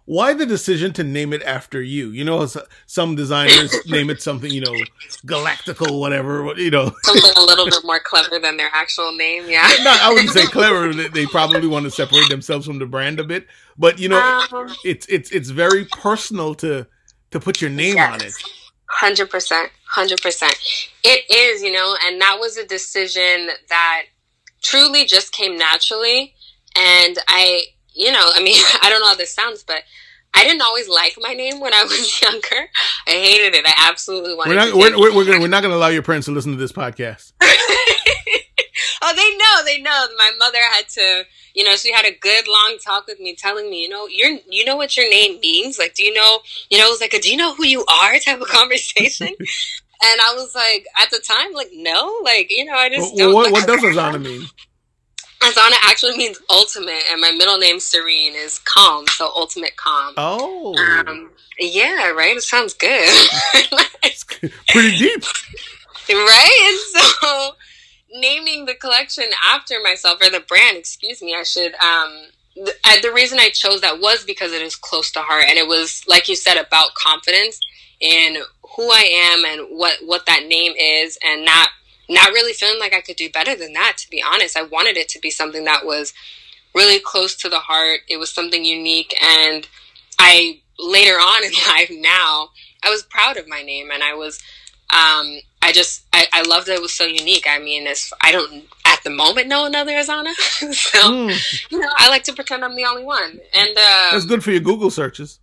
why 0.04 0.32
the 0.32 0.46
decision 0.46 0.92
to 0.94 1.04
name 1.04 1.32
it 1.32 1.42
after 1.42 1.80
you? 1.80 2.10
You 2.10 2.24
know, 2.24 2.46
some 2.86 3.14
designers 3.14 3.74
name 3.86 4.10
it 4.10 4.22
something, 4.22 4.50
you 4.50 4.60
know, 4.60 4.74
galactical, 5.26 6.00
whatever, 6.00 6.52
you 6.56 6.70
know. 6.70 6.92
Something 7.02 7.32
a 7.36 7.42
little 7.42 7.66
bit 7.66 7.84
more 7.84 8.00
clever 8.00 8.38
than 8.38 8.56
their 8.56 8.70
actual 8.72 9.12
name, 9.16 9.44
yeah. 9.48 9.70
no, 9.84 9.96
I 10.00 10.12
wouldn't 10.12 10.30
say 10.30 10.46
clever. 10.46 10.92
They 10.92 11.26
probably 11.26 11.68
want 11.68 11.84
to 11.84 11.90
separate 11.90 12.28
themselves 12.28 12.66
from 12.66 12.78
the 12.78 12.86
brand 12.86 13.20
a 13.20 13.24
bit. 13.24 13.46
But, 13.78 13.98
you 13.98 14.08
know, 14.08 14.46
um, 14.52 14.74
it's, 14.84 15.06
it's, 15.06 15.30
it's 15.30 15.50
very 15.50 15.84
personal 15.84 16.54
to, 16.56 16.86
to 17.30 17.40
put 17.40 17.60
your 17.60 17.70
name 17.70 17.96
yes. 17.96 18.12
on 18.12 18.26
it. 18.26 18.32
Hundred 18.88 19.30
percent, 19.30 19.70
hundred 19.86 20.20
percent. 20.20 20.58
It 21.04 21.30
is, 21.32 21.62
you 21.62 21.70
know, 21.70 21.94
and 22.04 22.20
that 22.20 22.38
was 22.40 22.56
a 22.56 22.66
decision 22.66 23.50
that 23.68 24.02
truly 24.62 25.04
just 25.04 25.32
came 25.32 25.56
naturally. 25.56 26.34
And 26.76 27.16
I, 27.28 27.62
you 27.94 28.12
know, 28.12 28.30
I 28.34 28.42
mean, 28.42 28.56
I 28.82 28.90
don't 28.90 29.00
know 29.00 29.08
how 29.08 29.14
this 29.14 29.34
sounds, 29.34 29.62
but 29.62 29.82
I 30.32 30.44
didn't 30.44 30.62
always 30.62 30.88
like 30.88 31.16
my 31.20 31.32
name 31.32 31.60
when 31.60 31.74
I 31.74 31.82
was 31.84 32.22
younger. 32.22 32.68
I 33.06 33.10
hated 33.10 33.54
it. 33.54 33.66
I 33.66 33.88
absolutely 33.88 34.34
wanted. 34.34 34.50
We're 34.50 34.56
not. 34.56 34.70
To 34.70 34.76
we're, 34.76 34.98
we're, 34.98 35.16
we're, 35.16 35.24
gonna, 35.24 35.40
we're 35.40 35.48
not 35.48 35.62
going 35.62 35.72
to 35.72 35.76
allow 35.76 35.88
your 35.88 36.02
parents 36.02 36.26
to 36.26 36.32
listen 36.32 36.52
to 36.52 36.58
this 36.58 36.72
podcast. 36.72 37.32
oh, 37.42 39.14
they 39.14 39.36
know. 39.36 39.64
They 39.64 39.82
know. 39.82 40.06
My 40.16 40.30
mother 40.38 40.58
had 40.72 40.88
to. 40.90 41.24
You 41.52 41.64
know, 41.64 41.74
she 41.74 41.92
had 41.92 42.04
a 42.04 42.16
good 42.16 42.46
long 42.46 42.78
talk 42.84 43.08
with 43.08 43.18
me, 43.18 43.34
telling 43.34 43.68
me, 43.68 43.82
you 43.82 43.88
know, 43.88 44.06
you're, 44.06 44.38
you 44.48 44.64
know 44.64 44.76
what 44.76 44.96
your 44.96 45.10
name 45.10 45.40
means. 45.40 45.80
Like, 45.80 45.94
do 45.94 46.04
you 46.04 46.14
know? 46.14 46.38
You 46.70 46.78
know, 46.78 46.86
it 46.86 46.90
was 46.90 47.00
like, 47.00 47.12
a, 47.12 47.18
do 47.18 47.28
you 47.28 47.36
know 47.36 47.54
who 47.54 47.66
you 47.66 47.84
are? 47.86 48.18
Type 48.20 48.40
of 48.40 48.46
conversation. 48.46 49.26
and 49.26 49.36
I 50.00 50.34
was 50.36 50.54
like, 50.54 50.86
at 51.02 51.10
the 51.10 51.18
time, 51.18 51.52
like, 51.52 51.70
no, 51.74 52.20
like, 52.22 52.50
you 52.50 52.64
know, 52.64 52.74
I 52.74 52.88
just. 52.88 53.16
Well, 53.16 53.34
what, 53.34 53.50
what 53.50 53.66
does 53.66 53.80
Azana 53.80 54.22
mean? 54.22 54.46
Azana 55.40 55.76
actually 55.84 56.16
means 56.16 56.38
ultimate, 56.50 57.02
and 57.10 57.20
my 57.20 57.32
middle 57.32 57.56
name 57.56 57.80
Serene 57.80 58.34
is 58.34 58.58
calm, 58.58 59.06
so 59.08 59.32
ultimate 59.34 59.74
calm. 59.76 60.14
Oh, 60.16 60.74
um, 60.76 61.30
yeah, 61.58 62.10
right. 62.10 62.36
It 62.36 62.42
sounds 62.42 62.74
good. 62.74 63.28
pretty 64.68 64.96
deep, 64.96 65.24
right? 66.10 66.68
And 66.68 66.78
so, 67.20 67.50
naming 68.12 68.66
the 68.66 68.74
collection 68.74 69.24
after 69.50 69.76
myself 69.82 70.20
or 70.20 70.30
the 70.30 70.40
brand, 70.40 70.76
excuse 70.76 71.22
me, 71.22 71.34
I 71.34 71.42
should 71.42 71.72
um, 71.74 72.26
the, 72.56 72.72
I, 72.84 73.00
the 73.00 73.12
reason 73.12 73.38
I 73.38 73.48
chose 73.48 73.80
that 73.80 74.00
was 74.00 74.24
because 74.24 74.52
it 74.52 74.62
is 74.62 74.76
close 74.76 75.10
to 75.12 75.20
heart, 75.20 75.44
and 75.48 75.58
it 75.58 75.66
was 75.66 76.02
like 76.06 76.28
you 76.28 76.36
said 76.36 76.58
about 76.58 76.94
confidence 76.94 77.60
in 78.00 78.36
who 78.76 78.90
I 78.90 79.32
am 79.32 79.44
and 79.44 79.78
what 79.78 79.94
what 80.04 80.26
that 80.26 80.46
name 80.46 80.72
is, 80.78 81.18
and 81.24 81.44
not 81.44 81.70
not 82.10 82.32
really 82.32 82.52
feeling 82.52 82.80
like 82.80 82.92
I 82.92 83.00
could 83.00 83.16
do 83.16 83.30
better 83.30 83.56
than 83.56 83.72
that. 83.74 83.94
To 83.98 84.10
be 84.10 84.22
honest, 84.22 84.56
I 84.56 84.62
wanted 84.62 84.96
it 84.96 85.08
to 85.10 85.20
be 85.20 85.30
something 85.30 85.64
that 85.64 85.86
was 85.86 86.12
really 86.74 87.00
close 87.02 87.34
to 87.36 87.48
the 87.48 87.60
heart. 87.60 88.00
It 88.08 88.18
was 88.18 88.30
something 88.30 88.64
unique, 88.64 89.14
and 89.22 89.66
I 90.18 90.60
later 90.78 91.14
on 91.14 91.44
in 91.44 91.52
life 91.68 91.90
now 91.90 92.50
I 92.82 92.90
was 92.90 93.02
proud 93.02 93.36
of 93.36 93.48
my 93.48 93.62
name, 93.62 93.90
and 93.90 94.02
I 94.02 94.14
was. 94.14 94.40
Um, 94.92 95.38
I 95.62 95.70
just 95.72 96.04
I, 96.12 96.26
I 96.32 96.42
love 96.42 96.64
that 96.64 96.74
it 96.74 96.82
was 96.82 96.92
so 96.92 97.04
unique. 97.04 97.46
I 97.48 97.58
mean, 97.58 97.86
it's 97.86 98.12
I 98.20 98.32
don't 98.32 98.64
at 98.86 99.04
the 99.04 99.10
moment 99.10 99.46
know 99.46 99.66
another 99.66 99.92
Azana, 99.92 100.34
so 100.34 100.98
mm. 100.98 101.70
you 101.70 101.78
know 101.78 101.88
I 101.96 102.08
like 102.08 102.24
to 102.24 102.32
pretend 102.32 102.64
I'm 102.64 102.74
the 102.74 102.86
only 102.86 103.04
one, 103.04 103.40
and 103.54 103.78
uh, 103.78 104.08
that's 104.10 104.24
good 104.24 104.42
for 104.42 104.50
your 104.50 104.60
Google 104.60 104.90
searches. 104.90 105.38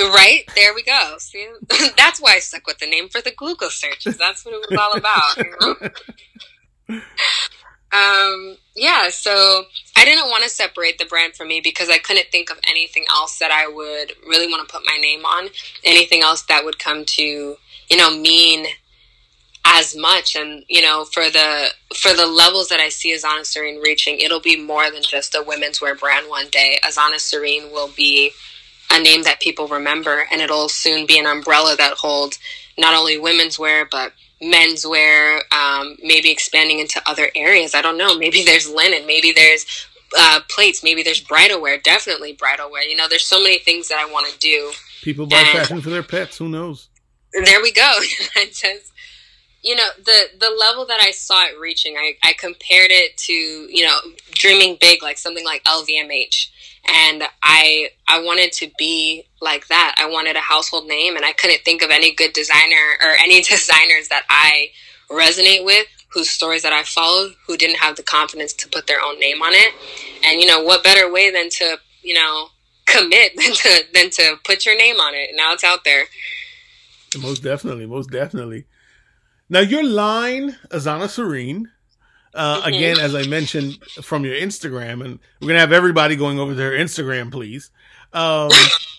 Right 0.00 0.42
there 0.54 0.74
we 0.74 0.82
go. 0.82 1.16
See, 1.18 1.46
that's 1.96 2.20
why 2.20 2.34
I 2.34 2.38
stuck 2.38 2.66
with 2.66 2.78
the 2.78 2.86
name 2.86 3.08
for 3.08 3.20
the 3.20 3.32
Google 3.32 3.70
searches. 3.70 4.16
That's 4.16 4.44
what 4.44 4.54
it 4.54 4.70
was 4.70 4.78
all 4.78 4.96
about. 4.96 5.36
You 5.36 5.54
know? 6.88 7.00
um, 7.92 8.56
yeah. 8.74 9.10
So 9.10 9.64
I 9.96 10.04
didn't 10.04 10.30
want 10.30 10.44
to 10.44 10.50
separate 10.50 10.98
the 10.98 11.06
brand 11.06 11.34
from 11.36 11.48
me 11.48 11.60
because 11.60 11.90
I 11.90 11.98
couldn't 11.98 12.28
think 12.32 12.50
of 12.50 12.58
anything 12.68 13.04
else 13.10 13.38
that 13.38 13.50
I 13.50 13.68
would 13.68 14.12
really 14.26 14.50
want 14.50 14.66
to 14.66 14.72
put 14.72 14.84
my 14.86 14.98
name 15.00 15.24
on. 15.24 15.48
Anything 15.84 16.22
else 16.22 16.42
that 16.42 16.64
would 16.64 16.78
come 16.78 17.04
to 17.04 17.56
you 17.90 17.96
know 17.96 18.16
mean 18.16 18.66
as 19.64 19.94
much 19.94 20.36
and 20.36 20.64
you 20.68 20.80
know 20.80 21.04
for 21.04 21.24
the 21.24 21.68
for 21.94 22.14
the 22.14 22.26
levels 22.26 22.68
that 22.68 22.80
i 22.80 22.88
see 22.88 23.14
azana 23.14 23.44
serene 23.44 23.80
reaching 23.80 24.18
it'll 24.18 24.40
be 24.40 24.56
more 24.56 24.90
than 24.90 25.02
just 25.02 25.34
a 25.34 25.44
women's 25.46 25.82
wear 25.82 25.94
brand 25.94 26.28
one 26.28 26.48
day 26.48 26.78
azana 26.82 27.18
serene 27.18 27.70
will 27.70 27.90
be 27.94 28.30
a 28.90 29.00
name 29.00 29.22
that 29.22 29.40
people 29.40 29.68
remember, 29.68 30.26
and 30.30 30.40
it'll 30.40 30.68
soon 30.68 31.06
be 31.06 31.18
an 31.18 31.26
umbrella 31.26 31.76
that 31.76 31.94
holds 31.94 32.38
not 32.78 32.94
only 32.94 33.18
women's 33.18 33.58
wear 33.58 33.84
but 33.84 34.12
men's 34.42 34.86
wear, 34.86 35.42
um, 35.52 35.96
maybe 36.02 36.30
expanding 36.30 36.78
into 36.78 37.00
other 37.06 37.28
areas. 37.34 37.74
I 37.74 37.82
don't 37.82 37.98
know. 37.98 38.16
Maybe 38.18 38.42
there's 38.46 38.68
linen, 38.68 39.06
maybe 39.06 39.32
there's 39.32 39.66
uh, 40.18 40.40
plates, 40.48 40.82
maybe 40.82 41.02
there's 41.02 41.20
bridal 41.20 41.60
wear, 41.60 41.78
definitely 41.78 42.32
bridal 42.32 42.70
wear. 42.70 42.82
You 42.82 42.96
know, 42.96 43.08
there's 43.08 43.26
so 43.26 43.40
many 43.40 43.58
things 43.58 43.88
that 43.88 43.98
I 43.98 44.10
want 44.10 44.32
to 44.32 44.38
do. 44.38 44.72
People 45.02 45.26
buy 45.26 45.38
and 45.38 45.48
fashion 45.48 45.80
for 45.80 45.90
their 45.90 46.02
pets. 46.02 46.38
Who 46.38 46.48
knows? 46.48 46.88
There 47.32 47.62
we 47.62 47.72
go. 47.72 48.00
just, 48.46 48.92
you 49.62 49.76
know, 49.76 49.86
the 50.04 50.24
the 50.38 50.50
level 50.58 50.84
that 50.86 51.00
I 51.00 51.12
saw 51.12 51.44
it 51.44 51.58
reaching, 51.60 51.96
I, 51.96 52.16
I 52.24 52.32
compared 52.32 52.90
it 52.90 53.16
to, 53.18 53.32
you 53.32 53.86
know, 53.86 53.98
dreaming 54.32 54.78
big, 54.80 55.02
like 55.02 55.16
something 55.16 55.44
like 55.44 55.62
LVMH 55.64 56.48
and 56.92 57.24
I 57.42 57.90
I 58.08 58.22
wanted 58.22 58.52
to 58.52 58.70
be 58.78 59.24
like 59.40 59.68
that. 59.68 59.94
I 59.98 60.06
wanted 60.06 60.36
a 60.36 60.40
household 60.40 60.86
name, 60.86 61.16
and 61.16 61.24
I 61.24 61.32
couldn't 61.32 61.62
think 61.64 61.82
of 61.82 61.90
any 61.90 62.14
good 62.14 62.32
designer 62.32 62.98
or 63.00 63.10
any 63.18 63.40
designers 63.42 64.08
that 64.08 64.24
I 64.28 64.70
resonate 65.10 65.64
with, 65.64 65.86
whose 66.12 66.30
stories 66.30 66.62
that 66.62 66.72
I 66.72 66.82
followed, 66.82 67.34
who 67.46 67.56
didn't 67.56 67.78
have 67.78 67.96
the 67.96 68.02
confidence 68.02 68.52
to 68.54 68.68
put 68.68 68.86
their 68.86 69.00
own 69.02 69.18
name 69.18 69.42
on 69.42 69.52
it. 69.52 69.74
And 70.26 70.40
you 70.40 70.46
know, 70.46 70.62
what 70.62 70.84
better 70.84 71.10
way 71.10 71.30
than 71.30 71.48
to 71.50 71.78
you 72.02 72.14
know 72.14 72.48
commit 72.86 73.36
than 73.36 73.52
to 73.52 73.84
than 73.94 74.10
to 74.10 74.36
put 74.44 74.66
your 74.66 74.76
name 74.76 74.96
on 74.96 75.14
it? 75.14 75.30
Now 75.34 75.52
it's 75.52 75.64
out 75.64 75.84
there. 75.84 76.04
Most 77.18 77.42
definitely, 77.42 77.86
most 77.86 78.10
definitely. 78.10 78.66
Now 79.48 79.60
your 79.60 79.82
line, 79.82 80.56
Azana 80.68 81.08
Serene, 81.08 81.70
uh, 82.34 82.58
mm-hmm. 82.58 82.68
Again, 82.68 82.98
as 82.98 83.14
I 83.14 83.26
mentioned 83.26 83.82
from 84.02 84.24
your 84.24 84.34
Instagram, 84.34 85.04
and 85.04 85.18
we're 85.40 85.48
gonna 85.48 85.60
have 85.60 85.72
everybody 85.72 86.16
going 86.16 86.38
over 86.38 86.54
to 86.54 86.60
her 86.60 86.72
Instagram, 86.72 87.32
please. 87.32 87.70
Um, 88.12 88.50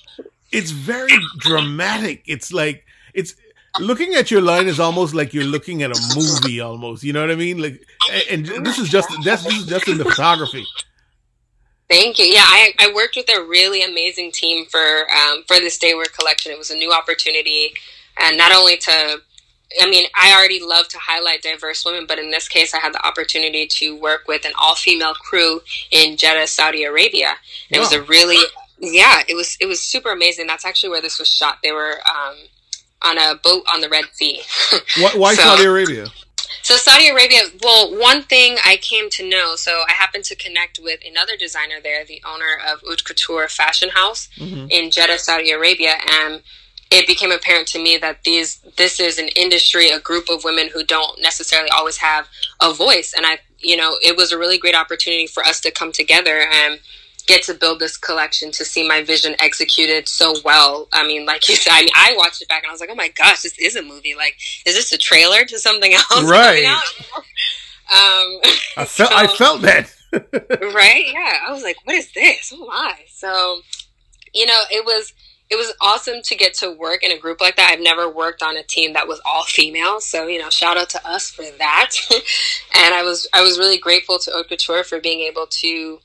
it's 0.51 0.71
very 0.71 1.17
dramatic. 1.37 2.23
It's 2.25 2.51
like 2.51 2.85
it's 3.13 3.35
looking 3.79 4.15
at 4.15 4.31
your 4.31 4.41
line 4.41 4.67
is 4.67 4.79
almost 4.79 5.13
like 5.13 5.33
you're 5.33 5.45
looking 5.45 5.81
at 5.83 5.91
a 5.91 6.15
movie, 6.15 6.59
almost. 6.59 7.03
You 7.03 7.13
know 7.13 7.21
what 7.21 7.31
I 7.31 7.35
mean? 7.35 7.61
Like, 7.61 7.81
and, 8.29 8.45
this 8.45 8.77
is 8.77 8.89
just 8.89 9.09
that's 9.23 9.43
this 9.43 9.59
is 9.59 9.65
just 9.65 9.87
in 9.87 9.97
the 9.97 10.05
photography. 10.05 10.65
Thank 11.89 12.19
you. 12.19 12.25
Yeah, 12.25 12.45
I, 12.45 12.73
I 12.79 12.93
worked 12.93 13.15
with 13.15 13.29
a 13.29 13.43
really 13.43 13.83
amazing 13.83 14.31
team 14.31 14.65
for 14.65 14.79
um, 14.79 15.43
for 15.47 15.57
this 15.57 15.77
daywear 15.77 16.11
collection. 16.11 16.51
It 16.51 16.57
was 16.57 16.71
a 16.71 16.75
new 16.75 16.91
opportunity, 16.91 17.73
and 18.21 18.37
not 18.37 18.53
only 18.53 18.77
to 18.77 19.21
I 19.79 19.89
mean, 19.89 20.07
I 20.19 20.33
already 20.33 20.61
love 20.61 20.87
to 20.89 20.97
highlight 20.99 21.41
diverse 21.41 21.85
women, 21.85 22.05
but 22.07 22.19
in 22.19 22.31
this 22.31 22.47
case, 22.47 22.73
I 22.73 22.79
had 22.79 22.93
the 22.93 23.05
opportunity 23.05 23.67
to 23.67 23.95
work 23.95 24.27
with 24.27 24.45
an 24.45 24.51
all 24.59 24.75
female 24.75 25.13
crew 25.13 25.61
in 25.91 26.17
Jeddah, 26.17 26.47
Saudi 26.47 26.83
Arabia. 26.83 27.35
It 27.69 27.79
was 27.79 27.93
a 27.93 28.01
really, 28.01 28.43
yeah, 28.79 29.21
it 29.27 29.35
was 29.35 29.57
it 29.59 29.67
was 29.67 29.79
super 29.79 30.11
amazing. 30.11 30.47
That's 30.47 30.65
actually 30.65 30.89
where 30.89 31.01
this 31.01 31.19
was 31.19 31.29
shot. 31.29 31.59
They 31.63 31.71
were 31.71 31.99
um, 32.09 32.35
on 33.01 33.17
a 33.17 33.35
boat 33.35 33.63
on 33.73 33.81
the 33.81 33.89
Red 33.89 34.05
Sea. 34.13 34.41
why, 34.97 35.11
why 35.15 35.35
so, 35.35 35.43
Saudi 35.43 35.65
Arabia? 35.65 36.07
So 36.63 36.75
Saudi 36.75 37.09
Arabia, 37.09 37.39
well, 37.63 37.97
one 37.97 38.23
thing 38.23 38.57
I 38.63 38.77
came 38.77 39.09
to 39.11 39.27
know, 39.27 39.55
so 39.55 39.83
I 39.89 39.93
happened 39.93 40.25
to 40.25 40.35
connect 40.35 40.79
with 40.81 40.99
another 41.05 41.35
designer 41.35 41.75
there, 41.81 42.05
the 42.05 42.21
owner 42.25 42.59
of 42.71 42.81
Haute 42.81 43.03
Couture 43.03 43.47
Fashion 43.47 43.89
House 43.89 44.29
mm-hmm. 44.37 44.67
in 44.69 44.91
Jeddah, 44.91 45.17
Saudi 45.17 45.51
Arabia, 45.51 45.95
and 46.11 46.41
it 46.91 47.07
became 47.07 47.31
apparent 47.31 47.67
to 47.69 47.81
me 47.81 47.97
that 47.97 48.23
these 48.23 48.57
this 48.77 48.99
is 48.99 49.17
an 49.17 49.29
industry, 49.29 49.89
a 49.89 49.99
group 49.99 50.29
of 50.29 50.43
women 50.43 50.69
who 50.71 50.83
don't 50.83 51.21
necessarily 51.21 51.69
always 51.69 51.97
have 51.97 52.27
a 52.61 52.73
voice, 52.73 53.13
and 53.15 53.25
I, 53.25 53.39
you 53.59 53.77
know, 53.77 53.95
it 54.03 54.17
was 54.17 54.31
a 54.31 54.37
really 54.37 54.57
great 54.57 54.75
opportunity 54.75 55.25
for 55.25 55.43
us 55.43 55.61
to 55.61 55.71
come 55.71 55.91
together 55.91 56.43
and 56.51 56.79
get 57.27 57.43
to 57.43 57.53
build 57.53 57.79
this 57.79 57.97
collection 57.97 58.51
to 58.51 58.65
see 58.65 58.85
my 58.85 59.03
vision 59.03 59.35
executed 59.39 60.09
so 60.09 60.33
well. 60.43 60.87
I 60.91 61.05
mean, 61.07 61.25
like 61.25 61.47
you 61.47 61.55
said, 61.55 61.71
I, 61.71 61.81
mean, 61.81 61.89
I 61.95 62.13
watched 62.17 62.41
it 62.41 62.49
back 62.49 62.63
and 62.63 62.69
I 62.69 62.73
was 62.73 62.81
like, 62.81 62.89
oh 62.89 62.95
my 62.95 63.09
gosh, 63.09 63.41
this 63.43 63.57
is 63.57 63.75
a 63.75 63.81
movie. 63.81 64.15
Like, 64.15 64.35
is 64.65 64.75
this 64.75 64.91
a 64.91 64.97
trailer 64.97 65.45
to 65.45 65.59
something 65.59 65.93
else? 66.11 66.23
Right. 66.23 66.65
um, 66.65 67.23
I 68.77 68.85
felt, 68.85 68.89
so, 68.89 69.07
I 69.11 69.27
felt 69.27 69.61
that. 69.61 69.93
right? 70.73 71.05
Yeah. 71.07 71.37
I 71.47 71.51
was 71.51 71.63
like, 71.63 71.77
what 71.85 71.95
is 71.95 72.11
this? 72.11 72.51
Oh 72.53 72.65
my. 72.65 72.95
So, 73.07 73.61
you 74.33 74.45
know, 74.45 74.59
it 74.71 74.83
was 74.83 75.13
it 75.51 75.57
was 75.57 75.73
awesome 75.81 76.21
to 76.23 76.35
get 76.35 76.53
to 76.55 76.71
work 76.71 77.03
in 77.03 77.11
a 77.11 77.19
group 77.19 77.41
like 77.41 77.57
that. 77.57 77.69
I've 77.69 77.83
never 77.83 78.09
worked 78.09 78.41
on 78.41 78.55
a 78.55 78.63
team 78.63 78.93
that 78.93 79.05
was 79.05 79.21
all 79.25 79.43
female, 79.43 79.99
so 79.99 80.25
you 80.25 80.39
know, 80.39 80.49
shout 80.49 80.77
out 80.77 80.89
to 80.91 81.07
us 81.07 81.29
for 81.29 81.43
that. 81.59 81.91
and 82.11 82.93
I 82.93 83.03
was 83.03 83.27
I 83.33 83.41
was 83.41 83.59
really 83.59 83.77
grateful 83.77 84.17
to 84.19 84.31
Haute 84.31 84.47
Couture 84.47 84.85
for 84.85 85.01
being 85.01 85.19
able 85.19 85.47
to 85.47 85.99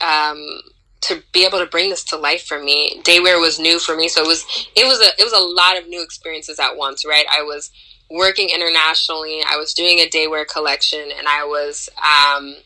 um, 0.00 0.62
to 1.02 1.22
be 1.32 1.44
able 1.44 1.58
to 1.58 1.66
bring 1.66 1.90
this 1.90 2.04
to 2.04 2.16
life 2.16 2.46
for 2.46 2.58
me. 2.58 2.98
Daywear 3.04 3.38
was 3.38 3.58
new 3.58 3.78
for 3.78 3.94
me, 3.94 4.08
so 4.08 4.22
it 4.22 4.26
was 4.26 4.46
it 4.74 4.86
was 4.86 4.98
a 5.00 5.20
it 5.20 5.24
was 5.24 5.34
a 5.34 5.44
lot 5.44 5.78
of 5.78 5.88
new 5.88 6.02
experiences 6.02 6.58
at 6.58 6.78
once. 6.78 7.04
Right, 7.04 7.26
I 7.30 7.42
was 7.42 7.70
working 8.10 8.48
internationally. 8.48 9.42
I 9.46 9.58
was 9.58 9.74
doing 9.74 9.98
a 9.98 10.08
daywear 10.08 10.48
collection, 10.48 11.10
and 11.18 11.28
I 11.28 11.44
was 11.44 11.90
um, 11.98 12.56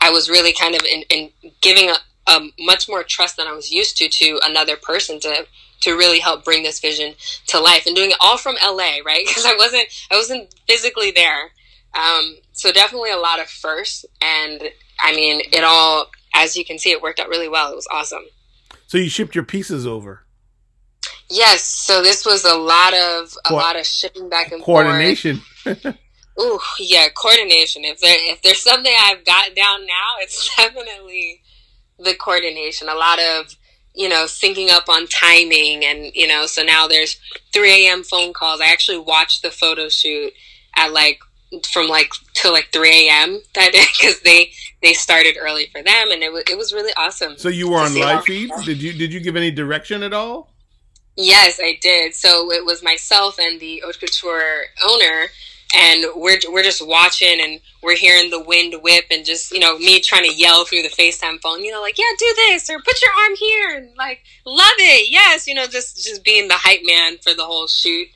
I 0.00 0.10
was 0.10 0.28
really 0.28 0.52
kind 0.52 0.74
of 0.74 0.82
in, 0.82 1.02
in 1.08 1.30
giving 1.60 1.88
a, 1.88 1.96
a 2.26 2.48
much 2.58 2.88
more 2.88 3.04
trust 3.04 3.36
than 3.36 3.46
I 3.46 3.52
was 3.52 3.70
used 3.70 3.96
to 3.98 4.08
to 4.08 4.40
another 4.44 4.76
person 4.76 5.20
to 5.20 5.46
to 5.80 5.92
really 5.92 6.20
help 6.20 6.44
bring 6.44 6.62
this 6.62 6.80
vision 6.80 7.14
to 7.46 7.60
life 7.60 7.86
and 7.86 7.94
doing 7.94 8.10
it 8.10 8.16
all 8.20 8.36
from 8.38 8.56
LA, 8.62 8.98
right? 9.04 9.24
Because 9.26 9.44
I 9.46 9.54
wasn't 9.54 9.88
I 10.10 10.16
wasn't 10.16 10.54
physically 10.66 11.10
there. 11.10 11.52
Um, 11.94 12.36
so 12.52 12.70
definitely 12.72 13.10
a 13.10 13.16
lot 13.16 13.40
of 13.40 13.48
firsts, 13.48 14.04
and 14.22 14.62
I 15.00 15.14
mean 15.14 15.40
it 15.52 15.64
all. 15.64 16.10
As 16.34 16.56
you 16.56 16.64
can 16.64 16.78
see, 16.78 16.90
it 16.90 17.02
worked 17.02 17.20
out 17.20 17.28
really 17.28 17.48
well. 17.48 17.72
It 17.72 17.76
was 17.76 17.88
awesome. 17.90 18.24
So 18.86 18.98
you 18.98 19.08
shipped 19.08 19.34
your 19.34 19.44
pieces 19.44 19.86
over. 19.86 20.22
Yes. 21.30 21.62
So 21.62 22.02
this 22.02 22.24
was 22.24 22.44
a 22.44 22.54
lot 22.54 22.94
of 22.94 23.34
a 23.44 23.48
Co- 23.48 23.56
lot 23.56 23.78
of 23.78 23.86
shipping 23.86 24.28
back 24.28 24.52
and 24.52 24.62
coordination. 24.62 25.42
Ooh, 26.40 26.60
yeah, 26.78 27.08
coordination. 27.08 27.84
If 27.84 28.00
there 28.00 28.16
if 28.32 28.42
there's 28.42 28.62
something 28.62 28.92
I've 29.06 29.24
got 29.24 29.54
down 29.54 29.86
now, 29.86 30.16
it's 30.20 30.54
definitely 30.56 31.42
the 31.98 32.14
coordination. 32.14 32.88
A 32.88 32.94
lot 32.94 33.18
of 33.18 33.56
you 33.94 34.08
know, 34.08 34.24
syncing 34.24 34.70
up 34.70 34.88
on 34.88 35.06
timing. 35.08 35.84
And, 35.84 36.14
you 36.14 36.26
know, 36.26 36.46
so 36.46 36.62
now 36.62 36.86
there's 36.86 37.18
3 37.52 37.86
a.m. 37.86 38.02
phone 38.02 38.32
calls. 38.32 38.60
I 38.60 38.66
actually 38.66 38.98
watched 38.98 39.42
the 39.42 39.50
photo 39.50 39.88
shoot 39.88 40.32
at 40.76 40.92
like, 40.92 41.20
from 41.70 41.88
like 41.88 42.12
till 42.34 42.52
like 42.52 42.68
3 42.72 43.08
a.m. 43.08 43.40
that 43.54 43.72
day 43.72 43.84
because 44.00 44.20
they, 44.20 44.52
they 44.82 44.92
started 44.92 45.36
early 45.40 45.66
for 45.66 45.82
them. 45.82 46.10
And 46.10 46.22
it 46.22 46.32
was, 46.32 46.44
it 46.48 46.58
was 46.58 46.72
really 46.72 46.92
awesome. 46.96 47.36
So 47.38 47.48
you 47.48 47.70
were 47.70 47.78
on 47.78 47.94
live 47.98 48.24
feed? 48.24 48.50
Did 48.64 48.82
you, 48.82 48.92
did 48.92 49.12
you 49.12 49.20
give 49.20 49.36
any 49.36 49.50
direction 49.50 50.02
at 50.02 50.12
all? 50.12 50.52
Yes, 51.16 51.58
I 51.60 51.76
did. 51.80 52.14
So 52.14 52.52
it 52.52 52.64
was 52.64 52.82
myself 52.82 53.40
and 53.40 53.58
the 53.58 53.82
haute 53.84 53.98
couture 53.98 54.66
owner 54.88 55.26
and 55.74 56.04
we're 56.16 56.38
we're 56.50 56.62
just 56.62 56.86
watching 56.86 57.40
and 57.40 57.60
we're 57.82 57.96
hearing 57.96 58.30
the 58.30 58.40
wind 58.40 58.74
whip 58.82 59.04
and 59.10 59.24
just 59.24 59.52
you 59.52 59.60
know 59.60 59.78
me 59.78 60.00
trying 60.00 60.24
to 60.24 60.34
yell 60.34 60.64
through 60.64 60.82
the 60.82 60.88
FaceTime 60.88 61.40
phone, 61.40 61.62
you 61.62 61.70
know, 61.70 61.80
like 61.80 61.98
yeah, 61.98 62.04
do 62.18 62.34
this 62.36 62.70
or 62.70 62.78
put 62.78 63.02
your 63.02 63.10
arm 63.24 63.36
here 63.36 63.76
and 63.76 63.96
like 63.96 64.22
love 64.46 64.78
it, 64.78 65.10
yes, 65.10 65.46
you 65.46 65.54
know, 65.54 65.66
just 65.66 66.02
just 66.02 66.24
being 66.24 66.48
the 66.48 66.54
hype 66.54 66.80
man 66.84 67.18
for 67.18 67.34
the 67.34 67.44
whole 67.44 67.66
shoot. 67.66 68.08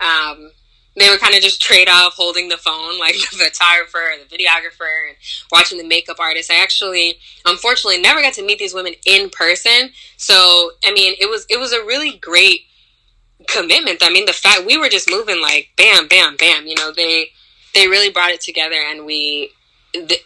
Um, 0.00 0.52
they 0.98 1.08
would 1.08 1.20
kind 1.20 1.34
of 1.34 1.42
just 1.42 1.62
trade 1.62 1.88
off 1.88 2.14
holding 2.14 2.48
the 2.48 2.56
phone, 2.56 2.98
like 2.98 3.14
the 3.30 3.36
photographer, 3.36 4.00
the 4.28 4.36
videographer, 4.36 5.08
and 5.08 5.16
watching 5.52 5.78
the 5.78 5.86
makeup 5.86 6.18
artist. 6.18 6.50
I 6.50 6.62
actually, 6.62 7.18
unfortunately, 7.46 8.00
never 8.00 8.20
got 8.20 8.34
to 8.34 8.44
meet 8.44 8.58
these 8.58 8.74
women 8.74 8.94
in 9.06 9.30
person. 9.30 9.90
So, 10.16 10.72
I 10.84 10.92
mean, 10.92 11.14
it 11.20 11.30
was 11.30 11.46
it 11.48 11.58
was 11.58 11.72
a 11.72 11.84
really 11.84 12.16
great 12.18 12.62
commitment. 13.46 14.02
I 14.02 14.10
mean, 14.10 14.26
the 14.26 14.32
fact 14.32 14.66
we 14.66 14.76
were 14.76 14.88
just 14.88 15.08
moving 15.10 15.40
like 15.40 15.70
bam, 15.76 16.08
bam, 16.08 16.36
bam. 16.36 16.66
You 16.66 16.74
know, 16.76 16.92
they 16.92 17.30
they 17.74 17.88
really 17.88 18.10
brought 18.10 18.30
it 18.30 18.40
together, 18.40 18.76
and 18.76 19.06
we. 19.06 19.52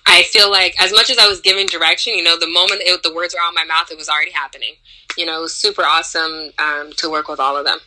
I 0.07 0.25
feel 0.25 0.51
like 0.51 0.75
as 0.83 0.93
much 0.93 1.09
as 1.09 1.19
I 1.19 1.29
was 1.29 1.41
giving 1.41 1.69
direction, 1.69 2.15
you 2.15 2.25
know, 2.25 2.37
the 2.37 2.49
moment 2.49 2.83
it, 2.85 3.03
the 3.05 3.15
words 3.15 3.33
were 3.33 3.41
out 3.41 3.51
of 3.51 3.55
my 3.55 3.65
mouth, 3.65 3.93
it 3.93 3.97
was 3.97 4.09
already 4.09 4.33
happening. 4.33 4.75
You 5.17 5.25
know, 5.25 5.39
it 5.39 5.43
was 5.43 5.55
super 5.55 5.83
awesome 5.83 6.51
um, 6.59 6.93
to 6.97 7.09
work 7.09 7.29
with 7.29 7.39
all 7.39 7.57
of 7.57 7.65
them. 7.65 7.79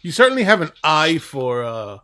You 0.00 0.12
certainly 0.12 0.44
have 0.44 0.60
an 0.60 0.70
eye 0.84 1.18
for 1.18 1.64
uh, 1.64 1.98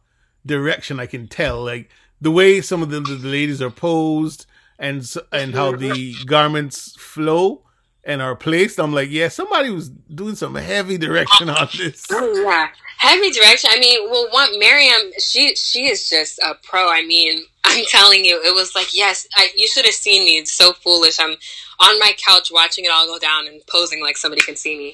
direction. 0.45 0.99
I 0.99 1.07
can 1.07 1.29
tell, 1.29 1.65
like 1.65 1.91
the 2.21 2.33
way 2.33 2.61
some 2.61 2.83
of 2.83 2.91
the, 2.91 3.01
the 3.01 3.29
ladies 3.29 3.63
are 3.63 3.71
posed 3.71 4.47
and 4.79 5.09
and 5.31 5.55
how 5.55 5.77
the 5.77 6.15
garments 6.27 6.95
flow 6.99 7.63
and 8.07 8.23
are 8.23 8.37
placed. 8.37 8.79
I'm 8.79 8.93
like, 8.93 9.11
yeah, 9.11 9.29
somebody 9.29 9.71
was 9.71 9.89
doing 9.89 10.35
some 10.35 10.55
heavy 10.55 10.99
direction 10.99 11.49
on 11.49 11.69
this. 11.77 12.07
Oh 12.11 12.43
yeah, 12.45 12.69
heavy 12.99 13.31
direction. 13.31 13.71
I 13.73 13.79
mean, 13.79 14.11
well, 14.11 14.29
one 14.31 14.59
Miriam, 14.59 15.13
she 15.19 15.55
she 15.57 15.87
is 15.87 16.09
just 16.09 16.39
a 16.41 16.55
pro. 16.63 16.91
I 16.91 17.03
mean, 17.03 17.45
I'm 17.65 17.85
telling 17.87 18.25
you, 18.25 18.41
it 18.45 18.55
was 18.55 18.75
like, 18.75 18.95
yes, 18.95 19.27
I, 19.37 19.49
you 19.57 19.67
should 19.69 19.85
have 19.85 19.95
seen 19.95 20.25
me. 20.25 20.39
It's 20.39 20.53
so 20.53 20.73
foolish. 20.73 21.19
I'm 21.19 21.37
on 21.81 21.99
my 21.99 22.13
couch 22.25 22.51
watching 22.53 22.85
it 22.85 22.91
all 22.93 23.07
go 23.07 23.19
down 23.19 23.47
and 23.49 23.61
posing 23.67 24.03
like 24.03 24.17
somebody 24.17 24.43
can 24.43 24.57
see 24.57 24.77
me. 24.77 24.89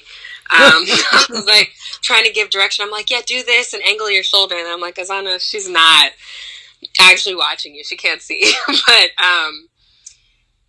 Um, 0.51 0.83
I 1.11 1.25
was 1.29 1.45
like 1.45 1.71
trying 2.01 2.25
to 2.25 2.31
give 2.31 2.49
direction. 2.49 2.83
I'm 2.83 2.91
like, 2.91 3.09
yeah, 3.09 3.21
do 3.25 3.43
this 3.43 3.73
and 3.73 3.83
angle 3.83 4.09
your 4.09 4.23
shoulder. 4.23 4.55
And 4.55 4.67
I'm 4.67 4.81
like, 4.81 4.95
Azana, 4.95 5.39
she's 5.39 5.69
not 5.69 6.11
actually 6.99 7.35
watching 7.35 7.75
you. 7.75 7.83
She 7.83 7.95
can't 7.95 8.21
see. 8.21 8.51
but 8.67 9.23
um, 9.23 9.67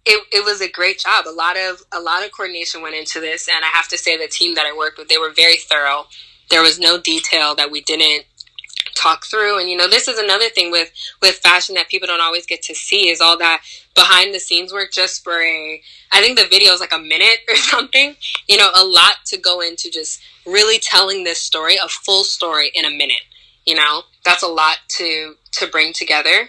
it, 0.04 0.24
it 0.32 0.44
was 0.44 0.60
a 0.60 0.70
great 0.70 0.98
job. 0.98 1.26
A 1.26 1.30
lot 1.30 1.56
of 1.56 1.82
a 1.92 2.00
lot 2.00 2.24
of 2.24 2.32
coordination 2.32 2.82
went 2.82 2.94
into 2.94 3.20
this, 3.20 3.48
and 3.48 3.64
I 3.64 3.68
have 3.68 3.88
to 3.88 3.98
say 3.98 4.16
the 4.16 4.28
team 4.28 4.54
that 4.56 4.66
I 4.66 4.76
worked 4.76 4.98
with, 4.98 5.08
they 5.08 5.18
were 5.18 5.32
very 5.32 5.56
thorough. 5.56 6.06
There 6.50 6.62
was 6.62 6.78
no 6.78 7.00
detail 7.00 7.54
that 7.54 7.70
we 7.70 7.80
didn't 7.80 8.26
talk 8.94 9.24
through 9.24 9.58
and 9.58 9.68
you 9.68 9.76
know 9.76 9.88
this 9.88 10.08
is 10.08 10.18
another 10.18 10.48
thing 10.48 10.70
with 10.70 10.90
with 11.20 11.36
fashion 11.36 11.74
that 11.74 11.88
people 11.88 12.06
don't 12.06 12.20
always 12.20 12.46
get 12.46 12.62
to 12.62 12.74
see 12.74 13.08
is 13.08 13.20
all 13.20 13.38
that 13.38 13.62
behind 13.94 14.34
the 14.34 14.40
scenes 14.40 14.72
work 14.72 14.90
just 14.92 15.24
for 15.24 15.40
a 15.40 15.80
i 16.12 16.20
think 16.20 16.38
the 16.38 16.46
video 16.46 16.72
is 16.72 16.80
like 16.80 16.92
a 16.92 16.98
minute 16.98 17.38
or 17.48 17.56
something 17.56 18.16
you 18.48 18.56
know 18.56 18.68
a 18.74 18.84
lot 18.84 19.16
to 19.24 19.38
go 19.38 19.60
into 19.60 19.90
just 19.90 20.20
really 20.46 20.78
telling 20.78 21.24
this 21.24 21.40
story 21.40 21.76
a 21.76 21.88
full 21.88 22.24
story 22.24 22.70
in 22.74 22.84
a 22.84 22.90
minute 22.90 23.22
you 23.64 23.74
know 23.74 24.02
that's 24.24 24.42
a 24.42 24.48
lot 24.48 24.76
to 24.88 25.34
to 25.52 25.66
bring 25.68 25.92
together 25.92 26.48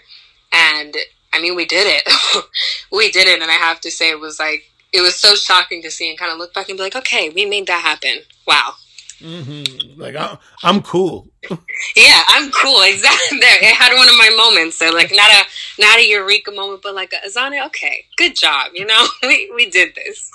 and 0.51 0.95
I 1.33 1.41
mean, 1.41 1.55
we 1.55 1.65
did 1.65 1.87
it. 1.87 2.45
we 2.91 3.11
did 3.11 3.27
it, 3.27 3.41
and 3.41 3.49
I 3.49 3.55
have 3.55 3.81
to 3.81 3.91
say, 3.91 4.11
it 4.11 4.19
was 4.19 4.39
like 4.39 4.63
it 4.93 5.01
was 5.01 5.15
so 5.15 5.33
shocking 5.35 5.81
to 5.81 5.91
see 5.91 6.09
and 6.09 6.17
kind 6.17 6.31
of 6.31 6.37
look 6.37 6.53
back 6.53 6.69
and 6.69 6.77
be 6.77 6.83
like, 6.83 6.95
okay, 6.95 7.29
we 7.29 7.45
made 7.45 7.67
that 7.67 7.81
happen. 7.81 8.19
Wow. 8.47 8.73
Mm-hmm. 9.19 9.99
Like 9.99 10.15
I'm, 10.15 10.37
I'm 10.63 10.81
cool. 10.81 11.27
yeah, 11.95 12.21
I'm 12.27 12.51
cool. 12.51 12.81
Exactly. 12.83 13.39
There, 13.39 13.57
I 13.61 13.65
had 13.65 13.95
one 13.95 14.07
of 14.07 14.15
my 14.15 14.33
moments. 14.35 14.77
So 14.77 14.89
like 14.89 15.11
not 15.11 15.31
a 15.31 15.43
not 15.79 15.97
a 15.97 16.07
eureka 16.07 16.51
moment, 16.51 16.81
but 16.83 16.93
like 16.93 17.13
a 17.13 17.27
Azana. 17.27 17.65
Okay, 17.67 18.05
good 18.17 18.35
job. 18.35 18.71
You 18.73 18.85
know, 18.85 19.07
we 19.23 19.51
we 19.55 19.69
did 19.69 19.95
this. 19.95 20.29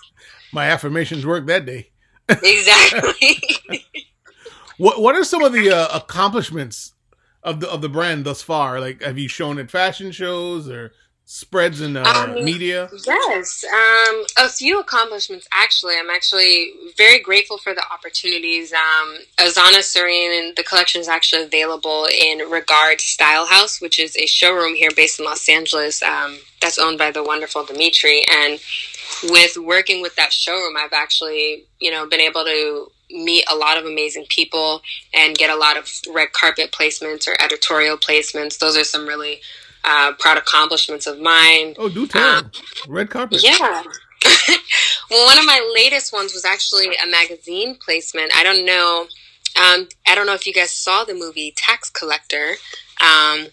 My 0.52 0.70
affirmations 0.70 1.24
worked 1.24 1.46
that 1.48 1.66
day. 1.66 1.90
exactly. 2.28 3.84
what 4.78 5.00
What 5.00 5.14
are 5.14 5.24
some 5.24 5.44
of 5.44 5.52
the 5.52 5.70
uh, 5.70 5.88
accomplishments 5.96 6.94
of 7.42 7.60
the 7.60 7.70
of 7.70 7.82
the 7.82 7.88
brand 7.88 8.24
thus 8.24 8.42
far? 8.42 8.80
Like, 8.80 9.02
have 9.02 9.18
you 9.18 9.28
shown 9.28 9.58
at 9.58 9.70
fashion 9.70 10.12
shows 10.12 10.68
or 10.68 10.92
spreads 11.24 11.80
in 11.80 11.96
uh, 11.96 12.04
um, 12.04 12.44
media? 12.44 12.88
Yes, 13.06 13.64
um, 13.64 14.24
a 14.38 14.48
few 14.48 14.80
accomplishments. 14.80 15.46
Actually, 15.52 15.94
I'm 15.98 16.10
actually 16.10 16.72
very 16.96 17.20
grateful 17.20 17.58
for 17.58 17.74
the 17.74 17.84
opportunities. 17.92 18.72
Um, 18.72 19.18
Azana 19.36 19.82
Serene 19.82 20.44
and 20.44 20.56
the 20.56 20.64
collection 20.64 21.00
is 21.00 21.08
actually 21.08 21.42
available 21.42 22.06
in 22.06 22.38
Regard 22.50 23.00
Style 23.00 23.46
House, 23.46 23.80
which 23.80 23.98
is 23.98 24.16
a 24.16 24.26
showroom 24.26 24.74
here 24.74 24.90
based 24.96 25.18
in 25.18 25.26
Los 25.26 25.48
Angeles. 25.48 26.02
Um, 26.02 26.38
that's 26.60 26.78
owned 26.78 26.98
by 26.98 27.10
the 27.10 27.22
wonderful 27.22 27.64
Dimitri 27.64 28.24
and 28.30 28.58
with 29.24 29.56
working 29.56 30.02
with 30.02 30.14
that 30.16 30.32
showroom, 30.32 30.76
I've 30.76 30.92
actually, 30.92 31.64
you 31.80 31.90
know, 31.90 32.06
been 32.06 32.20
able 32.20 32.44
to 32.44 32.90
meet 33.10 33.44
a 33.50 33.56
lot 33.56 33.78
of 33.78 33.84
amazing 33.84 34.26
people 34.28 34.82
and 35.14 35.36
get 35.36 35.50
a 35.50 35.56
lot 35.56 35.76
of 35.76 35.90
red 36.12 36.32
carpet 36.32 36.72
placements 36.72 37.26
or 37.26 37.40
editorial 37.42 37.96
placements. 37.96 38.58
Those 38.58 38.76
are 38.76 38.84
some 38.84 39.06
really 39.06 39.40
uh, 39.84 40.12
proud 40.18 40.36
accomplishments 40.36 41.06
of 41.06 41.20
mine. 41.20 41.74
Oh, 41.78 41.88
do 41.88 42.06
tell. 42.06 42.38
Um, 42.38 42.50
red 42.88 43.10
carpet. 43.10 43.42
Yeah. 43.42 43.58
well, 45.10 45.26
one 45.26 45.38
of 45.38 45.46
my 45.46 45.72
latest 45.74 46.12
ones 46.12 46.34
was 46.34 46.44
actually 46.44 46.88
a 46.88 47.10
magazine 47.10 47.76
placement. 47.76 48.36
I 48.36 48.42
don't 48.42 48.64
know. 48.64 49.06
Um, 49.56 49.88
I 50.06 50.14
don't 50.14 50.26
know 50.26 50.34
if 50.34 50.46
you 50.46 50.52
guys 50.52 50.70
saw 50.70 51.04
the 51.04 51.14
movie 51.14 51.52
Tax 51.56 51.90
Collector. 51.90 52.54
Um, 53.00 53.48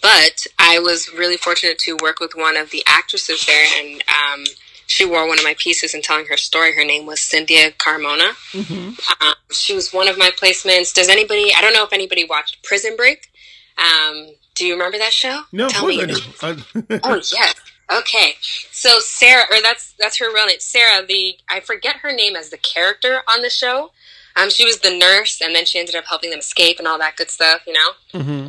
but 0.00 0.46
I 0.58 0.78
was 0.78 1.12
really 1.12 1.36
fortunate 1.36 1.78
to 1.80 1.96
work 2.00 2.20
with 2.20 2.34
one 2.34 2.56
of 2.56 2.70
the 2.70 2.82
actresses 2.86 3.44
there, 3.46 3.66
and 3.78 4.04
um, 4.08 4.44
she 4.92 5.06
wore 5.06 5.26
one 5.26 5.38
of 5.38 5.44
my 5.44 5.54
pieces 5.58 5.94
and 5.94 6.04
telling 6.04 6.26
her 6.26 6.36
story. 6.36 6.74
Her 6.76 6.84
name 6.84 7.06
was 7.06 7.18
Cinthya 7.20 7.74
Carmona. 7.76 8.34
Mm-hmm. 8.52 9.26
Um, 9.26 9.34
she 9.50 9.74
was 9.74 9.92
one 9.92 10.06
of 10.06 10.18
my 10.18 10.30
placements. 10.30 10.92
Does 10.92 11.08
anybody? 11.08 11.50
I 11.56 11.60
don't 11.62 11.72
know 11.72 11.84
if 11.84 11.92
anybody 11.92 12.24
watched 12.24 12.62
Prison 12.62 12.94
Break. 12.96 13.30
Um, 13.78 14.28
do 14.54 14.66
you 14.66 14.74
remember 14.74 14.98
that 14.98 15.12
show? 15.12 15.42
No, 15.50 15.68
Tell 15.68 15.86
me. 15.86 16.02
oh 16.02 16.56
yes. 17.32 17.54
Okay, 17.90 18.34
so 18.70 18.98
Sarah, 19.00 19.44
or 19.50 19.60
that's 19.62 19.94
that's 19.98 20.18
her 20.18 20.32
real 20.32 20.46
name, 20.46 20.60
Sarah. 20.60 21.04
The 21.06 21.36
I 21.48 21.60
forget 21.60 21.96
her 21.96 22.12
name 22.12 22.36
as 22.36 22.50
the 22.50 22.58
character 22.58 23.22
on 23.32 23.42
the 23.42 23.50
show. 23.50 23.92
Um, 24.36 24.50
she 24.50 24.64
was 24.64 24.78
the 24.78 24.96
nurse, 24.96 25.40
and 25.42 25.54
then 25.54 25.66
she 25.66 25.78
ended 25.78 25.94
up 25.94 26.04
helping 26.06 26.30
them 26.30 26.38
escape 26.38 26.78
and 26.78 26.86
all 26.88 26.98
that 26.98 27.16
good 27.16 27.30
stuff. 27.30 27.62
You 27.66 27.72
know. 27.72 27.90
Mm-hmm. 28.14 28.48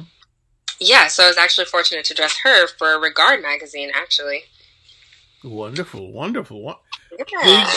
Yeah, 0.80 1.08
so 1.08 1.24
I 1.24 1.28
was 1.28 1.38
actually 1.38 1.66
fortunate 1.66 2.04
to 2.06 2.14
dress 2.14 2.38
her 2.44 2.68
for 2.68 3.00
Regard 3.00 3.42
magazine. 3.42 3.92
Actually. 3.94 4.44
Wonderful, 5.44 6.12
wonderful. 6.12 6.80
Yeah. 7.44 7.68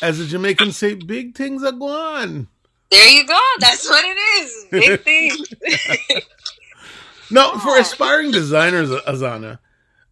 as 0.00 0.18
the 0.18 0.26
Jamaicans 0.26 0.76
say, 0.76 0.94
big 0.94 1.36
things 1.36 1.64
are 1.64 1.72
going. 1.72 2.48
There 2.90 3.10
you 3.10 3.26
go. 3.26 3.40
That's 3.58 3.88
what 3.88 4.04
it 4.04 4.18
is. 4.18 4.66
Big 4.70 5.00
things. 5.04 6.22
now, 7.30 7.58
for 7.58 7.78
aspiring 7.78 8.30
designers, 8.30 8.90
Azana, 8.90 9.58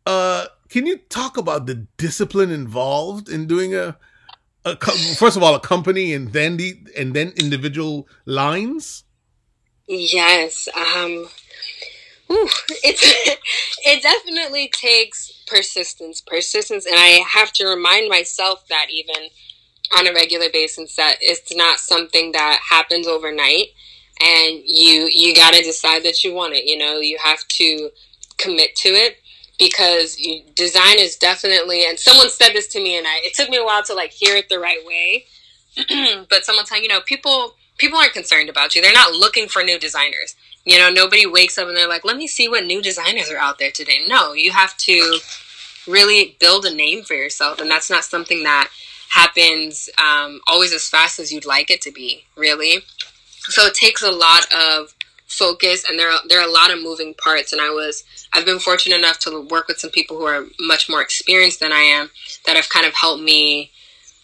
uh, 0.04 0.46
can 0.68 0.86
you 0.86 0.98
talk 0.98 1.36
about 1.36 1.66
the 1.66 1.86
discipline 1.96 2.50
involved 2.50 3.28
in 3.28 3.46
doing 3.46 3.74
a, 3.74 3.96
a 4.64 4.76
first 5.16 5.36
of 5.36 5.42
all 5.42 5.54
a 5.54 5.60
company 5.60 6.12
and 6.12 6.32
then 6.32 6.56
the 6.56 6.76
and 6.96 7.14
then 7.14 7.32
individual 7.36 8.08
lines? 8.24 9.04
Yes. 9.86 10.68
Um, 10.76 11.28
It's 12.28 13.02
it 13.86 14.02
definitely 14.02 14.68
takes 14.68 15.32
persistence, 15.46 16.20
persistence, 16.20 16.86
and 16.86 16.96
I 16.96 17.22
have 17.32 17.52
to 17.54 17.66
remind 17.66 18.08
myself 18.08 18.66
that 18.68 18.86
even 18.90 19.30
on 19.96 20.06
a 20.06 20.12
regular 20.12 20.48
basis 20.52 20.96
that 20.96 21.16
it's 21.20 21.54
not 21.54 21.78
something 21.78 22.32
that 22.32 22.60
happens 22.68 23.06
overnight, 23.06 23.68
and 24.22 24.62
you 24.64 25.08
you 25.10 25.34
got 25.34 25.54
to 25.54 25.62
decide 25.62 26.02
that 26.04 26.24
you 26.24 26.34
want 26.34 26.54
it. 26.54 26.64
You 26.64 26.78
know, 26.78 26.98
you 26.98 27.18
have 27.22 27.46
to 27.48 27.90
commit 28.38 28.74
to 28.76 28.88
it 28.88 29.18
because 29.58 30.18
you, 30.18 30.42
design 30.54 30.98
is 30.98 31.16
definitely. 31.16 31.86
And 31.86 31.98
someone 31.98 32.30
said 32.30 32.50
this 32.52 32.68
to 32.68 32.80
me, 32.80 32.96
and 32.98 33.06
I 33.06 33.20
it 33.24 33.34
took 33.34 33.48
me 33.50 33.58
a 33.58 33.64
while 33.64 33.82
to 33.84 33.94
like 33.94 34.12
hear 34.12 34.36
it 34.36 34.48
the 34.48 34.58
right 34.58 34.84
way. 34.84 35.26
but 36.30 36.44
someone 36.44 36.64
telling 36.64 36.82
you 36.82 36.88
know 36.88 37.00
people 37.02 37.55
people 37.78 37.98
aren't 37.98 38.12
concerned 38.12 38.48
about 38.48 38.74
you. 38.74 38.82
They're 38.82 38.92
not 38.92 39.12
looking 39.12 39.48
for 39.48 39.62
new 39.62 39.78
designers 39.78 40.34
you 40.66 40.78
know, 40.78 40.90
nobody 40.90 41.24
wakes 41.26 41.56
up 41.56 41.68
and 41.68 41.76
they're 41.76 41.88
like, 41.88 42.04
let 42.04 42.16
me 42.16 42.26
see 42.26 42.48
what 42.48 42.64
new 42.64 42.82
designers 42.82 43.30
are 43.30 43.38
out 43.38 43.58
there 43.58 43.70
today. 43.70 44.00
No, 44.08 44.32
you 44.32 44.50
have 44.50 44.76
to 44.78 45.20
really 45.86 46.36
build 46.40 46.66
a 46.66 46.74
name 46.74 47.04
for 47.04 47.14
yourself. 47.14 47.60
And 47.60 47.70
that's 47.70 47.88
not 47.88 48.04
something 48.04 48.42
that 48.42 48.68
happens 49.08 49.88
um, 49.96 50.40
always 50.48 50.72
as 50.74 50.88
fast 50.88 51.20
as 51.20 51.32
you'd 51.32 51.46
like 51.46 51.70
it 51.70 51.80
to 51.82 51.92
be, 51.92 52.24
really. 52.36 52.80
So 53.48 53.62
it 53.62 53.74
takes 53.74 54.02
a 54.02 54.10
lot 54.10 54.52
of 54.52 54.92
focus 55.28 55.88
and 55.88 55.96
there 55.96 56.10
are, 56.10 56.18
there 56.28 56.40
are 56.40 56.48
a 56.48 56.52
lot 56.52 56.72
of 56.72 56.82
moving 56.82 57.14
parts. 57.14 57.52
And 57.52 57.62
I 57.62 57.70
was, 57.70 58.02
I've 58.32 58.44
been 58.44 58.58
fortunate 58.58 58.96
enough 58.96 59.20
to 59.20 59.46
work 59.48 59.68
with 59.68 59.78
some 59.78 59.90
people 59.90 60.16
who 60.16 60.24
are 60.24 60.46
much 60.58 60.88
more 60.88 61.00
experienced 61.00 61.60
than 61.60 61.72
I 61.72 61.82
am 61.82 62.10
that 62.44 62.56
have 62.56 62.68
kind 62.68 62.86
of 62.86 62.94
helped 62.94 63.22
me 63.22 63.70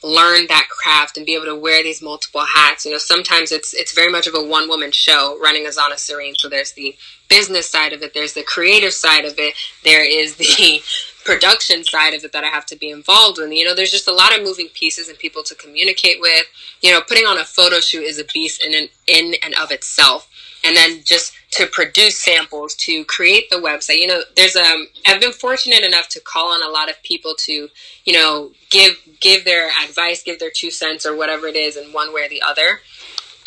learn 0.03 0.47
that 0.49 0.69
craft 0.69 1.17
and 1.17 1.25
be 1.25 1.35
able 1.35 1.47
to 1.47 1.55
wear 1.55 1.83
these 1.83 2.03
multiple 2.03 2.45
hats. 2.45 2.85
You 2.85 2.93
know, 2.93 2.99
sometimes 2.99 3.53
it's 3.53 3.73
it's 3.75 3.93
very 3.93 4.11
much 4.11 4.27
of 4.27 4.35
a 4.35 4.43
one 4.43 4.69
woman 4.69 4.91
show 4.93 5.39
running 5.41 5.67
Azana 5.67 5.99
Serene. 5.99 6.35
So 6.37 6.49
there's 6.49 6.73
the 6.73 6.97
business 7.29 7.71
side 7.71 7.93
of 7.93 8.03
it, 8.03 8.13
there's 8.13 8.35
the 8.35 8.43
creative 8.43 8.93
side 8.93 9.25
of 9.25 9.35
it, 9.39 9.55
there 9.85 10.05
is 10.05 10.37
the 10.37 10.83
production 11.25 11.85
side 11.85 12.15
of 12.15 12.25
it 12.25 12.33
that 12.33 12.45
I 12.45 12.49
have 12.49 12.67
to 12.67 12.77
be 12.77 12.91
involved 12.91 13.39
in. 13.39 13.53
You 13.53 13.65
know, 13.65 13.75
there's 13.75 13.91
just 13.91 14.09
a 14.09 14.13
lot 14.13 14.37
of 14.37 14.45
moving 14.45 14.69
pieces 14.75 15.09
and 15.09 15.19
people 15.19 15.43
to 15.45 15.55
communicate 15.55 16.21
with. 16.21 16.47
You 16.81 16.93
know, 16.93 17.01
putting 17.01 17.25
on 17.25 17.39
a 17.39 17.45
photo 17.45 17.81
shoot 17.81 18.03
is 18.03 18.19
a 18.19 18.25
beast 18.25 18.63
in 18.63 18.75
an, 18.75 18.89
in 19.07 19.35
and 19.43 19.55
of 19.55 19.71
itself. 19.71 20.29
And 20.65 20.77
then 20.77 21.03
just 21.05 21.33
to 21.53 21.67
produce 21.67 22.19
samples 22.23 22.75
to 22.75 23.05
create 23.05 23.51
the 23.51 23.57
website. 23.57 23.99
You 23.99 24.07
know 24.07 24.23
there's 24.37 24.57
um 24.57 24.89
i've 25.07 25.21
been 25.21 25.33
fortunate 25.33 25.85
enough 25.85 26.09
to 26.11 26.21
call 26.21 26.53
on 26.53 26.63
a 26.63 26.73
lot 26.73 26.91
of 26.91 27.03
people 27.03 27.35
to 27.41 27.69
you 28.05 28.13
know 28.13 28.53
give 28.71 28.97
give 29.21 29.45
their 29.45 29.71
advice 29.85 30.23
give 30.23 30.39
their 30.39 30.51
two 30.51 30.71
cents 30.71 31.07
or 31.07 31.17
whatever 31.17 31.47
it 31.47 31.57
is 31.57 31.77
in 31.77 31.93
one 31.93 32.13
way 32.13 32.25
or 32.25 32.29
the 32.29 32.43
other. 32.43 32.81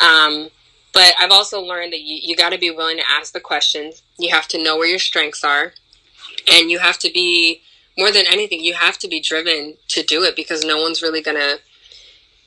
Um 0.00 0.50
but 0.92 1.12
i've 1.20 1.30
also 1.30 1.60
learned 1.60 1.92
that 1.92 2.00
you, 2.00 2.18
you 2.22 2.36
got 2.36 2.50
to 2.50 2.58
be 2.58 2.70
willing 2.70 2.96
to 2.96 3.04
ask 3.10 3.32
the 3.32 3.40
questions. 3.40 4.02
You 4.18 4.34
have 4.34 4.48
to 4.48 4.62
know 4.62 4.76
where 4.76 4.88
your 4.88 4.98
strengths 4.98 5.44
are 5.44 5.72
and 6.52 6.70
you 6.70 6.78
have 6.78 6.98
to 6.98 7.10
be 7.12 7.62
more 7.98 8.12
than 8.12 8.24
anything 8.30 8.60
you 8.60 8.74
have 8.74 8.98
to 8.98 9.08
be 9.08 9.20
driven 9.20 9.74
to 9.88 10.02
do 10.02 10.22
it 10.22 10.36
because 10.36 10.64
no 10.64 10.80
one's 10.80 11.02
really 11.02 11.22
gonna 11.22 11.56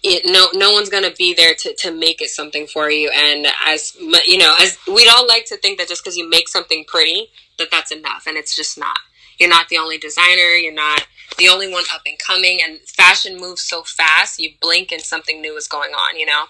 it, 0.02 0.24
no 0.26 0.48
no 0.58 0.72
one's 0.72 0.90
gonna 0.90 1.12
be 1.12 1.34
there 1.34 1.54
to, 1.54 1.76
to 1.76 1.92
make 1.92 2.22
it 2.22 2.30
something 2.30 2.68
for 2.68 2.90
you 2.90 3.12
and 3.14 3.48
as 3.66 3.96
you 4.00 4.38
know 4.38 4.56
as 4.62 4.78
we'd 4.88 5.10
all 5.10 5.28
like 5.28 5.46
to 5.46 5.58
think 5.58 5.78
that 5.78 5.88
just 5.90 6.04
because 6.04 6.18
you 6.18 6.30
make 6.30 6.48
something 6.48 6.86
pretty 6.88 7.30
that 7.58 7.70
that's 7.70 7.92
enough 7.92 8.24
and 8.26 8.38
it's 8.38 8.56
just 8.56 8.78
not 8.78 9.00
you're 9.40 9.50
not 9.50 9.68
the 9.70 9.78
only 9.78 9.98
designer 9.98 10.56
you're 10.56 10.74
not 10.74 11.06
the 11.38 11.50
only 11.50 11.72
one 11.72 11.84
up 11.94 12.02
and 12.06 12.18
coming 12.18 12.60
and 12.66 12.80
fashion 12.82 13.40
moves 13.40 13.62
so 13.62 13.84
fast 13.84 14.40
you 14.40 14.52
blink 14.62 14.92
and 14.92 15.02
something 15.02 15.42
new 15.42 15.56
is 15.58 15.68
going 15.68 15.92
on 15.92 16.18
you 16.18 16.26
know 16.26 16.46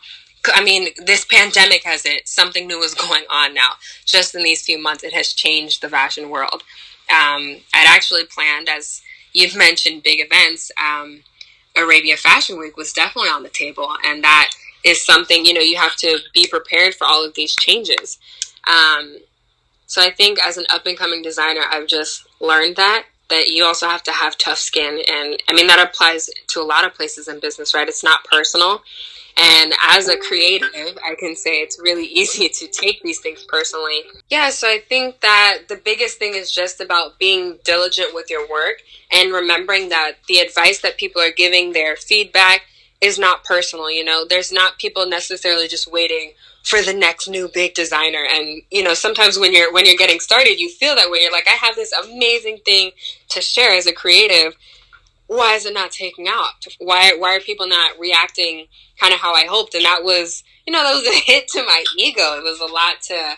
I 0.56 0.64
mean, 0.64 0.90
this 0.98 1.26
pandemic 1.26 1.84
has 1.84 2.06
it. 2.06 2.28
Something 2.28 2.68
new 2.68 2.82
is 2.82 2.94
going 3.10 3.26
on 3.30 3.54
now. 3.54 3.74
Just 4.06 4.36
in 4.36 4.44
these 4.44 4.62
few 4.62 4.82
months, 4.82 5.04
it 5.04 5.14
has 5.14 5.34
changed 5.34 5.82
the 5.82 5.90
fashion 5.90 6.30
world. 6.30 6.64
Um, 7.10 7.58
I'd 7.74 7.88
actually 7.88 8.26
planned, 8.26 8.70
as 8.70 9.02
you've 9.34 9.56
mentioned, 9.56 10.04
big 10.04 10.20
events. 10.20 10.72
Um, 10.82 11.24
Arabia 11.80 12.18
Fashion 12.18 12.60
Week 12.60 12.78
was 12.78 12.94
definitely 12.94 13.30
on 13.30 13.44
the 13.44 13.50
table, 13.50 13.90
and 14.06 14.24
that 14.24 14.52
is 14.84 15.06
something 15.06 15.46
you 15.46 15.54
know 15.54 15.62
you 15.62 15.78
have 15.78 15.96
to 15.98 16.20
be 16.34 16.48
prepared 16.48 16.96
for 16.96 17.06
all 17.06 17.26
of 17.26 17.34
these 17.34 17.56
changes. 17.56 18.18
Um, 18.68 19.18
so 19.88 20.02
I 20.02 20.12
think 20.12 20.40
as 20.46 20.58
an 20.58 20.66
up 20.70 20.86
and 20.86 20.98
coming 20.98 21.22
designer, 21.22 21.64
I've 21.70 21.88
just 21.88 22.28
learned 22.40 22.76
that 22.76 23.06
that 23.30 23.48
you 23.48 23.66
also 23.66 23.88
have 23.88 24.04
to 24.04 24.12
have 24.12 24.38
tough 24.38 24.58
skin, 24.58 25.02
and 25.08 25.42
I 25.48 25.54
mean 25.54 25.68
that 25.68 25.80
applies 25.80 26.30
to 26.48 26.62
a 26.62 26.64
lot 26.64 26.86
of 26.86 26.94
places 26.94 27.28
in 27.28 27.40
business, 27.40 27.74
right? 27.74 27.88
It's 27.88 28.04
not 28.04 28.24
personal. 28.26 28.82
And 29.42 29.74
as 29.88 30.10
a 30.10 30.18
creative, 30.18 30.98
I 31.06 31.16
can 31.18 31.36
say 31.36 31.62
it's 31.62 31.80
really 31.80 32.06
easy 32.08 32.50
to 32.50 32.68
take 32.68 33.02
these 33.04 33.20
things 33.20 33.44
personally. 33.48 34.02
Yeah, 34.30 34.50
so 34.50 34.68
I 34.68 34.80
think 34.88 35.22
that 35.22 35.60
the 35.70 35.78
biggest 35.78 36.18
thing 36.18 36.34
is 36.34 36.52
just 36.52 36.82
about 36.82 37.20
being 37.20 37.58
diligent 37.64 38.14
with 38.14 38.30
your 38.30 38.50
work 38.50 38.82
and 39.12 39.32
remembering 39.32 39.90
that 39.90 40.14
the 40.28 40.40
advice 40.40 40.82
that 40.82 40.98
people 40.98 41.22
are 41.22 41.32
giving, 41.32 41.72
their 41.72 41.96
feedback, 41.96 42.64
is 43.02 43.18
not 43.18 43.46
personal. 43.46 43.90
You 43.90 44.04
know, 44.04 44.26
there's 44.28 44.52
not 44.52 44.78
people 44.78 45.06
necessarily 45.08 45.68
just 45.68 45.90
waiting 45.90 46.34
for 46.64 46.82
the 46.82 46.94
next 46.94 47.28
new 47.28 47.50
big 47.54 47.74
designer 47.74 48.26
and 48.30 48.62
you 48.70 48.84
know 48.84 48.94
sometimes 48.94 49.40
when 49.40 49.54
you're 49.54 49.72
when 49.74 49.86
you're 49.86 49.96
getting 49.96 50.20
started 50.20 50.60
you 50.60 50.70
feel 50.70 50.96
that 50.96 51.10
way 51.10 51.20
you're 51.22 51.32
like 51.32 51.48
i 51.48 51.56
have 51.56 51.76
this 51.76 51.94
amazing 51.94 52.58
thing 52.66 52.92
to 53.30 53.42
share 53.42 53.72
as 53.72 53.88
a 53.88 53.94
creative 53.94 54.56
why 55.30 55.54
is 55.54 55.68
it 55.68 55.76
not 55.76 55.92
taking 55.92 56.28
off? 56.28 56.56
Why 56.80 57.14
why 57.16 57.36
are 57.36 57.40
people 57.40 57.68
not 57.68 58.00
reacting 58.00 58.66
kind 59.00 59.14
of 59.14 59.20
how 59.20 59.36
I 59.36 59.46
hoped? 59.46 59.76
And 59.76 59.86
that 59.86 60.04
was, 60.04 60.44
you 60.66 60.74
know, 60.74 60.84
that 60.84 60.96
was 60.96 61.08
a 61.08 61.20
hit 61.32 61.48
to 61.50 61.64
my 61.64 61.84
ego. 61.96 62.38
It 62.38 62.44
was 62.44 62.60
a 62.60 62.66
lot 62.66 63.02
to 63.04 63.38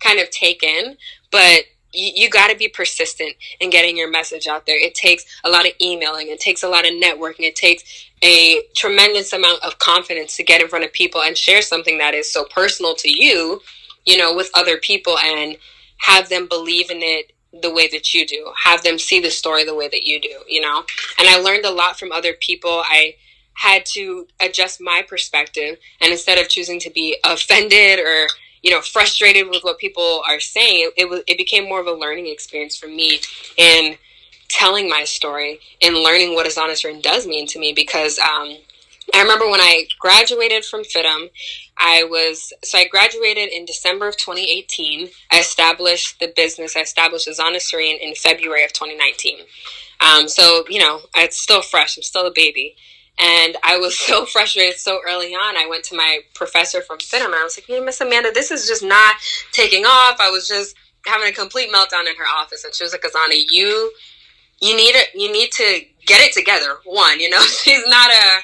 kind 0.00 0.18
of 0.18 0.30
take 0.30 0.64
in, 0.64 0.96
but 1.30 1.62
you, 1.92 2.28
got 2.28 2.48
to 2.48 2.56
be 2.56 2.68
persistent 2.68 3.34
in 3.60 3.70
getting 3.70 3.96
your 3.96 4.10
message 4.10 4.46
out 4.46 4.66
there. 4.66 4.78
It 4.78 4.94
takes 4.94 5.24
a 5.44 5.50
lot 5.50 5.66
of 5.66 5.72
emailing. 5.80 6.28
It 6.28 6.40
takes 6.40 6.62
a 6.62 6.68
lot 6.68 6.86
of 6.86 6.92
networking. 6.92 7.40
It 7.40 7.56
takes 7.56 8.10
a 8.22 8.62
tremendous 8.74 9.32
amount 9.32 9.64
of 9.64 9.78
confidence 9.78 10.36
to 10.36 10.44
get 10.44 10.60
in 10.60 10.68
front 10.68 10.84
of 10.84 10.92
people 10.92 11.22
and 11.22 11.36
share 11.36 11.62
something 11.62 11.98
that 11.98 12.14
is 12.14 12.32
so 12.32 12.44
personal 12.44 12.94
to 12.96 13.10
you, 13.10 13.60
you 14.04 14.16
know, 14.16 14.34
with 14.34 14.50
other 14.54 14.76
people 14.76 15.18
and 15.18 15.56
have 15.98 16.28
them 16.28 16.46
believe 16.46 16.90
in 16.90 16.98
it 17.00 17.32
the 17.62 17.72
way 17.72 17.88
that 17.88 18.12
you 18.12 18.26
do 18.26 18.52
have 18.62 18.82
them 18.82 18.98
see 18.98 19.20
the 19.20 19.30
story 19.30 19.64
the 19.64 19.74
way 19.74 19.88
that 19.88 20.06
you 20.06 20.20
do 20.20 20.28
you 20.46 20.60
know 20.60 20.84
and 21.18 21.26
i 21.28 21.38
learned 21.38 21.64
a 21.64 21.70
lot 21.70 21.98
from 21.98 22.12
other 22.12 22.34
people 22.34 22.82
i 22.84 23.14
had 23.54 23.84
to 23.86 24.26
adjust 24.40 24.80
my 24.80 25.02
perspective 25.08 25.78
and 26.00 26.12
instead 26.12 26.38
of 26.38 26.48
choosing 26.48 26.78
to 26.78 26.90
be 26.90 27.16
offended 27.24 27.98
or 27.98 28.28
you 28.62 28.70
know 28.70 28.80
frustrated 28.80 29.48
with 29.48 29.62
what 29.62 29.78
people 29.78 30.22
are 30.28 30.40
saying 30.40 30.90
it, 30.96 31.04
it, 31.04 31.24
it 31.26 31.38
became 31.38 31.64
more 31.64 31.80
of 31.80 31.86
a 31.86 31.92
learning 31.92 32.26
experience 32.26 32.76
for 32.76 32.86
me 32.86 33.20
in 33.56 33.96
telling 34.48 34.88
my 34.88 35.04
story 35.04 35.60
and 35.82 35.94
learning 35.94 36.34
what 36.34 36.46
Azana 36.46 36.76
Serene 36.76 37.00
does 37.00 37.26
mean 37.26 37.46
to 37.48 37.58
me 37.58 37.72
because 37.72 38.18
um, 38.18 38.56
I 39.14 39.22
remember 39.22 39.48
when 39.48 39.60
I 39.60 39.86
graduated 39.98 40.64
from 40.64 40.82
FIDM, 40.82 41.30
I 41.76 42.04
was, 42.04 42.52
so 42.64 42.78
I 42.78 42.88
graduated 42.88 43.50
in 43.50 43.64
December 43.64 44.08
of 44.08 44.16
2018. 44.16 45.08
I 45.30 45.40
established 45.40 46.20
the 46.20 46.32
business, 46.34 46.76
I 46.76 46.80
established 46.80 47.28
Azana 47.28 47.60
Serene 47.60 47.98
in 48.00 48.14
February 48.14 48.64
of 48.64 48.72
2019. 48.72 49.38
Um, 50.00 50.28
so, 50.28 50.64
you 50.68 50.78
know, 50.78 51.00
it's 51.16 51.40
still 51.40 51.62
fresh, 51.62 51.96
I'm 51.96 52.02
still 52.02 52.26
a 52.26 52.32
baby. 52.34 52.76
And 53.20 53.56
I 53.64 53.78
was 53.78 53.98
so 53.98 54.24
frustrated 54.32 54.78
so 54.78 55.00
early 55.06 55.34
on. 55.34 55.56
I 55.56 55.66
went 55.68 55.84
to 55.84 55.96
my 55.96 56.20
professor 56.34 56.80
from 56.80 57.00
cinema. 57.00 57.36
I 57.36 57.44
was 57.44 57.58
like, 57.58 57.66
hey, 57.66 57.80
Miss 57.80 58.00
Amanda, 58.00 58.30
this 58.32 58.50
is 58.50 58.66
just 58.66 58.82
not 58.82 59.16
taking 59.52 59.84
off. 59.84 60.18
I 60.20 60.30
was 60.30 60.46
just 60.48 60.74
having 61.06 61.28
a 61.28 61.32
complete 61.32 61.72
meltdown 61.72 62.08
in 62.08 62.16
her 62.16 62.28
office. 62.36 62.64
And 62.64 62.74
she 62.74 62.84
was 62.84 62.92
like, 62.92 63.02
Azana, 63.02 63.40
you, 63.50 63.92
you 64.60 64.76
need 64.76 64.94
it, 64.94 65.08
you 65.14 65.32
need 65.32 65.52
to 65.52 65.80
get 66.06 66.20
it 66.20 66.32
together. 66.32 66.76
One, 66.84 67.20
you 67.20 67.30
know, 67.30 67.40
she's 67.42 67.86
not 67.86 68.10
a, 68.10 68.40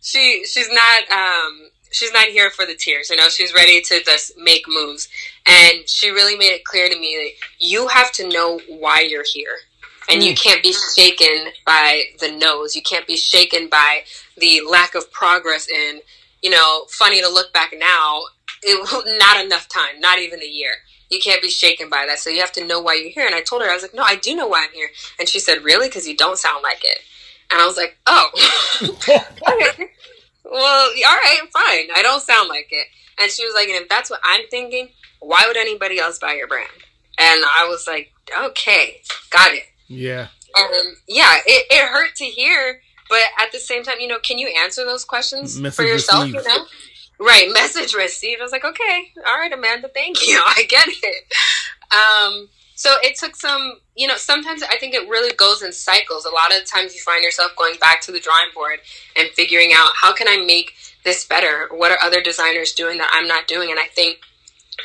she 0.00 0.44
she's 0.44 0.70
not 0.70 1.10
um 1.10 1.68
she's 1.90 2.12
not 2.12 2.26
here 2.26 2.50
for 2.50 2.64
the 2.64 2.74
tears. 2.74 3.10
You 3.10 3.16
know, 3.16 3.28
she's 3.28 3.54
ready 3.54 3.80
to 3.82 4.02
just 4.04 4.32
make 4.38 4.64
moves. 4.68 5.08
And 5.46 5.88
she 5.88 6.10
really 6.10 6.36
made 6.36 6.52
it 6.52 6.64
clear 6.64 6.88
to 6.88 6.98
me 6.98 7.16
that 7.16 7.66
you 7.66 7.88
have 7.88 8.12
to 8.12 8.28
know 8.28 8.60
why 8.68 9.00
you're 9.00 9.24
here. 9.24 9.56
And 10.08 10.22
you 10.22 10.32
mm. 10.32 10.42
can't 10.42 10.62
be 10.62 10.74
shaken 10.96 11.52
by 11.66 12.04
the 12.20 12.30
no's. 12.32 12.74
You 12.74 12.82
can't 12.82 13.06
be 13.06 13.16
shaken 13.16 13.68
by 13.68 14.02
the 14.36 14.62
lack 14.68 14.94
of 14.94 15.10
progress 15.12 15.68
in, 15.68 16.00
you 16.42 16.50
know, 16.50 16.84
funny 16.88 17.20
to 17.20 17.28
look 17.28 17.52
back 17.52 17.74
now, 17.76 18.22
it 18.62 19.18
not 19.20 19.44
enough 19.44 19.68
time, 19.68 20.00
not 20.00 20.18
even 20.18 20.42
a 20.42 20.46
year. 20.46 20.72
You 21.10 21.18
can't 21.20 21.42
be 21.42 21.50
shaken 21.50 21.88
by 21.88 22.04
that. 22.06 22.18
So 22.18 22.30
you 22.30 22.40
have 22.40 22.52
to 22.52 22.66
know 22.66 22.80
why 22.80 22.94
you're 22.94 23.10
here. 23.10 23.26
And 23.26 23.34
I 23.34 23.40
told 23.40 23.62
her, 23.62 23.70
I 23.70 23.74
was 23.74 23.82
like, 23.82 23.94
no, 23.94 24.02
I 24.02 24.16
do 24.16 24.34
know 24.34 24.46
why 24.46 24.66
I'm 24.68 24.74
here. 24.74 24.90
And 25.18 25.28
she 25.28 25.40
said, 25.40 25.64
really? 25.64 25.88
Because 25.88 26.06
you 26.06 26.16
don't 26.16 26.38
sound 26.38 26.62
like 26.62 26.82
it. 26.84 26.98
And 27.50 27.60
I 27.60 27.66
was 27.66 27.76
like, 27.76 27.96
oh, 28.06 28.30
okay. 29.04 29.90
Well, 30.50 30.90
all 31.06 31.14
right, 31.14 31.40
fine. 31.52 31.88
I 31.94 32.00
don't 32.02 32.22
sound 32.22 32.48
like 32.48 32.68
it. 32.70 32.86
And 33.20 33.30
she 33.30 33.44
was 33.44 33.54
like, 33.54 33.68
and 33.68 33.82
if 33.82 33.88
that's 33.88 34.08
what 34.08 34.20
I'm 34.24 34.46
thinking, 34.50 34.88
why 35.20 35.44
would 35.46 35.58
anybody 35.58 35.98
else 35.98 36.18
buy 36.18 36.34
your 36.34 36.46
brand? 36.46 36.70
And 37.18 37.42
I 37.44 37.66
was 37.68 37.86
like, 37.86 38.12
okay, 38.34 39.02
got 39.30 39.52
it. 39.52 39.64
Yeah. 39.88 40.28
And 40.54 40.96
yeah, 41.06 41.38
it, 41.46 41.66
it 41.70 41.88
hurt 41.88 42.14
to 42.16 42.24
hear, 42.24 42.80
but 43.08 43.20
at 43.38 43.52
the 43.52 43.58
same 43.58 43.82
time, 43.82 43.96
you 44.00 44.08
know, 44.08 44.18
can 44.18 44.38
you 44.38 44.54
answer 44.62 44.84
those 44.84 45.04
questions 45.04 45.58
Message 45.58 45.76
for 45.76 45.82
yourself? 45.82 46.24
Received. 46.24 46.46
You 46.46 46.56
know, 46.56 46.64
right? 47.20 47.48
Message 47.52 47.94
received. 47.94 48.40
I 48.40 48.44
was 48.44 48.52
like, 48.52 48.64
okay, 48.64 49.12
all 49.26 49.38
right, 49.38 49.52
Amanda, 49.52 49.88
thank 49.88 50.26
you. 50.26 50.42
I 50.46 50.64
get 50.68 50.86
it. 50.88 51.32
Um, 51.92 52.48
so 52.74 52.94
it 53.02 53.16
took 53.16 53.34
some, 53.34 53.80
you 53.96 54.06
know, 54.06 54.16
sometimes 54.16 54.62
I 54.62 54.76
think 54.78 54.94
it 54.94 55.08
really 55.08 55.34
goes 55.34 55.62
in 55.62 55.72
cycles. 55.72 56.24
A 56.24 56.30
lot 56.30 56.56
of 56.56 56.64
times 56.64 56.94
you 56.94 57.00
find 57.00 57.24
yourself 57.24 57.52
going 57.56 57.74
back 57.80 58.00
to 58.02 58.12
the 58.12 58.20
drawing 58.20 58.50
board 58.54 58.78
and 59.16 59.28
figuring 59.30 59.72
out 59.74 59.88
how 60.00 60.12
can 60.12 60.28
I 60.28 60.44
make 60.44 60.74
this 61.04 61.24
better? 61.24 61.68
What 61.72 61.90
are 61.90 61.98
other 62.00 62.22
designers 62.22 62.72
doing 62.72 62.98
that 62.98 63.10
I'm 63.12 63.26
not 63.26 63.48
doing? 63.48 63.70
And 63.70 63.80
I 63.80 63.86
think 63.86 64.18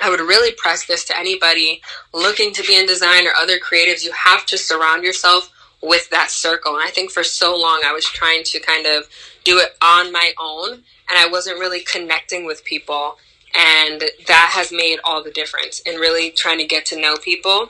I 0.02 0.10
would 0.10 0.20
really 0.20 0.52
press 0.54 0.86
this 0.86 1.06
to 1.06 1.18
anybody 1.18 1.82
looking 2.14 2.54
to 2.54 2.64
be 2.64 2.78
in 2.78 2.86
design 2.86 3.28
or 3.28 3.34
other 3.38 3.60
creatives. 3.60 4.04
You 4.04 4.12
have 4.12 4.46
to 4.48 4.58
surround 4.58 5.04
yourself 5.04 5.52
with 5.82 6.10
that 6.10 6.32
circle. 6.32 6.76
And 6.76 6.84
I 6.84 6.92
think 6.92 7.12
for 7.12 7.24
so 7.24 7.56
long 7.56 7.82
I 7.86 7.94
was 7.94 8.06
trying 8.06 8.44
to 8.46 8.60
kind 8.60 8.88
of 8.88 9.08
do 9.44 9.58
it 9.58 9.76
on 9.82 10.12
my 10.12 10.34
own 10.40 10.72
and 10.74 11.18
I 11.18 11.28
wasn't 11.30 11.60
really 11.60 11.82
connecting 11.82 12.46
with 12.46 12.64
people. 12.64 13.18
And 13.56 14.04
that 14.28 14.52
has 14.54 14.72
made 14.72 15.00
all 15.04 15.24
the 15.24 15.32
difference 15.32 15.80
in 15.82 15.98
really 15.98 16.32
trying 16.32 16.58
to 16.58 16.66
get 16.66 16.86
to 16.88 17.00
know 17.00 17.16
people 17.18 17.70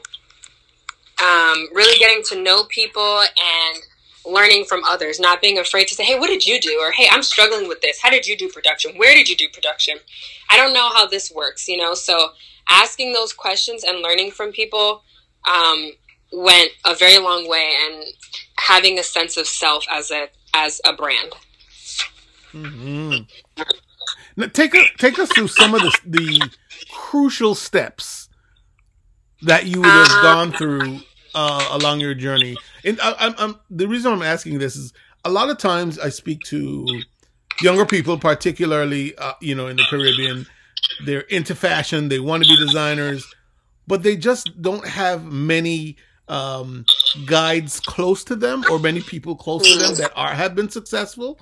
um, 1.22 1.68
really 1.74 1.98
getting 2.00 2.24
to 2.30 2.42
know 2.42 2.64
people 2.66 3.20
and 3.20 3.84
learning 4.26 4.66
from 4.66 4.84
others, 4.86 5.20
not 5.20 5.42
being 5.42 5.58
afraid 5.58 5.88
to 5.88 5.96
say, 5.96 6.04
hey, 6.04 6.20
what 6.20 6.28
did 6.28 6.46
you 6.46 6.60
do? 6.60 6.80
Or 6.82 6.92
hey, 6.92 7.08
I'm 7.12 7.24
struggling 7.24 7.68
with 7.68 7.82
this. 7.82 8.02
How 8.02 8.10
did 8.10 8.26
you 8.26 8.38
do 8.38 8.50
production? 8.50 8.98
Where 8.98 9.14
did 9.14 9.28
you 9.28 9.36
do 9.36 9.48
production? 9.50 9.98
I 10.50 10.58
don't 10.58 10.74
know 10.74 10.90
how 10.94 11.08
this 11.08 11.32
works, 11.32 11.68
you 11.68 11.78
know? 11.78 11.94
So 11.94 12.30
asking 12.70 13.14
those 13.14 13.34
questions 13.34 13.84
and 13.84 14.02
learning 14.02 14.32
from 14.32 14.52
people 14.52 15.04
um, 15.52 15.92
went 16.32 16.72
a 16.86 16.96
very 16.96 17.20
long 17.20 17.48
way 17.48 17.74
and 17.86 18.06
having 18.58 18.98
a 18.98 19.04
sense 19.04 19.38
of 19.38 19.48
self 19.48 19.86
as 19.92 20.12
a 20.12 20.30
as 20.54 20.80
a 20.86 20.94
brand. 20.94 21.34
Mm-hmm. 22.54 23.24
Now, 24.38 24.48
take 24.48 24.76
us 24.76 24.88
take 24.98 25.20
us 25.20 25.30
through 25.34 25.48
some 25.48 25.74
of 25.74 25.82
the, 25.82 26.00
the 26.06 26.50
crucial 26.92 27.56
steps 27.56 28.30
that 29.42 29.66
you 29.66 29.82
would 29.82 29.90
have 29.90 30.12
uh, 30.12 30.22
gone 30.22 30.52
through 30.52 31.00
uh, 31.36 31.68
along 31.72 32.00
your 32.00 32.14
journey? 32.14 32.56
And 32.86 33.00
I, 33.02 33.16
I'm, 33.20 33.36
I'm, 33.38 33.60
the 33.70 33.88
reason 33.88 34.12
I'm 34.12 34.22
asking 34.22 34.60
this 34.60 34.76
is 34.76 34.94
a 35.26 35.30
lot 35.30 35.50
of 35.50 35.58
times 35.58 36.00
I 36.00 36.10
speak 36.10 36.40
to 36.48 37.02
younger 37.62 37.86
people, 37.86 38.18
particularly 38.18 39.16
uh, 39.18 39.34
you 39.42 39.56
know 39.56 39.68
in 39.68 39.78
the 39.78 39.86
Caribbean, 39.90 40.46
they're 41.06 41.22
into 41.22 41.56
fashion, 41.56 42.10
they 42.10 42.20
want 42.20 42.44
to 42.44 42.50
be 42.50 42.58
designers, 42.58 43.26
but 43.88 44.04
they 44.04 44.16
just 44.16 44.62
don't 44.62 44.86
have 44.88 45.24
many 45.26 45.98
um, 46.28 46.86
guides 47.26 47.80
close 47.80 48.24
to 48.26 48.36
them 48.36 48.64
or 48.70 48.80
many 48.80 49.02
people 49.02 49.36
close 49.36 49.64
to 49.72 49.80
them 49.80 49.96
that 49.96 50.12
are 50.16 50.34
have 50.34 50.56
been 50.56 50.70
successful, 50.70 51.40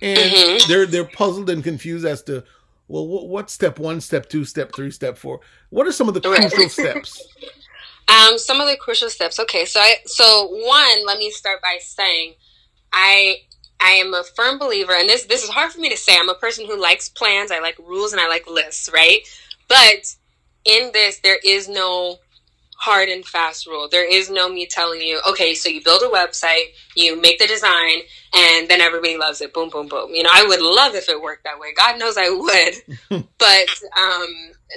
and 0.00 0.18
mm-hmm. 0.18 0.68
they're 0.68 0.86
they're 0.86 1.04
puzzled 1.04 1.50
and 1.50 1.62
confused 1.64 2.06
as 2.06 2.22
to 2.24 2.44
well, 2.88 3.06
what, 3.06 3.28
what 3.28 3.50
step 3.50 3.78
one, 3.78 4.00
step 4.00 4.28
two, 4.28 4.44
step 4.44 4.72
three, 4.74 4.90
step 4.90 5.18
four? 5.18 5.40
What 5.70 5.86
are 5.86 5.92
some 5.92 6.08
of 6.08 6.14
the 6.14 6.20
crucial 6.20 6.68
steps? 6.68 7.26
Um, 8.08 8.38
some 8.38 8.60
of 8.60 8.68
the 8.68 8.76
crucial 8.76 9.10
steps. 9.10 9.40
Okay, 9.40 9.64
so 9.64 9.80
I 9.80 9.96
so 10.06 10.48
one, 10.48 11.04
let 11.06 11.18
me 11.18 11.30
start 11.30 11.60
by 11.60 11.78
saying, 11.80 12.34
I 12.92 13.38
I 13.80 13.92
am 13.92 14.14
a 14.14 14.22
firm 14.22 14.58
believer, 14.58 14.92
and 14.92 15.08
this 15.08 15.24
this 15.24 15.42
is 15.42 15.50
hard 15.50 15.72
for 15.72 15.80
me 15.80 15.90
to 15.90 15.96
say. 15.96 16.16
I'm 16.16 16.28
a 16.28 16.34
person 16.34 16.66
who 16.66 16.80
likes 16.80 17.08
plans. 17.08 17.50
I 17.50 17.60
like 17.60 17.78
rules 17.78 18.12
and 18.12 18.20
I 18.20 18.28
like 18.28 18.48
lists, 18.48 18.88
right? 18.92 19.20
But 19.68 20.14
in 20.64 20.92
this, 20.92 21.18
there 21.18 21.38
is 21.44 21.68
no 21.68 22.18
hard 22.78 23.08
and 23.08 23.24
fast 23.24 23.66
rule. 23.66 23.88
There 23.90 24.08
is 24.08 24.30
no 24.30 24.48
me 24.48 24.66
telling 24.66 25.00
you, 25.00 25.20
okay, 25.28 25.54
so 25.54 25.68
you 25.68 25.82
build 25.82 26.02
a 26.02 26.08
website, 26.08 26.72
you 26.94 27.20
make 27.20 27.38
the 27.38 27.46
design, 27.46 28.00
and 28.34 28.68
then 28.68 28.80
everybody 28.80 29.16
loves 29.16 29.40
it. 29.40 29.54
Boom, 29.54 29.70
boom, 29.70 29.88
boom. 29.88 30.14
You 30.14 30.22
know, 30.22 30.30
I 30.32 30.44
would 30.44 30.60
love 30.60 30.94
if 30.94 31.08
it 31.08 31.20
worked 31.20 31.44
that 31.44 31.58
way. 31.58 31.68
God 31.74 31.98
knows 31.98 32.16
I 32.16 32.28
would. 32.28 33.24
but 33.38 33.66
um, 33.98 34.26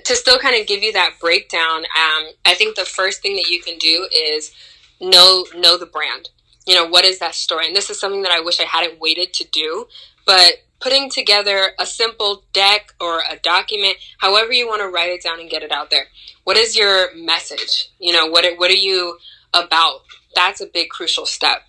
to 0.06 0.16
still 0.16 0.39
kind 0.39 0.60
of 0.60 0.68
give 0.68 0.84
you 0.84 0.93
that 0.93 1.16
breakdown, 1.20 1.80
um, 1.80 2.28
I 2.45 2.54
think 2.56 2.76
the 2.76 2.86
first 2.86 3.22
thing 3.22 3.36
that 3.36 3.50
you 3.50 3.62
can 3.62 3.78
do 3.78 4.08
is 4.12 4.54
know 5.02 5.45
know 5.56 5.78
the 5.78 5.86
brand. 5.86 6.30
You 6.68 6.76
know, 6.76 6.88
what 6.88 7.06
is 7.06 7.20
that 7.20 7.36
story? 7.36 7.68
And 7.68 7.76
this 7.76 7.89
is 7.89 8.00
something 8.00 8.22
that 8.24 8.32
I 8.32 8.41
wish 8.41 8.60
I 8.60 8.64
hadn't 8.64 9.00
waited 9.00 9.34
to 9.34 9.43
do, 9.45 9.88
but 10.26 10.54
putting 10.80 11.09
together 11.09 11.71
a 11.77 11.86
simple 11.86 12.43
deck 12.53 12.93
or 12.99 13.21
a 13.30 13.38
document, 13.38 13.97
however 14.19 14.53
you 14.53 14.67
want 14.67 14.82
to 14.82 14.88
write 14.88 15.09
it 15.09 15.23
down 15.23 15.39
and 15.39 15.49
get 15.49 15.63
it 15.63 15.71
out 15.71 15.91
there. 15.91 16.05
What 16.43 16.57
is 16.57 16.77
your 16.77 17.13
message? 17.15 17.89
You 17.99 18.13
know, 18.13 18.27
what 18.27 18.45
what 18.57 18.71
are 18.71 18.73
you 18.73 19.17
about? 19.53 20.01
That's 20.36 20.61
a 20.61 20.65
big 20.65 20.89
crucial 20.89 21.25
step. 21.25 21.63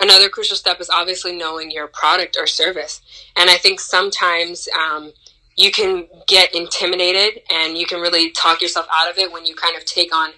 Another 0.00 0.28
crucial 0.28 0.56
step 0.56 0.80
is 0.80 0.90
obviously 0.90 1.36
knowing 1.36 1.70
your 1.70 1.86
product 1.86 2.36
or 2.38 2.46
service. 2.46 3.00
And 3.36 3.50
I 3.50 3.56
think 3.56 3.80
sometimes 3.80 4.66
um, 4.78 5.12
you 5.56 5.70
can 5.70 6.08
get 6.26 6.54
intimidated 6.54 7.42
and 7.50 7.76
you 7.76 7.86
can 7.86 8.00
really 8.00 8.30
talk 8.30 8.62
yourself 8.62 8.86
out 8.92 9.10
of 9.10 9.18
it 9.18 9.30
when 9.30 9.44
you 9.44 9.54
kind 9.54 9.76
of 9.76 9.84
take 9.84 10.14
on 10.14 10.30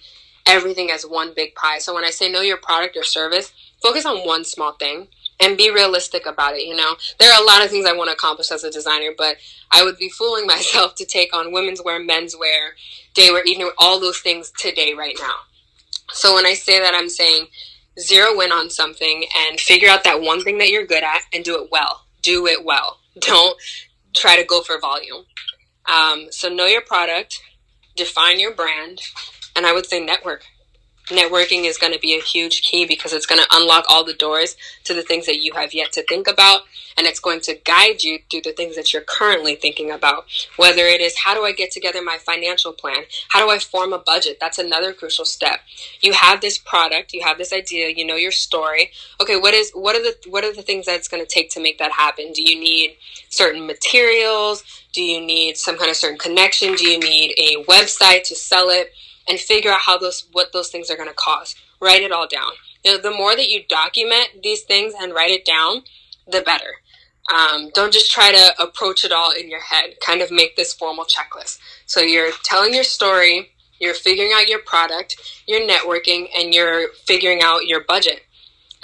everything 0.47 0.91
as 0.91 1.05
one 1.05 1.33
big 1.35 1.55
pie. 1.55 1.79
So 1.79 1.95
when 1.95 2.05
I 2.05 2.11
say 2.11 2.31
know 2.31 2.41
your 2.41 2.57
product 2.57 2.97
or 2.97 3.05
service, 3.05 3.53
focus 3.81 4.05
on 4.05 4.27
one 4.27 4.45
small 4.45 4.73
thing 4.73 5.07
and 5.43 5.57
be 5.57 5.71
realistic 5.71 6.27
about 6.27 6.55
it. 6.55 6.67
You 6.67 6.77
know, 6.77 6.97
there 7.19 7.33
are 7.33 7.43
a 7.43 7.47
lot 7.47 7.65
of 7.65 7.71
things 7.71 7.87
I 7.87 7.93
want 7.93 8.09
to 8.09 8.15
accomplish 8.15 8.51
as 8.51 8.65
a 8.65 8.71
designer, 8.71 9.11
but 9.17 9.37
I 9.71 9.83
would 9.83 9.99
be 9.99 10.09
fooling 10.09 10.47
myself 10.47 10.95
to 10.97 11.05
take 11.05 11.35
on 11.35 11.53
women's 11.53 11.83
wear, 11.83 11.99
men's 11.99 12.37
wear, 12.37 12.75
day 13.15 13.31
wear, 13.31 13.45
evening 13.45 13.71
all 13.79 14.01
those 14.01 14.19
things 14.19 14.53
today, 14.57 14.95
right 14.95 15.17
now. 15.21 15.35
So 16.13 16.35
when 16.35 16.47
I 16.47 16.55
say 16.55 16.79
that, 16.81 16.95
I'm 16.95 17.09
saying 17.09 17.47
zero 17.99 18.39
in 18.41 18.53
on 18.53 18.71
something 18.71 19.25
and 19.49 19.61
figure 19.61 19.89
out 19.89 20.05
that 20.05 20.21
one 20.21 20.43
thing 20.43 20.59
that 20.59 20.71
you're 20.71 20.87
good 20.87 21.03
at 21.03 21.23
and 21.33 21.45
do 21.45 21.63
it 21.63 21.71
well. 21.71 22.05
Do 22.23 22.47
it 22.47 22.65
well. 22.65 22.99
Don't 23.19 23.57
try 24.15 24.37
to 24.37 24.45
go 24.45 24.63
for 24.63 24.79
volume. 24.79 25.25
Um, 25.87 26.27
so 26.31 26.49
know 26.49 26.67
your 26.67 26.83
product, 26.83 27.43
define 27.97 28.39
your 28.39 28.55
brand, 28.55 29.01
and 29.57 29.67
I 29.67 29.73
would 29.73 29.87
say 29.87 30.05
network 30.05 30.45
networking 31.13 31.65
is 31.65 31.79
going 31.79 31.93
to 31.93 31.99
be 31.99 32.15
a 32.15 32.21
huge 32.21 32.63
key 32.63 32.87
because 32.87 33.13
it's 33.13 33.27
going 33.27 33.41
to 33.41 33.49
unlock 33.53 33.85
all 33.89 34.05
the 34.05 34.15
doors 34.15 34.57
to 34.85 34.95
the 34.95 35.03
things 35.03 35.27
that 35.27 35.39
you 35.39 35.53
have 35.55 35.75
yet 35.75 35.93
to 35.93 36.03
think 36.05 36.27
about 36.27 36.63
and 36.97 37.07
it's 37.07 37.21
going 37.21 37.41
to 37.41 37.55
guide 37.65 38.03
you 38.03 38.19
through 38.31 38.43
the 38.43 38.53
things 38.53 38.77
that 38.77 38.93
you're 38.93 39.03
currently 39.03 39.55
thinking 39.55 39.91
about. 39.91 40.27
Whether 40.57 40.87
it 40.87 41.01
is 41.01 41.17
how 41.19 41.35
do 41.35 41.45
i 41.45 41.53
get 41.53 41.71
together 41.71 42.03
my 42.03 42.19
financial 42.19 42.73
plan? 42.73 43.05
How 43.29 43.45
do 43.45 43.51
i 43.51 43.59
form 43.59 43.93
a 43.93 43.99
budget? 43.99 44.39
That's 44.41 44.59
another 44.59 44.93
crucial 44.93 45.25
step. 45.25 45.61
You 46.01 46.13
have 46.13 46.41
this 46.41 46.59
product 46.59 47.13
you 47.13 47.23
have 47.23 47.39
this 47.39 47.53
idea 47.53 47.91
you 47.91 48.05
know 48.05 48.17
your 48.17 48.33
story. 48.33 48.91
Okay 49.21 49.37
what 49.37 49.55
is 49.55 49.71
what 49.75 49.97
are 49.97 50.03
the 50.03 50.17
what 50.29 50.45
are 50.45 50.55
the 50.55 50.63
things 50.63 50.87
that 50.87 50.97
it's 50.97 51.09
going 51.09 51.25
to 51.25 51.29
take 51.29 51.51
to 51.51 51.61
make 51.61 51.79
that 51.79 51.93
happen? 51.93 52.33
Do 52.33 52.43
you 52.43 52.59
need 52.59 52.97
certain 53.29 53.67
materials? 53.67 54.65
Do 54.93 55.03
you 55.03 55.21
need 55.21 55.57
some 55.57 55.79
kind 55.79 55.91
of 55.91 55.97
certain 55.97 56.19
connection? 56.19 56.75
Do 56.75 56.87
you 56.87 56.99
need 56.99 57.35
a 57.39 57.65
website 57.65 58.25
to 58.25 58.35
sell 58.35 58.69
it 58.69 58.93
and 59.29 59.39
figure 59.39 59.71
out 59.71 59.81
how 59.81 59.99
those 59.99 60.27
what 60.33 60.53
those 60.53 60.69
things 60.69 60.91
are 60.91 60.97
going 60.97 61.09
to 61.09 61.15
cost. 61.15 61.57
Write 61.81 62.03
it 62.03 62.13
all 62.13 62.29
down. 62.29 62.53
You 62.85 62.93
know, 62.93 63.03
the 63.03 63.17
more 63.17 63.37
that 63.37 63.49
you 63.49 63.63
document 63.69 64.43
these 64.43 64.63
things 64.63 64.95
and 65.01 65.15
write 65.15 65.31
it 65.31 65.45
down, 65.45 65.83
the 66.27 66.43
better. 66.43 66.75
Um, 67.33 67.71
don't 67.75 67.93
just 67.93 68.11
try 68.11 68.33
to 68.33 68.63
approach 68.63 69.05
it 69.05 69.13
all 69.13 69.33
in 69.33 69.49
your 69.49 69.61
head. 69.61 69.95
Kind 70.05 70.23
of 70.23 70.31
make 70.31 70.57
this 70.57 70.73
formal 70.73 71.05
checklist. 71.05 71.59
So 71.87 72.01
you're 72.01 72.33
telling 72.43 72.75
your 72.75 72.85
story, 72.85 73.51
you're 73.79 73.95
figuring 73.95 74.33
out 74.35 74.49
your 74.49 74.61
product, 74.61 75.17
you're 75.47 75.67
networking, 75.67 76.27
and 76.37 76.53
you're 76.53 76.89
figuring 77.07 77.41
out 77.43 77.67
your 77.67 77.85
budget. 77.85 78.23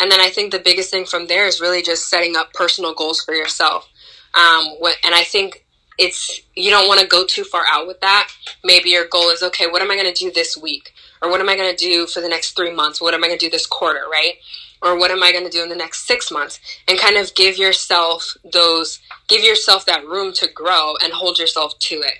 And 0.01 0.11
then 0.11 0.20
I 0.20 0.30
think 0.30 0.53
the 0.53 0.61
biggest 0.61 0.91
thing 0.91 1.05
from 1.05 1.26
there 1.26 1.47
is 1.47 1.61
really 1.61 1.82
just 1.82 2.09
setting 2.09 2.36
up 2.36 2.53
personal 2.53 2.95
goals 2.95 3.20
for 3.20 3.34
yourself. 3.34 3.89
Um, 4.34 4.66
what, 4.78 4.97
and 5.05 5.14
I 5.14 5.24
think 5.24 5.64
it's 5.99 6.41
you 6.55 6.71
don't 6.71 6.89
want 6.89 7.01
to 7.01 7.07
go 7.07 7.27
too 7.27 7.45
far 7.45 7.65
out 7.69 7.87
with 7.87 8.01
that. 8.01 8.31
Maybe 8.65 8.91
your 8.91 9.07
goal 9.07 9.31
is 9.31 9.43
okay, 9.43 9.67
what 9.67 9.83
am 9.83 9.91
I 9.91 9.97
going 9.97 10.13
to 10.13 10.19
do 10.19 10.31
this 10.31 10.57
week? 10.57 10.93
Or 11.21 11.31
what 11.31 11.41
am 11.41 11.49
I 11.49 11.57
going 11.57 11.75
to 11.75 11.85
do 11.85 12.07
for 12.07 12.21
the 12.21 12.29
next 12.29 12.57
3 12.57 12.73
months? 12.73 13.01
What 13.01 13.15
am 13.15 13.25
I 13.25 13.27
going 13.27 13.39
to 13.39 13.47
do 13.47 13.51
this 13.51 13.67
quarter, 13.67 14.03
right? 14.11 14.35
Or 14.81 14.97
what 14.97 15.11
am 15.11 15.23
I 15.23 15.33
going 15.33 15.45
to 15.45 15.51
do 15.51 15.63
in 15.65 15.69
the 15.69 15.75
next 15.75 16.07
6 16.07 16.31
months? 16.31 16.61
And 16.87 16.99
kind 16.99 17.17
of 17.17 17.35
give 17.35 17.59
yourself 17.59 18.37
those 18.45 19.01
give 19.27 19.43
yourself 19.43 19.85
that 19.87 20.07
room 20.07 20.33
to 20.35 20.49
grow 20.53 20.95
and 21.03 21.13
hold 21.13 21.39
yourself 21.39 21.79
to 21.81 21.97
it. 21.97 22.15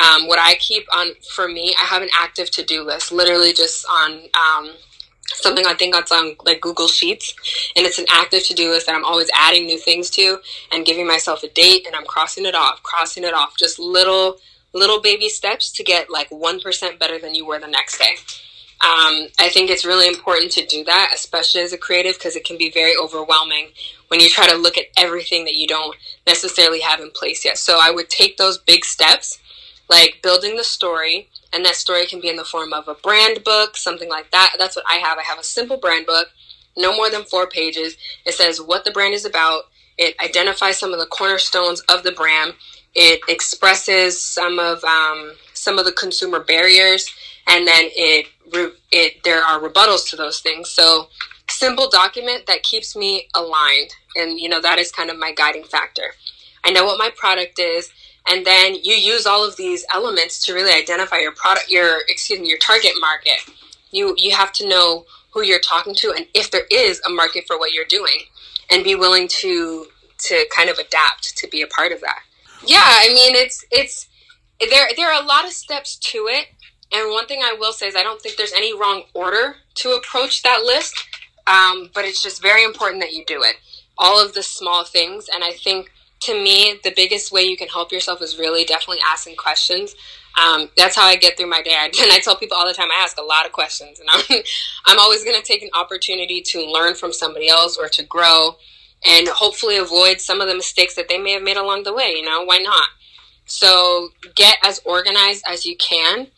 Um, 0.00 0.26
what 0.26 0.40
I 0.40 0.56
keep 0.56 0.84
on 0.94 1.14
for 1.34 1.46
me, 1.46 1.74
I 1.80 1.84
have 1.84 2.02
an 2.02 2.08
active 2.18 2.50
to 2.52 2.64
do 2.64 2.82
list, 2.82 3.12
literally 3.12 3.52
just 3.52 3.86
on 3.86 4.22
um, 4.34 4.72
something 5.34 5.66
I 5.66 5.74
think 5.74 5.94
that's 5.94 6.12
on 6.12 6.36
like 6.44 6.60
Google 6.60 6.88
Sheets, 6.88 7.34
and 7.76 7.86
it's 7.86 7.98
an 7.98 8.06
active 8.10 8.44
to 8.46 8.54
do 8.54 8.70
list 8.70 8.86
that 8.86 8.94
I'm 8.94 9.04
always 9.04 9.30
adding 9.34 9.66
new 9.66 9.78
things 9.78 10.10
to 10.10 10.38
and 10.72 10.86
giving 10.86 11.06
myself 11.06 11.42
a 11.42 11.48
date, 11.48 11.86
and 11.86 11.94
I'm 11.94 12.06
crossing 12.06 12.46
it 12.46 12.54
off, 12.54 12.82
crossing 12.82 13.24
it 13.24 13.34
off, 13.34 13.56
just 13.56 13.78
little 13.78 14.38
little 14.72 15.00
baby 15.00 15.28
steps 15.28 15.70
to 15.72 15.84
get 15.84 16.10
like 16.10 16.28
one 16.30 16.60
percent 16.60 16.98
better 16.98 17.18
than 17.18 17.34
you 17.34 17.46
were 17.46 17.60
the 17.60 17.68
next 17.68 17.98
day. 17.98 18.16
Um, 18.80 19.28
I 19.38 19.48
think 19.50 19.70
it's 19.70 19.86
really 19.86 20.08
important 20.08 20.52
to 20.52 20.66
do 20.66 20.84
that, 20.84 21.12
especially 21.14 21.62
as 21.62 21.72
a 21.72 21.78
creative, 21.78 22.14
because 22.14 22.36
it 22.36 22.44
can 22.44 22.58
be 22.58 22.70
very 22.70 22.92
overwhelming 22.94 23.68
when 24.08 24.20
you 24.20 24.28
try 24.28 24.46
to 24.48 24.56
look 24.56 24.76
at 24.76 24.86
everything 24.98 25.44
that 25.46 25.56
you 25.56 25.66
don't 25.66 25.96
necessarily 26.26 26.80
have 26.80 27.00
in 27.00 27.10
place 27.10 27.44
yet. 27.44 27.56
So 27.56 27.78
I 27.80 27.90
would 27.90 28.10
take 28.10 28.36
those 28.36 28.58
big 28.58 28.84
steps, 28.84 29.38
like 29.88 30.20
building 30.22 30.56
the 30.56 30.64
story, 30.64 31.30
and 31.54 31.64
that 31.64 31.76
story 31.76 32.06
can 32.06 32.20
be 32.20 32.28
in 32.28 32.36
the 32.36 32.44
form 32.44 32.72
of 32.72 32.88
a 32.88 32.94
brand 32.94 33.44
book, 33.44 33.76
something 33.76 34.08
like 34.08 34.30
that. 34.32 34.56
That's 34.58 34.76
what 34.76 34.84
I 34.88 34.96
have. 34.96 35.18
I 35.18 35.22
have 35.22 35.38
a 35.38 35.44
simple 35.44 35.76
brand 35.76 36.06
book, 36.06 36.28
no 36.76 36.96
more 36.96 37.10
than 37.10 37.24
four 37.24 37.48
pages. 37.48 37.96
It 38.26 38.34
says 38.34 38.60
what 38.60 38.84
the 38.84 38.90
brand 38.90 39.14
is 39.14 39.24
about. 39.24 39.64
It 39.96 40.16
identifies 40.20 40.78
some 40.78 40.92
of 40.92 40.98
the 40.98 41.06
cornerstones 41.06 41.80
of 41.82 42.02
the 42.02 42.12
brand. 42.12 42.54
It 42.94 43.20
expresses 43.28 44.20
some 44.20 44.58
of 44.58 44.82
um, 44.84 45.32
some 45.52 45.78
of 45.78 45.84
the 45.84 45.92
consumer 45.92 46.40
barriers, 46.40 47.08
and 47.46 47.66
then 47.66 47.90
it 47.94 48.26
it 48.92 49.22
there 49.24 49.42
are 49.42 49.60
rebuttals 49.60 50.08
to 50.10 50.16
those 50.16 50.40
things. 50.40 50.70
So 50.70 51.08
simple 51.48 51.88
document 51.88 52.46
that 52.46 52.62
keeps 52.62 52.96
me 52.96 53.28
aligned, 53.34 53.90
and 54.16 54.38
you 54.38 54.48
know 54.48 54.60
that 54.60 54.78
is 54.78 54.90
kind 54.90 55.10
of 55.10 55.18
my 55.18 55.32
guiding 55.32 55.64
factor. 55.64 56.14
I 56.64 56.70
know 56.70 56.84
what 56.84 56.98
my 56.98 57.10
product 57.16 57.58
is 57.58 57.90
and 58.28 58.44
then 58.46 58.74
you 58.82 58.94
use 58.94 59.26
all 59.26 59.46
of 59.46 59.56
these 59.56 59.84
elements 59.92 60.44
to 60.46 60.54
really 60.54 60.72
identify 60.72 61.18
your 61.18 61.32
product 61.32 61.70
your 61.70 62.00
excuse 62.08 62.40
me 62.40 62.48
your 62.48 62.58
target 62.58 62.92
market. 63.00 63.40
You 63.90 64.14
you 64.16 64.34
have 64.34 64.52
to 64.54 64.68
know 64.68 65.04
who 65.32 65.42
you're 65.42 65.60
talking 65.60 65.94
to 65.96 66.12
and 66.12 66.26
if 66.34 66.50
there 66.50 66.66
is 66.70 67.00
a 67.06 67.10
market 67.10 67.44
for 67.46 67.58
what 67.58 67.72
you're 67.72 67.84
doing 67.84 68.18
and 68.70 68.84
be 68.84 68.94
willing 68.94 69.28
to 69.28 69.86
to 70.18 70.46
kind 70.54 70.70
of 70.70 70.78
adapt 70.78 71.36
to 71.36 71.48
be 71.48 71.62
a 71.62 71.66
part 71.66 71.92
of 71.92 72.00
that. 72.00 72.22
Yeah 72.66 72.82
i 72.82 73.08
mean 73.08 73.34
it's 73.36 73.64
it's 73.70 74.08
there 74.70 74.88
there 74.96 75.12
are 75.12 75.22
a 75.22 75.26
lot 75.26 75.44
of 75.44 75.52
steps 75.52 75.96
to 75.96 76.28
it. 76.30 76.46
And 76.92 77.10
one 77.10 77.26
thing 77.26 77.40
i 77.42 77.54
will 77.58 77.72
say 77.72 77.88
is 77.88 77.96
i 77.96 78.02
don't 78.02 78.22
think 78.22 78.36
there's 78.36 78.52
any 78.52 78.76
wrong 78.78 79.04
order 79.12 79.56
to 79.76 79.90
approach 79.90 80.42
that 80.42 80.62
list. 80.64 80.94
Um, 81.46 81.90
but 81.92 82.06
it's 82.06 82.22
just 82.22 82.40
very 82.40 82.64
important 82.64 83.02
that 83.02 83.12
you 83.12 83.22
do 83.26 83.42
it. 83.42 83.56
All 83.98 84.24
of 84.24 84.32
the 84.32 84.42
small 84.42 84.84
things. 84.84 85.28
And 85.32 85.44
i 85.44 85.50
think 85.52 85.90
to 86.24 86.34
me, 86.34 86.80
the 86.82 86.92
biggest 86.94 87.32
way 87.32 87.42
you 87.42 87.56
can 87.56 87.68
help 87.68 87.92
yourself 87.92 88.22
is 88.22 88.38
really 88.38 88.64
definitely 88.64 89.02
asking 89.06 89.36
questions. 89.36 89.94
Um, 90.42 90.70
that's 90.76 90.96
how 90.96 91.06
I 91.06 91.16
get 91.16 91.36
through 91.36 91.48
my 91.50 91.62
day. 91.62 91.74
And 92.00 92.12
I 92.12 92.18
tell 92.18 92.36
people 92.36 92.56
all 92.56 92.66
the 92.66 92.74
time, 92.74 92.88
I 92.90 93.02
ask 93.02 93.18
a 93.18 93.22
lot 93.22 93.46
of 93.46 93.52
questions, 93.52 94.00
and 94.00 94.08
I'm 94.10 94.24
I'm 94.86 94.98
always 94.98 95.24
going 95.24 95.40
to 95.40 95.46
take 95.46 95.62
an 95.62 95.70
opportunity 95.74 96.40
to 96.42 96.64
learn 96.64 96.94
from 96.94 97.12
somebody 97.12 97.48
else 97.48 97.76
or 97.76 97.88
to 97.88 98.02
grow, 98.02 98.56
and 99.06 99.28
hopefully 99.28 99.76
avoid 99.76 100.20
some 100.20 100.40
of 100.40 100.48
the 100.48 100.54
mistakes 100.54 100.94
that 100.96 101.08
they 101.08 101.18
may 101.18 101.32
have 101.32 101.42
made 101.42 101.56
along 101.56 101.82
the 101.82 101.94
way. 101.94 102.14
You 102.16 102.24
know, 102.24 102.42
why 102.44 102.58
not? 102.58 102.88
So 103.46 104.08
get 104.34 104.56
as 104.64 104.80
organized 104.84 105.44
as 105.46 105.66
you 105.66 105.76
can, 105.76 106.28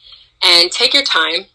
and 0.42 0.70
take 0.70 0.92
your 0.92 1.04
time. 1.04 1.46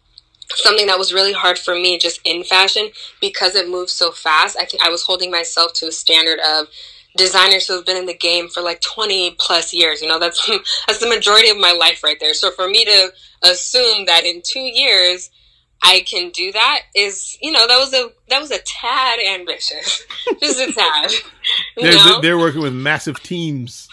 Something 0.54 0.88
that 0.88 1.00
was 1.00 1.14
really 1.14 1.32
hard 1.32 1.58
for 1.58 1.76
me 1.76 1.98
just 1.98 2.20
in 2.26 2.44
fashion 2.44 2.90
because 3.22 3.56
it 3.56 3.70
moves 3.70 3.94
so 3.94 4.12
fast. 4.12 4.58
I 4.60 4.66
think 4.66 4.84
I 4.84 4.90
was 4.90 5.04
holding 5.04 5.32
myself 5.32 5.72
to 5.76 5.88
a 5.88 5.94
standard 5.94 6.40
of 6.40 6.68
designers 7.18 7.68
who 7.68 7.76
have 7.76 7.86
been 7.86 7.98
in 7.98 8.06
the 8.06 8.14
game 8.14 8.48
for 8.48 8.62
like 8.62 8.82
20 8.82 9.36
plus 9.40 9.74
years. 9.74 10.02
You 10.02 10.08
know, 10.08 10.20
that's 10.20 10.46
that's 10.88 11.00
the 11.00 11.10
majority 11.10 11.50
of 11.50 11.58
my 11.58 11.72
life 11.72 12.04
right 12.04 12.18
there. 12.20 12.34
So 12.34 12.52
for 12.52 12.68
me 12.68 12.86
to 12.86 13.12
assume 13.44 14.06
that 14.06 14.26
in 14.26 14.42
2 14.44 14.60
years 14.60 15.30
I 15.84 16.02
can 16.02 16.30
do 16.30 16.52
that 16.52 16.82
is, 16.94 17.38
you 17.42 17.52
know, 17.52 17.68
that 17.68 17.78
was 17.78 17.94
a 17.94 18.12
that 18.30 18.40
was 18.40 18.52
a 18.52 18.60
tad 18.60 19.20
ambitious. 19.20 20.04
Just 20.40 20.60
a 20.60 20.72
tad. 20.72 21.12
they're, 21.78 22.22
they're 22.22 22.38
working 22.38 22.62
with 22.62 22.74
massive 22.74 23.22
teams. 23.24 23.88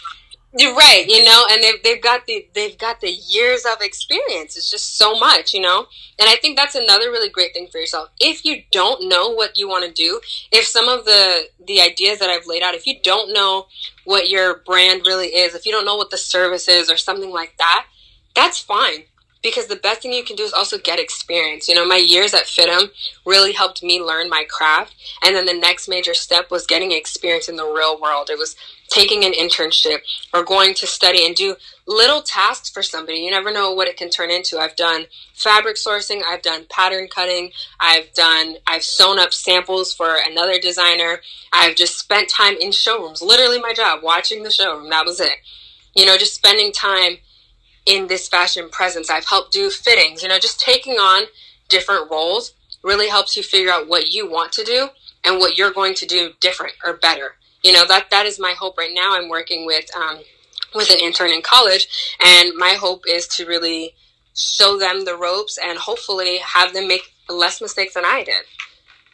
You're 0.57 0.73
right, 0.73 1.05
you 1.07 1.23
know, 1.23 1.45
and 1.51 1.61
they've 1.61 1.83
they've 1.83 2.01
got 2.01 2.25
the 2.25 2.47
they've 2.55 2.77
got 2.77 3.01
the 3.01 3.11
years 3.11 3.65
of 3.65 3.81
experience. 3.81 4.57
It's 4.57 4.71
just 4.71 4.97
so 4.97 5.13
much, 5.13 5.53
you 5.53 5.61
know. 5.61 5.85
And 6.17 6.27
I 6.27 6.37
think 6.37 6.57
that's 6.57 6.73
another 6.73 7.11
really 7.11 7.29
great 7.29 7.53
thing 7.53 7.67
for 7.71 7.77
yourself. 7.77 8.09
If 8.19 8.43
you 8.43 8.63
don't 8.71 9.07
know 9.07 9.29
what 9.29 9.57
you 9.59 9.69
want 9.69 9.85
to 9.85 9.91
do, 9.91 10.19
if 10.51 10.65
some 10.65 10.89
of 10.89 11.05
the 11.05 11.49
the 11.67 11.81
ideas 11.81 12.17
that 12.17 12.31
I've 12.31 12.47
laid 12.47 12.63
out, 12.63 12.73
if 12.73 12.87
you 12.87 12.95
don't 13.03 13.31
know 13.31 13.67
what 14.05 14.29
your 14.29 14.57
brand 14.65 15.03
really 15.05 15.27
is, 15.27 15.53
if 15.53 15.67
you 15.67 15.71
don't 15.71 15.85
know 15.85 15.97
what 15.97 16.09
the 16.09 16.17
service 16.17 16.67
is 16.67 16.89
or 16.89 16.97
something 16.97 17.29
like 17.29 17.55
that, 17.59 17.85
that's 18.33 18.57
fine 18.57 19.03
because 19.41 19.67
the 19.67 19.75
best 19.75 20.01
thing 20.01 20.13
you 20.13 20.23
can 20.23 20.35
do 20.35 20.43
is 20.43 20.53
also 20.53 20.77
get 20.77 20.99
experience. 20.99 21.67
You 21.67 21.75
know, 21.75 21.85
my 21.85 21.95
years 21.95 22.33
at 22.33 22.43
FIDM 22.43 22.89
really 23.25 23.53
helped 23.53 23.81
me 23.81 24.01
learn 24.01 24.29
my 24.29 24.43
craft. 24.49 24.95
And 25.23 25.35
then 25.35 25.45
the 25.45 25.53
next 25.53 25.87
major 25.87 26.13
step 26.13 26.51
was 26.51 26.65
getting 26.65 26.91
experience 26.91 27.47
in 27.47 27.55
the 27.55 27.65
real 27.65 27.99
world. 27.99 28.29
It 28.29 28.37
was 28.37 28.55
taking 28.89 29.23
an 29.23 29.33
internship 29.33 29.99
or 30.33 30.43
going 30.43 30.73
to 30.73 30.87
study 30.87 31.25
and 31.25 31.35
do 31.35 31.55
little 31.87 32.21
tasks 32.21 32.69
for 32.69 32.83
somebody. 32.83 33.19
You 33.19 33.31
never 33.31 33.51
know 33.51 33.71
what 33.71 33.87
it 33.87 33.97
can 33.97 34.09
turn 34.09 34.31
into. 34.31 34.57
I've 34.57 34.75
done 34.75 35.05
fabric 35.33 35.77
sourcing, 35.77 36.21
I've 36.27 36.41
done 36.41 36.65
pattern 36.69 37.07
cutting, 37.07 37.51
I've 37.79 38.11
done 38.13 38.55
I've 38.67 38.83
sewn 38.83 39.19
up 39.19 39.33
samples 39.33 39.93
for 39.93 40.17
another 40.25 40.59
designer. 40.59 41.21
I've 41.53 41.75
just 41.75 41.97
spent 41.97 42.29
time 42.29 42.55
in 42.59 42.71
showrooms. 42.71 43.21
Literally 43.21 43.59
my 43.59 43.73
job, 43.73 44.03
watching 44.03 44.43
the 44.43 44.51
showroom. 44.51 44.89
That 44.89 45.05
was 45.05 45.19
it. 45.19 45.37
You 45.95 46.05
know, 46.05 46.17
just 46.17 46.35
spending 46.35 46.71
time 46.71 47.17
in 47.89 48.07
this 48.07 48.27
fashion 48.27 48.69
presence. 48.69 49.09
I've 49.09 49.25
helped 49.25 49.51
do 49.51 49.69
fittings, 49.71 50.21
you 50.21 50.29
know, 50.29 50.39
just 50.39 50.59
taking 50.59 50.93
on 50.93 51.25
different 51.67 52.09
roles 52.09 52.53
really 52.83 53.09
helps 53.09 53.35
you 53.35 53.43
figure 53.43 53.71
out 53.71 53.89
what 53.89 54.13
you 54.13 54.29
want 54.29 54.51
to 54.53 54.63
do 54.63 54.89
and 55.25 55.39
what 55.39 55.57
you're 55.57 55.73
going 55.73 55.95
to 55.95 56.05
do 56.05 56.31
different 56.39 56.73
or 56.85 56.93
better. 56.93 57.35
You 57.63 57.73
know, 57.73 57.85
that 57.87 58.09
that 58.11 58.25
is 58.25 58.39
my 58.39 58.53
hope 58.57 58.77
right 58.77 58.93
now. 58.93 59.17
I'm 59.17 59.27
working 59.27 59.65
with 59.65 59.85
um, 59.95 60.19
with 60.75 60.91
an 60.91 60.99
intern 61.01 61.31
in 61.31 61.41
college 61.41 62.15
and 62.23 62.53
my 62.55 62.73
hope 62.79 63.03
is 63.09 63.27
to 63.27 63.45
really 63.47 63.95
show 64.35 64.77
them 64.77 65.03
the 65.03 65.17
ropes 65.17 65.57
and 65.57 65.77
hopefully 65.79 66.37
have 66.37 66.73
them 66.73 66.87
make 66.87 67.01
less 67.27 67.59
mistakes 67.59 67.95
than 67.95 68.05
I 68.05 68.23
did. 68.23 68.45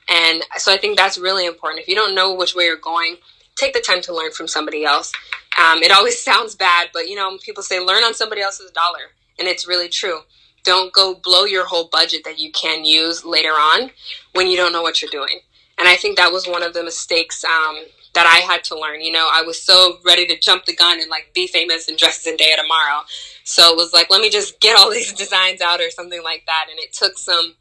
And 0.10 0.44
so 0.58 0.72
I 0.72 0.78
think 0.78 0.98
that's 0.98 1.18
really 1.18 1.46
important. 1.46 1.82
If 1.82 1.88
you 1.88 1.96
don't 1.96 2.14
know 2.14 2.34
which 2.34 2.54
way 2.54 2.66
you're 2.66 2.76
going, 2.76 3.18
take 3.56 3.74
the 3.74 3.80
time 3.80 4.02
to 4.02 4.14
learn 4.14 4.32
from 4.32 4.48
somebody 4.48 4.84
else. 4.84 5.12
Um, 5.60 5.84
it 5.84 5.92
always 5.92 6.22
sounds 6.24 6.56
bad, 6.56 6.90
but 6.94 7.08
you 7.08 7.16
know, 7.16 7.38
people 7.44 7.64
say 7.64 7.80
learn 7.80 8.04
on 8.04 8.14
somebody 8.14 8.42
else's 8.42 8.72
dollar, 8.72 9.12
and 9.40 9.48
it's 9.48 9.68
really 9.68 9.90
true. 9.90 10.22
Don't 10.64 10.92
go 10.94 11.14
blow 11.14 11.46
your 11.46 11.68
whole 11.68 11.90
budget 11.92 12.24
that 12.26 12.40
you 12.40 12.52
can 12.52 12.86
use 12.86 13.24
later 13.24 13.50
on 13.52 13.92
when 14.34 14.48
you 14.48 14.58
don't 14.58 14.74
know 14.74 14.82
what 14.82 15.02
you're 15.02 15.12
doing. 15.12 15.42
And 15.78 15.88
I 15.88 15.96
think 15.96 16.18
that 16.18 16.32
was 16.32 16.48
one 16.48 16.64
of 16.64 16.74
the 16.74 16.84
mistakes 16.84 17.44
um, 17.44 17.78
that 18.14 18.26
I 18.26 18.44
had 18.52 18.64
to 18.66 18.80
learn. 18.80 19.02
You 19.02 19.12
know, 19.12 19.28
I 19.32 19.44
was 19.44 19.62
so 19.62 20.00
ready 20.04 20.26
to 20.28 20.40
jump 20.40 20.66
the 20.66 20.76
gun 20.76 21.00
and 21.00 21.10
like 21.10 21.32
be 21.36 21.48
famous 21.48 21.88
and 21.88 21.98
dress 21.98 22.26
Zendaya 22.26 22.56
tomorrow. 22.56 23.04
So 23.44 23.72
it 23.72 23.76
was 23.76 23.94
like, 23.94 24.10
let 24.10 24.22
me 24.22 24.30
just 24.30 24.60
get 24.60 24.80
all 24.80 24.90
these 24.92 25.14
designs 25.14 25.62
out 25.62 25.82
or 25.82 25.92
something 25.92 26.24
like 26.24 26.44
that. 26.48 26.68
And 26.70 26.80
it 26.80 26.94
took 26.94 27.18
some 27.18 27.56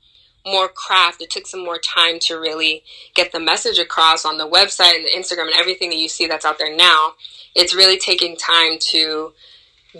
more 0.47 0.69
craft. 0.69 1.23
It 1.23 1.31
took 1.31 1.47
some 1.47 1.65
more 1.65 1.79
time 1.79 2.19
to 2.21 2.35
really 2.35 2.83
get 3.15 3.33
the 3.33 3.41
message 3.41 3.79
across 3.79 4.25
on 4.25 4.39
the 4.39 4.49
website 4.49 4.95
and 4.97 5.07
the 5.07 5.13
Instagram 5.17 5.47
and 5.47 5.57
everything 5.59 5.91
that 5.91 5.99
you 5.99 6.09
see 6.09 6.27
that's 6.27 6.45
out 6.45 6.59
there 6.59 6.75
now. 6.75 7.15
It's 7.55 7.75
really 7.75 7.99
taking 7.99 8.37
time 8.37 8.79
to 8.91 9.33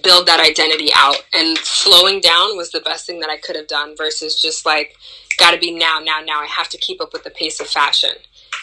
build 0.03 0.27
that 0.27 0.41
identity 0.41 0.91
out. 0.95 1.25
And 1.33 1.57
slowing 1.59 2.21
down 2.21 2.57
was 2.57 2.71
the 2.71 2.81
best 2.81 3.07
thing 3.07 3.21
that 3.21 3.31
I 3.31 3.37
could 3.37 3.57
have 3.57 3.69
done 3.69 3.97
versus 3.97 4.41
just 4.41 4.67
like, 4.67 4.97
gotta 5.39 5.59
be 5.59 5.71
now, 5.71 6.01
now, 6.01 6.21
now. 6.21 6.41
I 6.41 6.47
have 6.47 6.69
to 6.71 6.79
keep 6.79 7.01
up 7.01 7.13
with 7.13 7.25
the 7.25 7.31
pace 7.31 7.61
of 7.61 7.67
fashion 7.67 8.15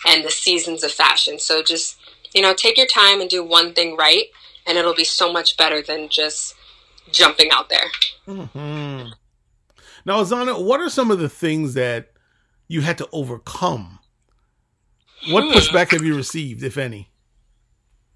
and 0.05 0.23
the 0.23 0.32
seasons 0.32 0.84
of 0.84 0.91
fashion. 0.91 1.39
So 1.39 1.63
just, 1.63 1.97
you 2.34 2.41
know, 2.41 2.53
take 2.53 2.77
your 2.77 2.88
time 2.88 3.21
and 3.21 3.29
do 3.29 3.43
one 3.43 3.73
thing 3.73 3.95
right, 3.95 4.25
and 4.65 4.77
it'll 4.77 4.93
be 4.93 5.03
so 5.03 5.32
much 5.32 5.57
better 5.57 5.82
than 5.82 6.09
just 6.09 6.55
jumping 7.11 7.49
out 7.51 7.69
there. 7.69 7.91
Mm-hmm. 8.27 9.11
Now, 10.06 10.22
Azana, 10.22 10.64
what 10.64 10.80
are 10.80 10.89
some 10.89 11.12
of 11.12 11.20
the 11.20 11.30
things 11.30 11.74
that 11.76 12.12
you 12.68 12.82
had 12.82 12.97
to 12.99 13.10
overcome? 13.12 13.99
What 15.30 15.43
hmm. 15.43 15.52
pushback 15.52 15.91
have 15.91 16.04
you 16.04 16.16
received, 16.16 16.64
if 16.64 16.78
any? 16.78 17.10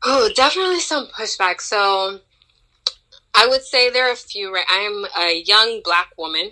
Oh, 0.04 0.30
definitely 0.36 0.80
some 0.80 1.08
pushback. 1.08 1.62
So 1.62 2.20
I 3.34 3.48
would 3.48 3.64
say 3.64 3.90
there 3.90 4.08
are 4.08 4.14
a 4.14 4.16
few, 4.16 4.54
right? 4.54 4.66
I'm 4.70 5.06
a 5.18 5.44
young 5.46 5.82
black 5.84 6.10
woman, 6.18 6.52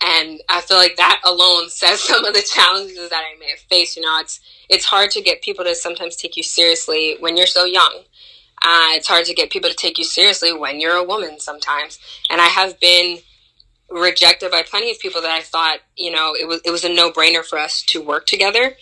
and 0.00 0.40
I 0.48 0.60
feel 0.60 0.76
like 0.76 0.96
that 0.96 1.20
alone 1.24 1.68
says 1.70 2.00
some 2.00 2.24
of 2.24 2.34
the 2.34 2.42
challenges 2.42 3.10
that 3.10 3.24
I 3.24 3.38
may 3.38 3.50
have 3.50 3.60
faced. 3.60 3.96
You 3.96 4.02
know, 4.02 4.18
it's 4.20 4.40
it's 4.68 4.84
hard 4.84 5.10
to 5.12 5.22
get 5.22 5.42
people 5.42 5.64
to 5.64 5.74
sometimes 5.74 6.16
take 6.16 6.36
you 6.36 6.42
seriously 6.42 7.16
when 7.20 7.36
you're 7.36 7.46
so 7.46 7.64
young. 7.64 8.02
Uh, 8.60 8.90
it's 8.94 9.06
hard 9.06 9.24
to 9.24 9.34
get 9.34 9.50
people 9.50 9.70
to 9.70 9.76
take 9.76 9.98
you 9.98 10.04
seriously 10.04 10.52
when 10.52 10.80
you're 10.80 10.96
a 10.96 11.04
woman 11.04 11.38
sometimes. 11.38 12.00
And 12.28 12.40
I 12.40 12.46
have 12.46 12.80
been 12.80 13.18
rejected 13.90 14.50
by 14.50 14.62
plenty 14.62 14.90
of 14.90 14.98
people 14.98 15.22
that 15.22 15.30
I 15.30 15.42
thought, 15.42 15.78
you 15.96 16.10
know, 16.10 16.34
it 16.38 16.46
was 16.46 16.60
it 16.64 16.70
was 16.70 16.84
a 16.84 16.88
no 16.88 17.10
brainer 17.10 17.44
for 17.44 17.58
us 17.58 17.82
to 17.84 18.02
work 18.02 18.26
together. 18.26 18.74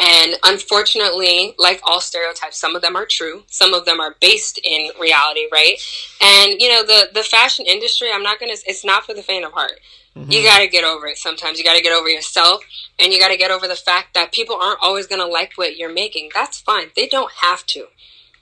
And 0.00 0.36
unfortunately, 0.44 1.56
like 1.58 1.80
all 1.84 2.00
stereotypes, 2.00 2.56
some 2.56 2.76
of 2.76 2.82
them 2.82 2.94
are 2.94 3.06
true, 3.06 3.42
some 3.48 3.74
of 3.74 3.84
them 3.84 3.98
are 3.98 4.14
based 4.20 4.60
in 4.62 4.90
reality, 5.00 5.46
right? 5.50 5.76
And 6.22 6.60
you 6.60 6.68
know, 6.68 6.84
the 6.84 7.08
the 7.12 7.22
fashion 7.22 7.66
industry, 7.66 8.08
I'm 8.12 8.22
not 8.22 8.38
gonna 8.38 8.54
it's 8.66 8.84
not 8.84 9.04
for 9.04 9.14
the 9.14 9.22
faint 9.22 9.44
of 9.44 9.52
heart. 9.52 9.80
Mm-hmm. 10.16 10.30
You 10.30 10.42
gotta 10.44 10.68
get 10.68 10.84
over 10.84 11.06
it 11.06 11.18
sometimes. 11.18 11.58
You 11.58 11.64
gotta 11.64 11.82
get 11.82 11.92
over 11.92 12.08
yourself 12.08 12.62
and 13.00 13.12
you 13.12 13.18
gotta 13.18 13.36
get 13.36 13.50
over 13.50 13.66
the 13.66 13.76
fact 13.76 14.14
that 14.14 14.32
people 14.32 14.56
aren't 14.56 14.82
always 14.82 15.06
gonna 15.06 15.26
like 15.26 15.52
what 15.56 15.76
you're 15.76 15.92
making. 15.92 16.30
That's 16.32 16.60
fine. 16.60 16.88
They 16.94 17.06
don't 17.08 17.32
have 17.32 17.66
to. 17.66 17.86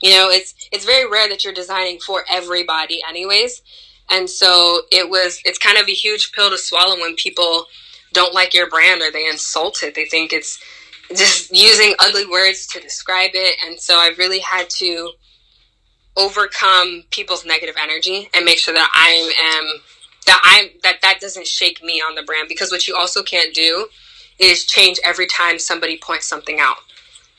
You 0.01 0.11
know, 0.11 0.29
it's 0.29 0.53
it's 0.71 0.85
very 0.85 1.09
rare 1.09 1.27
that 1.29 1.43
you're 1.43 1.53
designing 1.53 1.99
for 1.99 2.23
everybody 2.29 3.01
anyways. 3.07 3.61
And 4.09 4.29
so 4.29 4.81
it 4.91 5.09
was, 5.09 5.41
it's 5.45 5.57
kind 5.57 5.77
of 5.77 5.87
a 5.87 5.93
huge 5.93 6.31
pill 6.31 6.49
to 6.49 6.57
swallow 6.57 6.99
when 6.99 7.15
people 7.15 7.65
don't 8.13 8.33
like 8.33 8.53
your 8.53 8.69
brand 8.69 9.01
or 9.01 9.11
they 9.11 9.27
insult 9.27 9.83
it. 9.83 9.95
They 9.95 10.05
think 10.05 10.31
it's 10.31 10.59
just 11.09 11.55
using 11.55 11.93
ugly 11.99 12.25
words 12.25 12.67
to 12.67 12.79
describe 12.79 13.31
it. 13.33 13.57
And 13.65 13.79
so 13.79 13.95
I 13.95 14.13
really 14.17 14.39
had 14.39 14.69
to 14.71 15.11
overcome 16.15 17.03
people's 17.11 17.45
negative 17.45 17.75
energy 17.81 18.29
and 18.33 18.43
make 18.43 18.57
sure 18.57 18.73
that 18.73 18.89
I 18.93 19.33
am, 19.55 19.81
that 20.25 20.41
I, 20.43 20.71
that 20.83 21.01
that 21.01 21.19
doesn't 21.19 21.47
shake 21.47 21.83
me 21.83 22.01
on 22.01 22.15
the 22.15 22.23
brand 22.23 22.47
because 22.49 22.71
what 22.71 22.87
you 22.87 22.95
also 22.95 23.23
can't 23.23 23.53
do 23.53 23.87
is 24.39 24.65
change 24.65 24.99
every 25.03 25.27
time 25.27 25.59
somebody 25.59 25.97
points 25.97 26.27
something 26.27 26.59
out. 26.59 26.77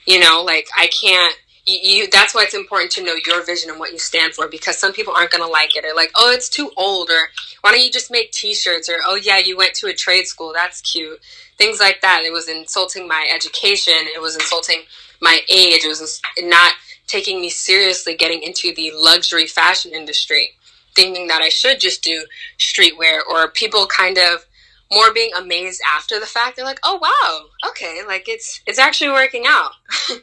You 0.07 0.21
know, 0.21 0.43
like 0.45 0.69
I 0.77 0.89
can't, 0.89 1.35
you, 1.69 2.09
that's 2.11 2.35
why 2.35 2.45
it's 2.45 2.55
important 2.55 2.91
to 2.93 3.05
know 3.05 3.15
your 3.27 3.45
vision 3.45 3.71
and 3.71 3.79
what 3.79 3.93
you 3.93 3.99
stand 3.99 4.35
for 4.35 4.49
because 4.49 4.79
some 4.79 4.93
people 4.93 5.15
aren't 5.15 5.31
going 5.31 5.45
to 5.45 5.51
like 5.51 5.77
it. 5.77 5.85
Or 5.85 5.95
like 5.95 6.11
oh 6.17 6.31
it's 6.33 6.49
too 6.49 6.71
old 6.77 7.11
or 7.11 7.29
why 7.61 7.71
don't 7.71 7.83
you 7.83 7.91
just 7.91 8.11
make 8.11 8.33
t-shirts? 8.33 8.89
Or 8.89 8.97
oh 9.07 9.17
yeah 9.17 9.39
you 9.39 9.57
went 9.57 9.75
to 9.75 9.87
a 9.89 9.95
trade 9.95 10.27
school. 10.27 10.53
That's 10.55 10.81
cute. 10.81 11.21
Things 11.57 11.81
like 11.81 12.01
that. 12.01 12.23
It 12.25 12.33
was 12.33 12.49
insulting 12.49 13.07
my 13.07 13.29
education. 13.35 13.95
It 13.95 14.21
was 14.21 14.35
insulting 14.35 14.83
my 15.21 15.41
age. 15.49 15.85
It 15.85 15.89
was 15.89 16.21
not 16.41 16.75
taking 17.07 17.41
me 17.41 17.51
seriously 17.51 18.15
getting 18.15 18.43
into 18.43 18.75
the 18.75 18.93
luxury 18.95 19.47
fashion 19.47 19.93
industry 19.93 20.51
thinking 20.95 21.29
that 21.29 21.41
i 21.41 21.49
should 21.49 21.81
just 21.81 22.03
do 22.03 22.27
streetwear 22.59 23.21
or 23.31 23.49
people 23.49 23.87
kind 23.87 24.19
of 24.19 24.45
more 24.91 25.13
being 25.13 25.31
amazed 25.37 25.81
after 25.95 26.19
the 26.19 26.27
fact. 26.27 26.57
They're 26.57 26.65
like 26.65 26.81
oh 26.85 26.99
wow. 27.01 27.71
Okay. 27.71 28.03
Like 28.07 28.29
it's 28.29 28.61
it's 28.67 28.79
actually 28.79 29.11
working 29.11 29.45
out 29.47 29.73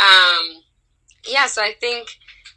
Um, 0.00 0.62
yeah, 1.26 1.46
so 1.46 1.62
I 1.62 1.72
think 1.80 2.08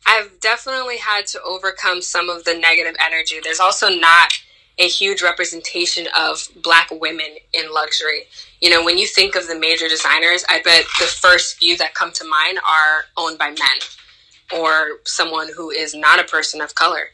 I've 0.05 0.39
definitely 0.39 0.97
had 0.97 1.27
to 1.27 1.41
overcome 1.41 2.01
some 2.01 2.29
of 2.29 2.43
the 2.43 2.57
negative 2.57 2.95
energy. 3.03 3.39
There's 3.43 3.59
also 3.59 3.89
not 3.89 4.33
a 4.77 4.87
huge 4.87 5.21
representation 5.21 6.07
of 6.17 6.47
black 6.63 6.89
women 6.89 7.27
in 7.53 7.73
luxury. 7.73 8.23
You 8.61 8.69
know, 8.69 8.83
when 8.83 8.97
you 8.97 9.07
think 9.07 9.35
of 9.35 9.47
the 9.47 9.59
major 9.59 9.89
designers, 9.89 10.45
I 10.49 10.61
bet 10.61 10.85
the 10.99 11.05
first 11.05 11.57
few 11.57 11.75
that 11.77 11.93
come 11.93 12.11
to 12.13 12.23
mind 12.23 12.59
are 12.59 13.03
owned 13.17 13.37
by 13.37 13.49
men 13.49 14.57
or 14.57 14.99
someone 15.05 15.49
who 15.55 15.69
is 15.69 15.93
not 15.93 16.19
a 16.19 16.23
person 16.23 16.61
of 16.61 16.75
color. 16.75 17.09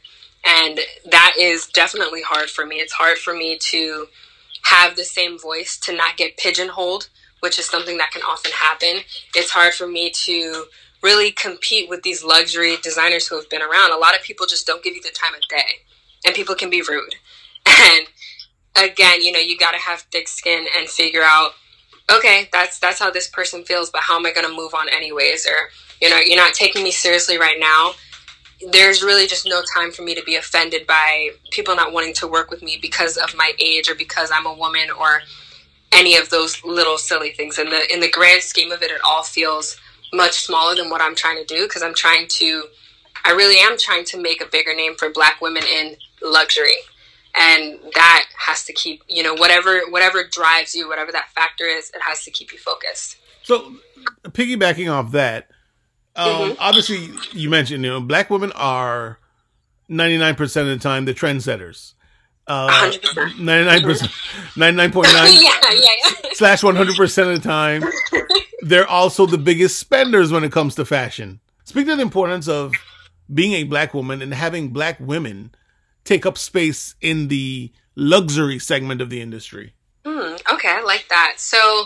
And 0.45 0.79
that 1.09 1.33
is 1.39 1.67
definitely 1.67 2.21
hard 2.21 2.49
for 2.51 2.65
me. 2.65 2.77
It's 2.77 2.93
hard 2.93 3.17
for 3.17 3.33
me 3.33 3.57
to 3.71 4.07
have 4.65 4.95
the 4.95 5.03
same 5.03 5.39
voice, 5.39 5.77
to 5.79 5.95
not 5.95 6.17
get 6.17 6.37
pigeonholed 6.37 7.09
which 7.45 7.59
is 7.59 7.69
something 7.69 7.99
that 7.99 8.09
can 8.09 8.23
often 8.23 8.51
happen. 8.51 9.01
It's 9.35 9.51
hard 9.51 9.75
for 9.75 9.87
me 9.87 10.09
to 10.25 10.65
really 11.03 11.29
compete 11.29 11.87
with 11.87 12.01
these 12.01 12.23
luxury 12.23 12.77
designers 12.81 13.27
who 13.27 13.35
have 13.35 13.47
been 13.51 13.61
around. 13.61 13.91
A 13.91 13.97
lot 13.97 14.15
of 14.15 14.23
people 14.23 14.47
just 14.47 14.65
don't 14.65 14.83
give 14.83 14.95
you 14.95 15.01
the 15.03 15.11
time 15.11 15.35
of 15.35 15.47
day, 15.47 15.85
and 16.25 16.33
people 16.33 16.55
can 16.55 16.69
be 16.69 16.81
rude. 16.81 17.15
And 17.67 18.07
again, 18.89 19.21
you 19.21 19.31
know, 19.31 19.39
you 19.39 19.57
got 19.57 19.71
to 19.71 19.77
have 19.77 20.01
thick 20.11 20.27
skin 20.27 20.65
and 20.75 20.89
figure 20.89 21.21
out 21.23 21.51
okay, 22.11 22.49
that's 22.51 22.79
that's 22.79 22.99
how 22.99 23.11
this 23.11 23.27
person 23.27 23.63
feels, 23.63 23.91
but 23.91 24.01
how 24.01 24.17
am 24.17 24.25
I 24.25 24.33
going 24.33 24.47
to 24.47 24.55
move 24.55 24.73
on 24.73 24.87
anyways? 24.89 25.45
Or 25.45 25.69
you 26.01 26.09
know, 26.09 26.17
you're 26.17 26.35
not 26.35 26.53
taking 26.53 26.83
me 26.83 26.91
seriously 26.91 27.37
right 27.37 27.59
now. 27.59 27.93
There's 28.71 29.03
really 29.03 29.27
just 29.27 29.45
no 29.47 29.61
time 29.75 29.91
for 29.91 30.01
me 30.01 30.15
to 30.15 30.23
be 30.23 30.35
offended 30.35 30.87
by 30.87 31.29
people 31.51 31.75
not 31.75 31.93
wanting 31.93 32.13
to 32.15 32.27
work 32.27 32.49
with 32.49 32.63
me 32.63 32.79
because 32.81 33.17
of 33.17 33.35
my 33.35 33.51
age 33.59 33.89
or 33.89 33.95
because 33.95 34.31
I'm 34.33 34.45
a 34.45 34.53
woman 34.53 34.89
or 34.97 35.21
any 35.91 36.17
of 36.17 36.29
those 36.29 36.63
little 36.63 36.97
silly 36.97 37.31
things. 37.31 37.57
In 37.57 37.69
the 37.69 37.93
in 37.93 37.99
the 37.99 38.09
grand 38.09 38.41
scheme 38.41 38.71
of 38.71 38.81
it, 38.81 38.91
it 38.91 39.01
all 39.05 39.23
feels 39.23 39.77
much 40.13 40.33
smaller 40.45 40.75
than 40.75 40.89
what 40.89 41.01
I'm 41.01 41.15
trying 41.15 41.37
to 41.37 41.45
do 41.45 41.67
because 41.67 41.83
I'm 41.83 41.95
trying 41.95 42.27
to. 42.27 42.65
I 43.23 43.31
really 43.31 43.57
am 43.59 43.77
trying 43.77 44.05
to 44.05 44.21
make 44.21 44.41
a 44.41 44.45
bigger 44.45 44.75
name 44.75 44.95
for 44.95 45.09
Black 45.09 45.41
women 45.41 45.63
in 45.63 45.95
luxury 46.21 46.77
and 47.37 47.79
that 47.93 48.25
has 48.37 48.63
to 48.65 48.73
keep 48.73 49.03
you 49.07 49.21
know 49.21 49.33
whatever 49.33 49.81
whatever 49.89 50.23
drives 50.23 50.73
you 50.73 50.87
whatever 50.87 51.11
that 51.11 51.29
factor 51.29 51.65
is 51.65 51.89
it 51.89 52.01
has 52.01 52.23
to 52.23 52.31
keep 52.31 52.51
you 52.51 52.57
focused 52.57 53.17
so 53.43 53.73
piggybacking 54.23 54.91
off 54.91 55.11
that 55.11 55.49
um, 56.15 56.27
mm-hmm. 56.27 56.53
obviously 56.59 57.09
you 57.31 57.49
mentioned 57.49 57.83
you 57.83 57.91
know 57.91 58.01
black 58.01 58.29
women 58.29 58.51
are 58.53 59.19
99% 59.89 60.41
of 60.61 60.67
the 60.67 60.77
time 60.77 61.05
the 61.05 61.13
trendsetters 61.13 61.93
uh, 62.47 62.91
99 63.39 63.81
percent 63.83 64.11
99.9 64.55 65.03
yeah, 65.41 65.49
yeah, 65.71 65.79
yeah. 65.81 66.29
slash 66.33 66.61
100% 66.61 67.35
of 67.35 67.41
the 67.41 67.47
time 67.47 67.83
they're 68.61 68.87
also 68.87 69.25
the 69.25 69.37
biggest 69.37 69.79
spenders 69.79 70.31
when 70.31 70.43
it 70.43 70.51
comes 70.51 70.75
to 70.75 70.85
fashion 70.85 71.39
speak 71.63 71.87
to 71.87 71.95
the 71.95 72.01
importance 72.01 72.47
of 72.47 72.71
being 73.33 73.53
a 73.53 73.63
black 73.63 73.93
woman 73.93 74.21
and 74.21 74.33
having 74.33 74.69
black 74.69 74.99
women 74.99 75.53
take 76.03 76.25
up 76.25 76.37
space 76.37 76.95
in 77.01 77.27
the 77.27 77.71
luxury 77.95 78.59
segment 78.59 79.01
of 79.01 79.09
the 79.09 79.21
industry. 79.21 79.73
Mm, 80.05 80.39
okay, 80.53 80.69
I 80.69 80.81
like 80.81 81.07
that. 81.09 81.35
So 81.37 81.85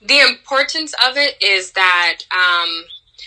the 0.00 0.20
importance 0.20 0.94
of 1.06 1.16
it 1.16 1.42
is 1.42 1.72
that 1.72 2.18
um, 2.30 2.84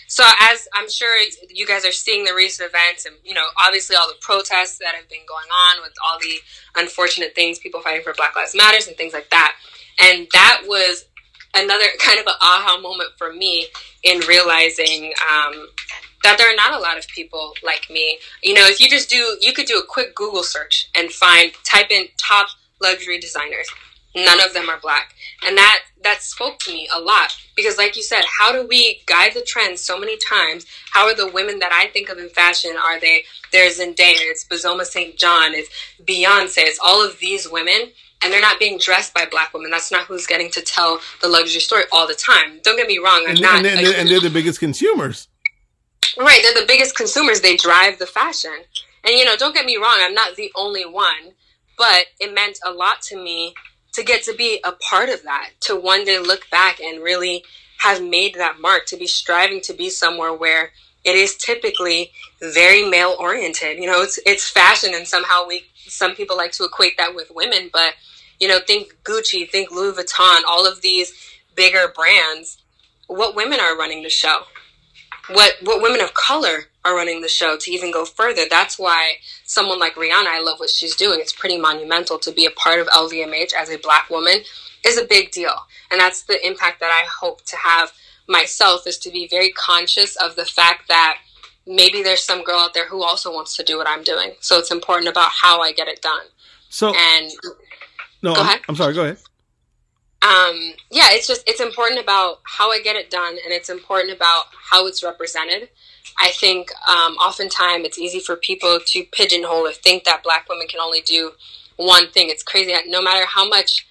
so 0.07 0.23
as 0.41 0.67
I'm 0.73 0.89
sure 0.89 1.15
you 1.49 1.65
guys 1.65 1.85
are 1.85 1.91
seeing 1.91 2.23
the 2.23 2.33
recent 2.33 2.69
events 2.69 3.05
and 3.05 3.15
you 3.23 3.33
know 3.33 3.45
obviously 3.57 3.95
all 3.95 4.07
the 4.07 4.19
protests 4.21 4.77
that 4.79 4.95
have 4.95 5.09
been 5.09 5.25
going 5.27 5.47
on 5.47 5.81
with 5.81 5.93
all 6.05 6.19
the 6.19 6.39
unfortunate 6.75 7.35
things 7.35 7.59
people 7.59 7.81
fighting 7.81 8.03
for 8.03 8.13
Black 8.13 8.35
Lives 8.35 8.55
Matters 8.55 8.87
and 8.87 8.97
things 8.97 9.13
like 9.13 9.29
that. 9.29 9.55
And 10.01 10.27
that 10.33 10.63
was 10.65 11.05
another 11.55 11.85
kind 11.99 12.19
of 12.19 12.27
an 12.27 12.33
aha 12.41 12.79
moment 12.81 13.11
for 13.17 13.33
me 13.33 13.67
in 14.03 14.19
realizing 14.27 15.13
um, 15.31 15.67
that 16.23 16.37
there 16.37 16.51
are 16.51 16.55
not 16.55 16.73
a 16.73 16.79
lot 16.79 16.97
of 16.97 17.07
people 17.07 17.53
like 17.63 17.89
me. 17.89 18.19
You 18.43 18.53
know, 18.53 18.65
if 18.65 18.79
you 18.79 18.89
just 18.89 19.09
do, 19.09 19.37
you 19.41 19.53
could 19.53 19.65
do 19.65 19.77
a 19.77 19.85
quick 19.85 20.15
Google 20.15 20.43
search 20.43 20.89
and 20.95 21.11
find, 21.11 21.51
type 21.63 21.91
in 21.91 22.07
top 22.17 22.47
luxury 22.81 23.19
designers. 23.19 23.69
None 24.15 24.41
of 24.41 24.53
them 24.53 24.69
are 24.69 24.79
black. 24.79 25.13
And 25.45 25.55
that, 25.57 25.81
that 26.03 26.21
spoke 26.21 26.59
to 26.59 26.71
me 26.71 26.89
a 26.93 26.99
lot 26.99 27.35
because 27.55 27.77
like 27.77 27.95
you 27.95 28.01
said, 28.01 28.23
how 28.39 28.51
do 28.51 28.65
we 28.67 29.01
guide 29.05 29.33
the 29.33 29.41
trends 29.41 29.81
so 29.81 29.99
many 29.99 30.17
times? 30.17 30.65
How 30.91 31.05
are 31.05 31.15
the 31.15 31.29
women 31.29 31.59
that 31.59 31.71
I 31.71 31.87
think 31.87 32.09
of 32.09 32.17
in 32.17 32.29
fashion? 32.29 32.75
Are 32.75 32.99
they, 32.99 33.23
there's 33.51 33.79
Zendaya, 33.79 34.31
it's 34.31 34.45
Bozoma 34.45 34.85
St. 34.85 35.17
John, 35.17 35.53
it's 35.53 35.69
Beyonce, 36.03 36.57
it's 36.59 36.79
all 36.83 37.05
of 37.05 37.19
these 37.19 37.47
women 37.49 37.91
and 38.21 38.33
they're 38.33 38.41
not 38.41 38.59
being 38.59 38.77
dressed 38.77 39.13
by 39.13 39.25
black 39.25 39.53
women. 39.53 39.71
That's 39.71 39.91
not 39.91 40.05
who's 40.05 40.27
getting 40.27 40.51
to 40.51 40.61
tell 40.61 40.99
the 41.21 41.27
luxury 41.27 41.61
story 41.61 41.83
all 41.91 42.07
the 42.07 42.15
time. 42.15 42.59
Don't 42.63 42.75
get 42.75 42.87
me 42.87 42.97
wrong. 42.97 43.23
I'm 43.23 43.31
and, 43.31 43.41
not. 43.41 43.55
And 43.57 43.65
they're, 43.65 43.97
and 43.97 44.09
they're, 44.09 44.19
the 44.19 44.29
biggest 44.29 44.59
consumers. 44.59 45.27
Right, 46.17 46.41
they're 46.43 46.61
the 46.61 46.67
biggest 46.67 46.97
consumers. 46.97 47.41
They 47.41 47.55
drive 47.55 47.97
the 47.99 48.05
fashion. 48.05 48.51
And 49.05 49.15
you 49.15 49.23
know, 49.23 49.37
don't 49.37 49.55
get 49.55 49.65
me 49.65 49.77
wrong, 49.77 49.97
I'm 49.99 50.13
not 50.13 50.35
the 50.35 50.51
only 50.55 50.85
one, 50.85 51.33
but 51.77 52.07
it 52.19 52.33
meant 52.33 52.59
a 52.65 52.71
lot 52.71 53.01
to 53.03 53.15
me 53.15 53.53
to 53.99 54.05
get 54.05 54.23
to 54.23 54.33
be 54.33 54.59
a 54.63 54.71
part 54.71 55.09
of 55.09 55.23
that, 55.23 55.51
to 55.61 55.75
one 55.75 56.05
day 56.05 56.19
look 56.19 56.49
back 56.49 56.79
and 56.79 57.03
really 57.03 57.43
have 57.79 58.01
made 58.01 58.35
that 58.35 58.59
mark, 58.59 58.85
to 58.87 58.97
be 58.97 59.07
striving 59.07 59.61
to 59.61 59.73
be 59.73 59.89
somewhere 59.89 60.33
where 60.33 60.71
it 61.03 61.15
is 61.15 61.35
typically 61.35 62.11
very 62.41 62.87
male 62.87 63.15
oriented. 63.19 63.77
You 63.77 63.87
know, 63.87 64.01
it's 64.01 64.19
it's 64.25 64.49
fashion 64.49 64.93
and 64.93 65.07
somehow 65.07 65.45
we 65.47 65.65
some 65.75 66.15
people 66.15 66.37
like 66.37 66.51
to 66.53 66.63
equate 66.63 66.97
that 66.97 67.15
with 67.15 67.31
women, 67.33 67.69
but 67.71 67.93
you 68.39 68.47
know, 68.47 68.59
think 68.65 68.97
Gucci, 69.03 69.49
think 69.49 69.71
Louis 69.71 69.95
Vuitton, 69.95 70.41
all 70.47 70.65
of 70.65 70.81
these 70.81 71.13
bigger 71.55 71.91
brands. 71.93 72.57
What 73.07 73.35
women 73.35 73.59
are 73.59 73.77
running 73.77 74.03
the 74.03 74.09
show? 74.09 74.43
what 75.29 75.53
what 75.61 75.81
women 75.81 76.01
of 76.01 76.13
color 76.13 76.65
are 76.85 76.95
running 76.95 77.21
the 77.21 77.27
show 77.27 77.57
to 77.57 77.71
even 77.71 77.91
go 77.91 78.05
further. 78.05 78.43
That's 78.49 78.79
why 78.79 79.15
someone 79.43 79.79
like 79.79 79.95
Rihanna, 79.95 80.27
I 80.27 80.41
love 80.41 80.59
what 80.59 80.69
she's 80.69 80.95
doing. 80.95 81.19
It's 81.19 81.33
pretty 81.33 81.57
monumental 81.57 82.19
to 82.19 82.31
be 82.31 82.45
a 82.45 82.51
part 82.51 82.79
of 82.79 82.87
LVMH 82.87 83.53
as 83.53 83.69
a 83.69 83.77
black 83.77 84.09
woman 84.09 84.39
is 84.85 84.97
a 84.97 85.05
big 85.05 85.31
deal. 85.31 85.53
And 85.91 85.99
that's 85.99 86.23
the 86.23 86.45
impact 86.45 86.79
that 86.79 86.89
I 86.89 87.05
hope 87.19 87.43
to 87.45 87.57
have 87.57 87.91
myself 88.27 88.87
is 88.87 88.97
to 88.99 89.11
be 89.11 89.27
very 89.27 89.51
conscious 89.51 90.15
of 90.15 90.35
the 90.35 90.45
fact 90.45 90.87
that 90.87 91.17
maybe 91.67 92.01
there's 92.01 92.23
some 92.23 92.43
girl 92.43 92.59
out 92.59 92.73
there 92.73 92.87
who 92.87 93.03
also 93.03 93.33
wants 93.33 93.55
to 93.57 93.63
do 93.63 93.77
what 93.77 93.87
I'm 93.87 94.03
doing. 94.03 94.33
So 94.39 94.57
it's 94.57 94.71
important 94.71 95.09
about 95.09 95.31
how 95.31 95.61
I 95.61 95.73
get 95.73 95.87
it 95.87 96.01
done. 96.01 96.27
So 96.69 96.93
and 96.95 97.31
no, 98.21 98.35
go 98.35 98.41
I'm, 98.41 98.45
ahead. 98.45 98.61
I'm 98.69 98.75
sorry. 98.75 98.93
Go 98.93 99.03
ahead 99.03 99.17
um, 100.21 100.73
yeah, 100.91 101.07
it's 101.11 101.27
just 101.27 101.47
it's 101.47 101.61
important 101.61 102.01
about 102.01 102.39
how 102.43 102.71
I 102.71 102.81
get 102.81 102.95
it 102.95 103.09
done, 103.09 103.37
and 103.43 103.53
it's 103.53 103.69
important 103.69 104.13
about 104.13 104.45
how 104.69 104.85
it's 104.87 105.03
represented. 105.03 105.69
I 106.19 106.31
think 106.31 106.71
um, 106.87 107.13
oftentimes 107.13 107.85
it's 107.85 107.97
easy 107.97 108.19
for 108.19 108.35
people 108.35 108.79
to 108.85 109.03
pigeonhole 109.11 109.67
or 109.67 109.71
think 109.71 110.03
that 110.03 110.23
Black 110.23 110.47
women 110.49 110.67
can 110.67 110.81
only 110.81 111.01
do 111.01 111.31
one 111.77 112.09
thing. 112.09 112.29
It's 112.29 112.43
crazy 112.43 112.73
no 112.87 113.01
matter 113.01 113.25
how 113.25 113.47
much 113.47 113.87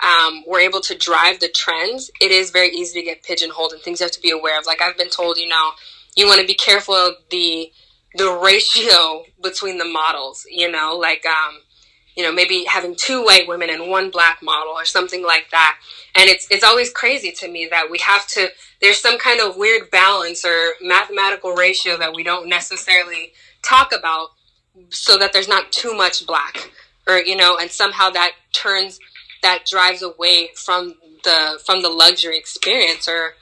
um, 0.00 0.42
we're 0.46 0.60
able 0.60 0.80
to 0.80 0.96
drive 0.96 1.40
the 1.40 1.48
trends, 1.48 2.10
it 2.20 2.30
is 2.30 2.50
very 2.50 2.70
easy 2.70 3.00
to 3.00 3.04
get 3.04 3.22
pigeonholed 3.22 3.72
and 3.72 3.80
things 3.82 4.00
you 4.00 4.04
have 4.04 4.12
to 4.12 4.20
be 4.20 4.30
aware 4.30 4.58
of. 4.58 4.66
Like 4.66 4.82
I've 4.82 4.96
been 4.96 5.10
told, 5.10 5.38
you 5.38 5.48
know, 5.48 5.70
you 6.16 6.26
want 6.26 6.40
to 6.40 6.46
be 6.46 6.54
careful 6.54 6.94
of 6.94 7.14
the 7.30 7.70
the 8.16 8.32
ratio 8.42 9.24
between 9.40 9.78
the 9.78 9.84
models. 9.84 10.46
You 10.50 10.70
know, 10.70 10.96
like 10.96 11.24
um, 11.26 11.58
you 12.20 12.26
know, 12.26 12.32
maybe 12.32 12.64
having 12.64 12.94
two 12.94 13.24
white 13.24 13.48
women 13.48 13.70
and 13.70 13.88
one 13.88 14.10
black 14.10 14.42
model 14.42 14.74
or 14.74 14.84
something 14.84 15.24
like 15.24 15.46
that. 15.52 15.78
And 16.14 16.28
it's 16.28 16.46
it's 16.50 16.62
always 16.62 16.90
crazy 16.92 17.32
to 17.32 17.48
me 17.48 17.66
that 17.70 17.90
we 17.90 17.96
have 18.00 18.26
to 18.28 18.50
there's 18.82 18.98
some 18.98 19.18
kind 19.18 19.40
of 19.40 19.56
weird 19.56 19.90
balance 19.90 20.44
or 20.44 20.72
mathematical 20.82 21.52
ratio 21.52 21.96
that 21.96 22.14
we 22.14 22.22
don't 22.22 22.46
necessarily 22.46 23.32
talk 23.62 23.90
about 23.98 24.32
so 24.90 25.16
that 25.16 25.32
there's 25.32 25.48
not 25.48 25.72
too 25.72 25.96
much 25.96 26.26
black 26.26 26.70
or 27.08 27.16
you 27.16 27.36
know 27.36 27.56
and 27.58 27.70
somehow 27.70 28.10
that 28.10 28.32
turns 28.52 29.00
that 29.42 29.64
drives 29.64 30.02
away 30.02 30.50
from 30.54 30.96
the 31.24 31.58
from 31.64 31.80
the 31.80 31.88
luxury 31.88 32.36
experience 32.36 33.08
or 33.08 33.32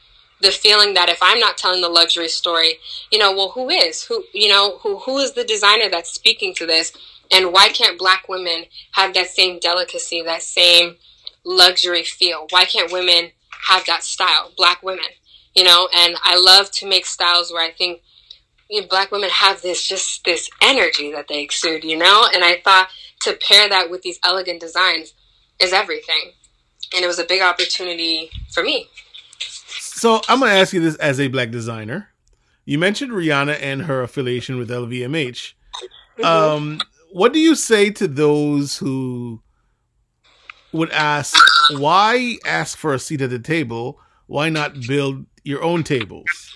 the 0.41 0.53
feeling 0.53 0.95
that 0.95 1.09
if 1.09 1.19
I'm 1.21 1.41
not 1.41 1.59
telling 1.59 1.81
the 1.81 1.89
luxury 1.89 2.29
story, 2.29 2.75
you 3.11 3.19
know, 3.19 3.33
well, 3.33 3.51
who 3.51 3.71
is? 3.71 4.05
Who, 4.05 4.23
you 4.33 4.49
know, 4.49 4.79
who, 4.79 4.99
who 4.99 5.19
is 5.19 5.33
the 5.33 5.43
designer 5.43 5.89
that's 5.91 6.11
speaking 6.11 6.55
to 6.55 6.67
this? 6.67 6.93
And 7.33 7.53
why 7.53 7.69
can't 7.69 7.99
black 7.99 8.29
women 8.29 8.65
have 8.93 9.15
that 9.15 9.29
same 9.29 9.59
delicacy, 9.59 10.23
that 10.23 10.43
same 10.43 10.97
luxury 11.45 12.05
feel? 12.05 12.47
Why 12.51 12.65
can't 12.65 12.93
women 12.93 13.31
have 13.67 13.85
that 13.87 14.03
style? 14.03 14.53
Black 14.57 14.83
women, 14.83 15.05
you 15.55 15.65
know, 15.65 15.89
and 15.95 16.17
I 16.23 16.41
love 16.41 16.71
to 16.73 16.87
make 16.89 17.07
styles 17.07 17.53
where 17.53 17.65
I 17.65 17.73
think 17.73 18.03
you 18.71 18.83
know, 18.83 18.87
black 18.87 19.11
women 19.11 19.31
have 19.31 19.63
this 19.63 19.87
just 19.87 20.25
this 20.25 20.51
energy 20.63 21.13
that 21.13 21.29
they 21.29 21.43
exude, 21.43 21.85
you 21.85 21.97
know? 21.97 22.29
And 22.33 22.45
I 22.45 22.61
thought 22.63 22.91
to 23.23 23.33
pair 23.35 23.69
that 23.69 23.91
with 23.91 24.03
these 24.03 24.19
elegant 24.25 24.61
designs 24.61 25.15
is 25.59 25.73
everything. 25.73 26.33
And 26.95 27.05
it 27.05 27.07
was 27.07 27.19
a 27.19 27.25
big 27.25 27.43
opportunity 27.43 28.31
for 28.53 28.63
me. 28.63 28.89
So 29.39 30.21
I'm 30.29 30.41
going 30.41 30.53
to 30.53 30.59
ask 30.59 30.73
you 30.73 30.81
this 30.81 30.97
as 30.97 31.19
a 31.21 31.29
black 31.29 31.51
designer. 31.51 32.09
You 32.65 32.79
mentioned 32.79 33.13
Rihanna 33.13 33.59
and 33.61 33.83
her 33.83 34.03
affiliation 34.03 34.59
with 34.59 34.71
LVMH. 34.71 35.55
Mm-hmm. 36.19 36.25
Um, 36.25 36.81
what 37.11 37.33
do 37.33 37.39
you 37.39 37.55
say 37.55 37.91
to 37.91 38.09
those 38.09 38.79
who 38.79 39.41
would 40.73 40.91
ask 40.91 41.37
why 41.73 42.37
ask 42.45 42.77
for 42.77 42.95
a 42.95 42.99
seat 42.99 43.21
at 43.21 43.31
the 43.31 43.39
table? 43.39 44.01
Why 44.27 44.49
not 44.49 44.75
build 44.87 45.27
your 45.43 45.63
own 45.63 45.83
tables? 45.83 46.55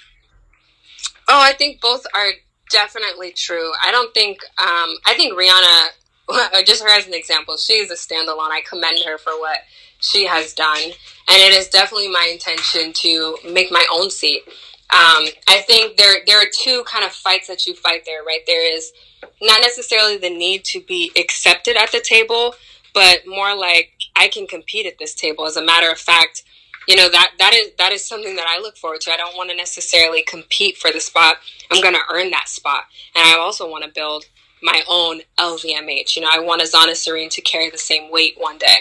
Oh 1.29 1.41
i 1.41 1.53
think 1.53 1.81
both 1.81 2.05
are 2.15 2.33
definitely 2.71 3.33
true. 3.33 3.71
I 3.85 3.91
don't 3.91 4.13
think 4.15 4.39
um, 4.61 4.97
i 5.07 5.15
think 5.17 5.35
rihanna 5.35 6.65
just 6.67 6.83
her 6.83 6.89
as 6.89 7.07
an 7.07 7.15
example 7.15 7.57
she's 7.57 7.91
a 7.91 7.95
standalone. 7.95 8.51
I 8.51 8.63
commend 8.69 9.01
her 9.07 9.19
for 9.19 9.33
what 9.41 9.59
she 10.01 10.27
has 10.27 10.53
done. 10.53 10.83
And 10.83 11.41
it 11.41 11.55
is 11.55 11.69
definitely 11.69 12.09
my 12.09 12.29
intention 12.33 12.93
to 12.93 13.39
make 13.53 13.71
my 13.71 13.87
own 13.93 14.11
seat. 14.11 14.43
Um, 14.91 15.25
i 15.49 15.63
think 15.67 15.97
there 15.97 16.17
there 16.27 16.39
are 16.39 16.51
two 16.59 16.85
kind 16.85 17.05
of 17.05 17.13
fights 17.13 17.49
that 17.49 17.67
you 17.67 17.75
fight 17.75 18.05
there 18.05 18.23
right? 18.25 18.41
There 18.47 18.77
is 18.77 18.93
not 19.41 19.61
necessarily 19.61 20.17
the 20.17 20.31
need 20.31 20.65
to 20.67 20.81
be 20.81 21.11
accepted 21.17 21.77
at 21.77 21.93
the 21.93 22.01
table, 22.01 22.55
but 22.95 23.23
more 23.27 23.57
like 23.57 23.93
I 24.17 24.29
can 24.29 24.47
compete 24.47 24.87
at 24.87 24.99
this 24.99 25.15
table. 25.15 25.47
As 25.47 25.57
a 25.57 25.65
matter 25.65 25.91
of 25.91 25.99
fact, 25.99 26.45
you 26.89 26.97
know 26.97 27.09
that 27.09 27.33
that 27.39 27.55
is 27.55 27.71
that 27.79 27.93
is 27.93 28.07
something 28.07 28.37
that 28.37 28.47
I 28.49 28.61
look 28.61 28.77
forward 28.77 29.01
to. 29.03 29.13
I 29.13 29.17
don't 29.17 29.37
want 29.37 29.51
to 29.51 29.57
necessarily 29.57 30.23
compete 30.23 30.77
for 30.77 30.91
the 30.91 31.01
spot. 31.01 31.37
I'm 31.71 31.81
going 31.81 31.95
to 31.95 32.01
earn 32.13 32.31
that 32.31 32.49
spot, 32.49 32.85
and 33.15 33.25
I 33.27 33.39
also 33.39 33.71
want 33.71 33.85
to 33.85 33.91
build 33.91 34.25
my 34.63 34.83
own 34.89 35.21
LVMH. 35.39 36.17
You 36.17 36.23
know, 36.23 36.31
I 36.33 36.41
want 36.41 36.63
Azana 36.63 36.95
Serene 36.95 37.31
to 37.31 37.41
carry 37.41 37.71
the 37.71 37.79
same 37.79 38.11
weight 38.11 38.35
one 38.39 38.59
day. 38.59 38.77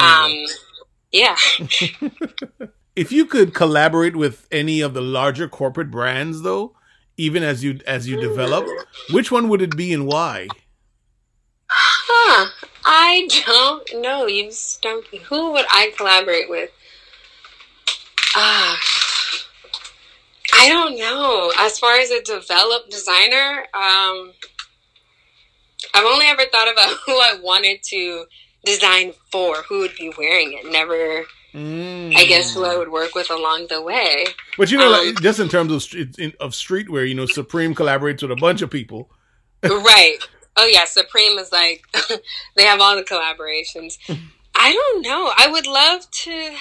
Um, 0.00 0.44
Yeah. 1.12 1.36
if 2.96 3.10
you 3.10 3.26
could 3.26 3.54
collaborate 3.54 4.16
with 4.16 4.46
any 4.52 4.80
of 4.80 4.94
the 4.94 5.00
larger 5.00 5.48
corporate 5.48 5.90
brands, 5.90 6.42
though, 6.42 6.76
even 7.20 7.42
as 7.42 7.62
you 7.62 7.80
as 7.86 8.08
you 8.08 8.20
develop, 8.20 8.66
which 9.10 9.30
one 9.30 9.48
would 9.48 9.60
it 9.60 9.76
be 9.76 9.92
and 9.92 10.06
why? 10.06 10.48
Huh. 11.68 12.50
I 12.84 13.28
don't 13.46 14.02
know. 14.02 14.26
You 14.26 14.50
stumped 14.50 15.12
me. 15.12 15.18
Who 15.18 15.52
would 15.52 15.66
I 15.70 15.92
collaborate 15.96 16.48
with? 16.48 16.70
Uh, 18.34 18.76
I 20.54 20.68
don't 20.68 20.98
know. 20.98 21.52
As 21.58 21.78
far 21.78 21.98
as 21.98 22.10
a 22.10 22.22
developed 22.22 22.90
designer, 22.90 23.66
um, 23.74 24.32
I've 25.94 26.06
only 26.06 26.26
ever 26.26 26.44
thought 26.50 26.72
about 26.72 26.96
who 27.06 27.12
I 27.12 27.38
wanted 27.42 27.82
to 27.84 28.24
design 28.64 29.12
for, 29.30 29.56
who 29.68 29.80
would 29.80 29.96
be 29.96 30.12
wearing 30.16 30.52
it. 30.54 30.70
Never, 30.70 31.24
mm. 31.54 32.14
I 32.16 32.24
guess, 32.24 32.54
who 32.54 32.64
I 32.64 32.76
would 32.76 32.90
work 32.90 33.14
with 33.14 33.30
along 33.30 33.66
the 33.68 33.82
way. 33.82 34.26
But 34.56 34.70
you 34.70 34.78
know, 34.78 34.92
um, 34.92 35.06
like, 35.06 35.22
just 35.22 35.40
in 35.40 35.48
terms 35.48 35.72
of 35.72 35.82
street, 35.82 36.16
of 36.40 36.52
streetwear, 36.52 37.08
you 37.08 37.14
know, 37.14 37.26
Supreme 37.26 37.74
collaborates 37.74 38.22
with 38.22 38.30
a 38.30 38.36
bunch 38.36 38.62
of 38.62 38.70
people. 38.70 39.10
right. 39.62 40.18
Oh 40.56 40.66
yeah, 40.66 40.84
Supreme 40.84 41.38
is 41.38 41.52
like 41.52 41.84
they 42.56 42.64
have 42.64 42.80
all 42.80 42.96
the 42.96 43.02
collaborations. 43.02 43.98
I 44.54 44.72
don't 44.72 45.02
know. 45.02 45.32
I 45.36 45.48
would 45.50 45.66
love 45.66 46.10
to. 46.10 46.52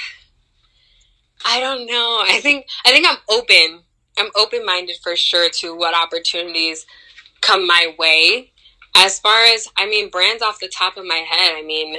I 1.45 1.59
don't 1.59 1.85
know. 1.85 2.23
I 2.27 2.39
think 2.41 2.67
I 2.85 2.91
think 2.91 3.07
I'm 3.07 3.17
open. 3.29 3.83
I'm 4.17 4.29
open 4.35 4.65
minded 4.65 4.97
for 5.01 5.15
sure 5.15 5.49
to 5.49 5.75
what 5.75 5.95
opportunities 5.95 6.85
come 7.41 7.65
my 7.65 7.95
way. 7.97 8.51
As 8.95 9.19
far 9.19 9.45
as 9.45 9.67
I 9.77 9.87
mean, 9.87 10.09
brands 10.09 10.43
off 10.43 10.59
the 10.59 10.67
top 10.67 10.97
of 10.97 11.05
my 11.05 11.25
head. 11.29 11.53
I 11.55 11.61
mean, 11.61 11.97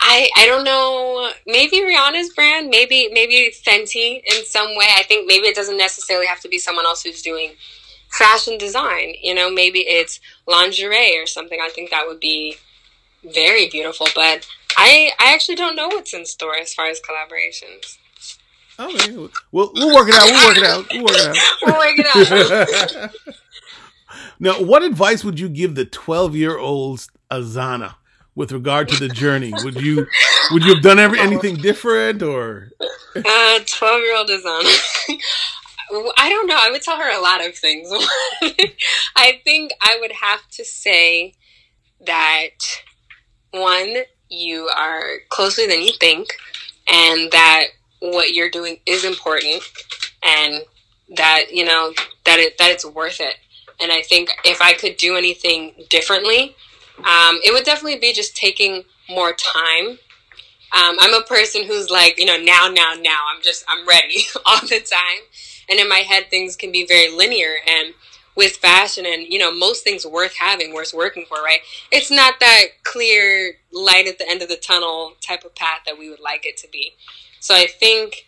I 0.00 0.30
I 0.36 0.46
don't 0.46 0.64
know. 0.64 1.30
Maybe 1.46 1.80
Rihanna's 1.80 2.32
brand. 2.32 2.70
Maybe 2.70 3.08
maybe 3.12 3.52
Fenty 3.66 4.22
in 4.24 4.44
some 4.44 4.76
way. 4.76 4.86
I 4.96 5.02
think 5.02 5.26
maybe 5.26 5.46
it 5.46 5.56
doesn't 5.56 5.76
necessarily 5.76 6.26
have 6.26 6.40
to 6.40 6.48
be 6.48 6.58
someone 6.58 6.86
else 6.86 7.02
who's 7.02 7.22
doing 7.22 7.52
fashion 8.10 8.58
design. 8.58 9.14
You 9.20 9.34
know, 9.34 9.50
maybe 9.50 9.80
it's 9.80 10.20
lingerie 10.46 11.18
or 11.18 11.26
something. 11.26 11.58
I 11.60 11.68
think 11.68 11.90
that 11.90 12.06
would 12.06 12.20
be 12.20 12.56
very 13.24 13.68
beautiful. 13.68 14.06
But 14.14 14.46
I 14.76 15.12
I 15.18 15.34
actually 15.34 15.56
don't 15.56 15.76
know 15.76 15.88
what's 15.88 16.14
in 16.14 16.24
store 16.26 16.56
as 16.56 16.72
far 16.74 16.86
as 16.86 17.00
collaborations. 17.00 17.98
Oh, 18.78 18.94
okay, 18.94 19.12
we'll 19.50 19.72
we'll 19.74 19.94
work 19.94 20.08
it 20.08 20.14
out. 20.14 20.26
We'll 20.26 20.48
work 20.48 20.56
it 20.56 20.64
out. 20.64 20.86
We'll 20.92 21.74
work 21.74 21.98
it 21.98 22.06
out. 22.06 22.30
we'll 22.30 22.48
work 22.48 22.90
it 22.94 22.96
out. 22.96 23.34
now, 24.38 24.62
what 24.62 24.84
advice 24.84 25.24
would 25.24 25.40
you 25.40 25.48
give 25.48 25.74
the 25.74 25.84
twelve-year-old 25.84 27.00
Azana 27.30 27.96
with 28.38 28.52
regard 28.52 28.88
to 28.88 28.96
the 28.96 29.08
journey? 29.08 29.52
Would 29.64 29.80
you 29.80 30.06
would 30.52 30.62
you 30.62 30.74
have 30.74 30.82
done 30.82 31.00
every 31.00 31.18
anything 31.18 31.56
different 31.56 32.22
or? 32.22 32.70
Uh, 33.16 33.58
twelve-year-old 33.66 34.28
Azana. 34.28 35.18
I 36.16 36.28
don't 36.28 36.46
know. 36.46 36.56
I 36.56 36.70
would 36.70 36.82
tell 36.82 36.98
her 36.98 37.10
a 37.10 37.20
lot 37.20 37.44
of 37.44 37.56
things. 37.56 37.90
I 39.16 39.40
think 39.42 39.72
I 39.82 39.98
would 40.00 40.12
have 40.12 40.46
to 40.50 40.64
say 40.64 41.34
that 42.06 42.50
one, 43.50 43.96
you 44.28 44.68
are 44.68 45.02
closer 45.30 45.66
than 45.66 45.82
you 45.82 45.92
think, 45.98 46.28
and 46.86 47.32
that 47.32 47.64
what 48.00 48.34
you're 48.34 48.50
doing 48.50 48.78
is 48.86 49.04
important, 49.04 49.64
and 50.22 50.62
that 51.16 51.46
you 51.50 51.64
know 51.64 51.92
that 52.24 52.38
it 52.38 52.56
that 52.58 52.70
it's 52.70 52.86
worth 52.86 53.20
it. 53.20 53.34
And 53.80 53.90
I 53.90 54.02
think 54.02 54.30
if 54.44 54.62
I 54.62 54.74
could 54.74 54.96
do 54.96 55.16
anything 55.16 55.74
differently, 55.88 56.54
um, 56.98 57.38
it 57.44 57.52
would 57.52 57.64
definitely 57.64 57.98
be 57.98 58.12
just 58.12 58.36
taking 58.36 58.84
more 59.08 59.32
time. 59.32 59.98
Um, 60.70 60.96
I'm 61.00 61.14
a 61.14 61.24
person 61.24 61.64
who's 61.64 61.88
like, 61.90 62.18
you 62.18 62.26
know, 62.26 62.36
now, 62.36 62.68
now, 62.68 62.94
now. 63.00 63.20
I'm 63.34 63.42
just, 63.42 63.64
I'm 63.68 63.86
ready 63.86 64.26
all 64.46 64.60
the 64.60 64.80
time 64.80 65.22
and 65.68 65.78
in 65.78 65.88
my 65.88 65.98
head 65.98 66.30
things 66.30 66.56
can 66.56 66.72
be 66.72 66.86
very 66.86 67.10
linear 67.14 67.54
and 67.66 67.94
with 68.34 68.56
fashion 68.56 69.04
and 69.06 69.26
you 69.26 69.38
know 69.38 69.52
most 69.52 69.84
things 69.84 70.06
worth 70.06 70.36
having 70.36 70.72
worth 70.72 70.94
working 70.94 71.24
for 71.28 71.38
right 71.42 71.60
it's 71.90 72.10
not 72.10 72.34
that 72.40 72.64
clear 72.84 73.54
light 73.72 74.06
at 74.06 74.18
the 74.18 74.28
end 74.28 74.42
of 74.42 74.48
the 74.48 74.56
tunnel 74.56 75.14
type 75.20 75.44
of 75.44 75.54
path 75.54 75.80
that 75.86 75.98
we 75.98 76.08
would 76.08 76.20
like 76.20 76.46
it 76.46 76.56
to 76.56 76.68
be 76.68 76.92
so 77.40 77.54
i 77.54 77.66
think 77.66 78.26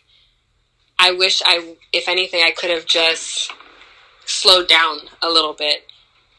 i 0.99 1.11
wish 1.11 1.41
i 1.45 1.75
if 1.93 2.07
anything 2.07 2.43
i 2.43 2.51
could 2.51 2.69
have 2.69 2.85
just 2.85 3.51
slowed 4.25 4.67
down 4.67 4.99
a 5.21 5.29
little 5.29 5.53
bit 5.53 5.85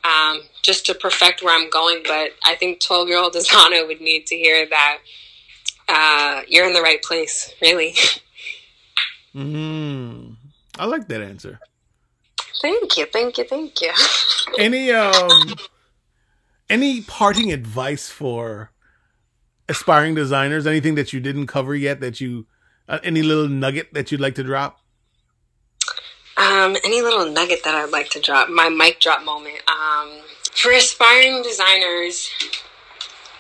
um, 0.04 0.40
just 0.62 0.86
to 0.86 0.94
perfect 0.94 1.42
where 1.42 1.58
i'm 1.58 1.70
going 1.70 2.02
but 2.04 2.30
i 2.44 2.54
think 2.54 2.80
12 2.80 3.08
year 3.08 3.18
old 3.18 3.34
Azana 3.34 3.86
would 3.86 4.00
need 4.00 4.26
to 4.26 4.36
hear 4.36 4.68
that 4.68 4.98
uh, 5.88 6.42
you're 6.48 6.66
in 6.66 6.72
the 6.72 6.82
right 6.82 7.02
place 7.02 7.54
really 7.60 7.92
mm. 9.34 10.36
I 10.78 10.86
like 10.86 11.08
that 11.08 11.20
answer. 11.20 11.60
Thank 12.60 12.96
you, 12.96 13.06
thank 13.06 13.38
you, 13.38 13.44
thank 13.44 13.80
you. 13.80 13.92
any 14.58 14.90
um 14.90 15.54
any 16.70 17.02
parting 17.02 17.52
advice 17.52 18.08
for 18.08 18.70
aspiring 19.68 20.14
designers? 20.14 20.66
Anything 20.66 20.94
that 20.94 21.12
you 21.12 21.20
didn't 21.20 21.46
cover 21.46 21.74
yet 21.74 22.00
that 22.00 22.20
you 22.20 22.46
uh, 22.88 22.98
any 23.02 23.22
little 23.22 23.48
nugget 23.48 23.92
that 23.94 24.10
you'd 24.10 24.20
like 24.20 24.34
to 24.36 24.44
drop? 24.44 24.80
Um, 26.36 26.76
any 26.84 27.02
little 27.02 27.30
nugget 27.30 27.62
that 27.64 27.74
I'd 27.74 27.90
like 27.90 28.08
to 28.10 28.20
drop, 28.20 28.48
my 28.48 28.68
mic 28.68 29.00
drop 29.00 29.24
moment. 29.24 29.60
Um, 29.68 30.20
for 30.52 30.72
aspiring 30.72 31.42
designers, 31.42 32.30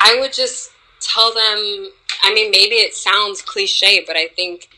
I 0.00 0.16
would 0.20 0.32
just 0.32 0.70
tell 1.00 1.32
them. 1.32 1.90
I 2.24 2.32
mean, 2.34 2.50
maybe 2.50 2.76
it 2.76 2.94
sounds 2.94 3.42
cliche, 3.42 4.04
but 4.06 4.16
I 4.16 4.28
think 4.28 4.68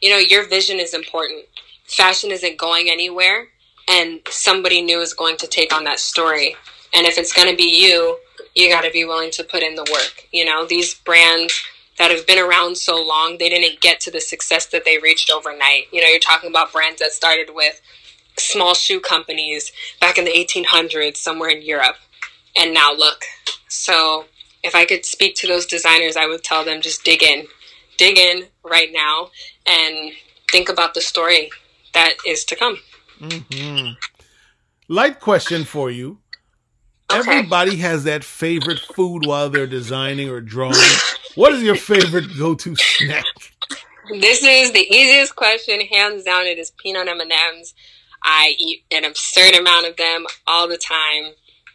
you 0.00 0.10
know 0.10 0.18
your 0.18 0.48
vision 0.48 0.80
is 0.80 0.94
important 0.94 1.44
fashion 1.88 2.30
isn't 2.30 2.58
going 2.58 2.88
anywhere 2.90 3.48
and 3.88 4.20
somebody 4.28 4.82
new 4.82 5.00
is 5.00 5.14
going 5.14 5.36
to 5.38 5.46
take 5.46 5.74
on 5.74 5.84
that 5.84 5.98
story. 5.98 6.54
And 6.94 7.06
if 7.06 7.18
it's 7.18 7.32
going 7.32 7.50
to 7.50 7.56
be 7.56 7.82
you, 7.82 8.18
you 8.54 8.70
got 8.70 8.82
to 8.82 8.90
be 8.90 9.04
willing 9.04 9.30
to 9.32 9.44
put 9.44 9.62
in 9.62 9.74
the 9.74 9.86
work. 9.90 10.26
You 10.30 10.44
know, 10.44 10.66
these 10.66 10.94
brands 10.94 11.60
that 11.98 12.10
have 12.10 12.26
been 12.26 12.38
around 12.38 12.78
so 12.78 13.02
long, 13.02 13.38
they 13.38 13.48
didn't 13.48 13.80
get 13.80 14.00
to 14.00 14.10
the 14.10 14.20
success 14.20 14.66
that 14.66 14.84
they 14.84 14.98
reached 14.98 15.30
overnight. 15.30 15.84
You 15.92 16.00
know, 16.00 16.08
you're 16.08 16.20
talking 16.20 16.50
about 16.50 16.72
brands 16.72 17.00
that 17.00 17.12
started 17.12 17.50
with 17.54 17.80
small 18.36 18.74
shoe 18.74 19.00
companies 19.00 19.72
back 20.00 20.16
in 20.16 20.24
the 20.24 20.32
1800s 20.32 21.16
somewhere 21.16 21.50
in 21.50 21.62
Europe. 21.62 21.96
And 22.56 22.72
now 22.72 22.92
look. 22.92 23.24
So, 23.68 24.26
if 24.62 24.74
I 24.74 24.84
could 24.84 25.04
speak 25.04 25.34
to 25.36 25.46
those 25.46 25.66
designers, 25.66 26.16
I 26.16 26.26
would 26.26 26.42
tell 26.42 26.64
them 26.64 26.80
just 26.80 27.04
dig 27.04 27.22
in. 27.22 27.46
Dig 27.96 28.16
in 28.16 28.46
right 28.64 28.90
now 28.92 29.30
and 29.66 30.12
think 30.50 30.68
about 30.68 30.94
the 30.94 31.00
story 31.00 31.50
that 31.94 32.14
is 32.26 32.44
to 32.46 32.56
come. 32.56 32.78
Mm-hmm. 33.20 33.92
Light 34.88 35.20
question 35.20 35.64
for 35.64 35.90
you. 35.90 36.18
Okay. 37.10 37.38
Everybody 37.38 37.76
has 37.76 38.04
that 38.04 38.22
favorite 38.22 38.80
food 38.80 39.24
while 39.24 39.48
they're 39.48 39.66
designing 39.66 40.28
or 40.28 40.40
drawing. 40.40 40.76
what 41.36 41.52
is 41.54 41.62
your 41.62 41.76
favorite 41.76 42.26
go-to 42.38 42.76
snack? 42.76 43.24
This 44.10 44.42
is 44.42 44.72
the 44.72 44.86
easiest 44.94 45.34
question, 45.34 45.80
hands 45.80 46.24
down. 46.24 46.46
It 46.46 46.58
is 46.58 46.70
peanut 46.72 47.08
M 47.08 47.20
and 47.20 47.32
M's. 47.32 47.74
I 48.22 48.54
eat 48.58 48.84
an 48.90 49.04
absurd 49.04 49.54
amount 49.54 49.86
of 49.86 49.96
them 49.96 50.26
all 50.46 50.68
the 50.68 50.76
time. 50.76 51.32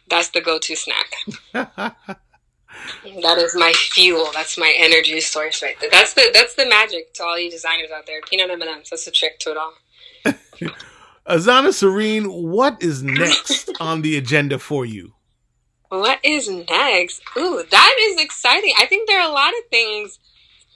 That's 0.08 0.28
the 0.30 0.40
go-to 0.40 0.76
snack. 0.76 1.14
that 1.52 3.38
is 3.38 3.56
my 3.56 3.72
fuel. 3.72 4.30
That's 4.32 4.56
my 4.58 4.72
energy 4.78 5.20
source 5.20 5.62
right 5.62 5.76
there. 5.80 5.90
That's 5.90 6.14
the 6.14 6.30
that's 6.32 6.54
the 6.54 6.66
magic 6.66 7.14
to 7.14 7.24
all 7.24 7.38
you 7.38 7.50
designers 7.50 7.90
out 7.90 8.06
there. 8.06 8.20
Peanut 8.28 8.50
M 8.50 8.60
and 8.60 8.70
M's. 8.70 8.90
That's 8.90 9.04
the 9.04 9.10
trick 9.10 9.38
to 9.40 9.50
it 9.50 9.56
all. 9.56 9.72
Azana 11.26 11.72
Serene, 11.72 12.30
what 12.30 12.82
is 12.82 13.02
next 13.02 13.70
on 13.80 14.02
the 14.02 14.16
agenda 14.18 14.58
for 14.58 14.84
you? 14.84 15.13
What 15.88 16.18
is 16.22 16.48
next? 16.48 17.22
Ooh, 17.36 17.62
that 17.70 17.96
is 18.00 18.20
exciting. 18.20 18.72
I 18.78 18.86
think 18.86 19.08
there 19.08 19.20
are 19.20 19.28
a 19.28 19.32
lot 19.32 19.50
of 19.50 19.68
things 19.70 20.18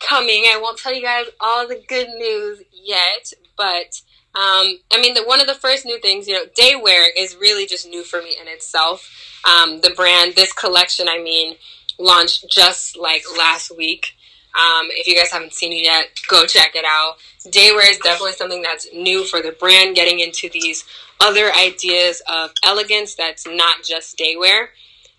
coming. 0.01 0.45
I 0.45 0.59
won't 0.61 0.79
tell 0.79 0.95
you 0.95 1.03
guys 1.03 1.27
all 1.41 1.67
the 1.67 1.83
good 1.89 2.09
news 2.09 2.63
yet, 2.73 3.33
but 3.57 4.01
um, 4.35 4.79
I 4.93 5.01
mean, 5.01 5.15
the, 5.15 5.25
one 5.25 5.41
of 5.41 5.47
the 5.47 5.55
first 5.55 5.85
new 5.85 5.99
things, 6.01 6.29
you 6.29 6.35
know, 6.35 6.45
daywear 6.59 7.09
is 7.17 7.37
really 7.37 7.67
just 7.67 7.89
new 7.89 8.05
for 8.05 8.21
me 8.23 8.37
in 8.41 8.47
itself. 8.47 9.11
Um, 9.49 9.81
the 9.81 9.91
brand, 9.91 10.35
this 10.37 10.53
collection, 10.53 11.09
I 11.09 11.21
mean, 11.21 11.57
launched 11.99 12.47
just 12.51 12.97
like 12.97 13.25
last 13.37 13.77
week. 13.77 14.15
Um, 14.55 14.89
if 14.91 15.07
you 15.07 15.17
guys 15.17 15.31
haven't 15.31 15.53
seen 15.53 15.73
it 15.73 15.83
yet, 15.83 16.11
go 16.29 16.47
check 16.47 16.73
it 16.75 16.85
out. 16.85 17.17
Daywear 17.47 17.91
is 17.91 17.99
definitely 17.99 18.33
something 18.33 18.63
that's 18.63 18.89
new 18.93 19.25
for 19.25 19.41
the 19.41 19.53
brand, 19.53 19.97
getting 19.97 20.21
into 20.21 20.49
these 20.49 20.85
other 21.21 21.53
ideas 21.55 22.23
of 22.29 22.51
elegance 22.65 23.15
that's 23.15 23.47
not 23.47 23.83
just 23.83 24.17
daywear. 24.19 24.69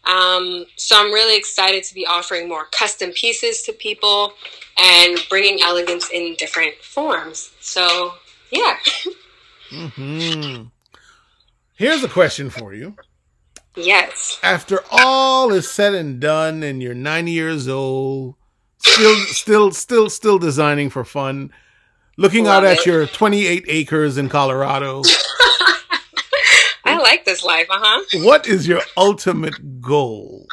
Um, 0.10 0.66
so 0.76 0.95
I'm 0.97 1.12
really 1.14 1.38
excited 1.38 1.84
to 1.84 1.93
be 1.93 2.05
offering 2.05 2.49
more 2.49 2.66
custom 2.72 3.12
pieces 3.12 3.62
to 3.64 3.74
people 3.74 4.34
and 4.82 5.20
bringing 5.30 5.62
elegance 5.62 6.10
in 6.12 6.36
different 6.36 6.76
forms. 6.82 7.51
So, 7.60 8.14
yeah. 8.51 8.78
hmm 9.70 10.64
Here's 11.76 12.03
a 12.03 12.10
question 12.10 12.49
for 12.49 12.74
you. 12.74 12.95
Yes. 13.76 14.39
After 14.43 14.84
all 14.91 15.53
is 15.53 15.70
said 15.72 15.93
and 15.93 16.20
done, 16.20 16.64
and 16.64 16.82
you're 16.82 16.93
90 16.93 17.32
years 17.32 17.68
old, 17.70 18.36
still, 18.80 19.16
still, 19.28 19.72
still, 19.72 20.10
still 20.10 20.39
designing 20.39 20.89
for 20.89 21.05
fun, 21.05 21.53
looking 22.18 22.45
Love 22.45 22.64
out 22.64 22.70
at 22.70 22.86
your 22.86 23.05
28 23.05 23.66
acres 23.68 24.18
in 24.18 24.28
Colorado. 24.28 25.03
I 27.00 27.02
like 27.02 27.26
this 27.26 27.43
life, 27.43 27.68
uh 27.70 27.80
huh. 27.80 28.20
what 28.26 28.47
is 28.47 28.68
your 28.68 28.82
ultimate 28.97 29.82
goal? 29.82 30.47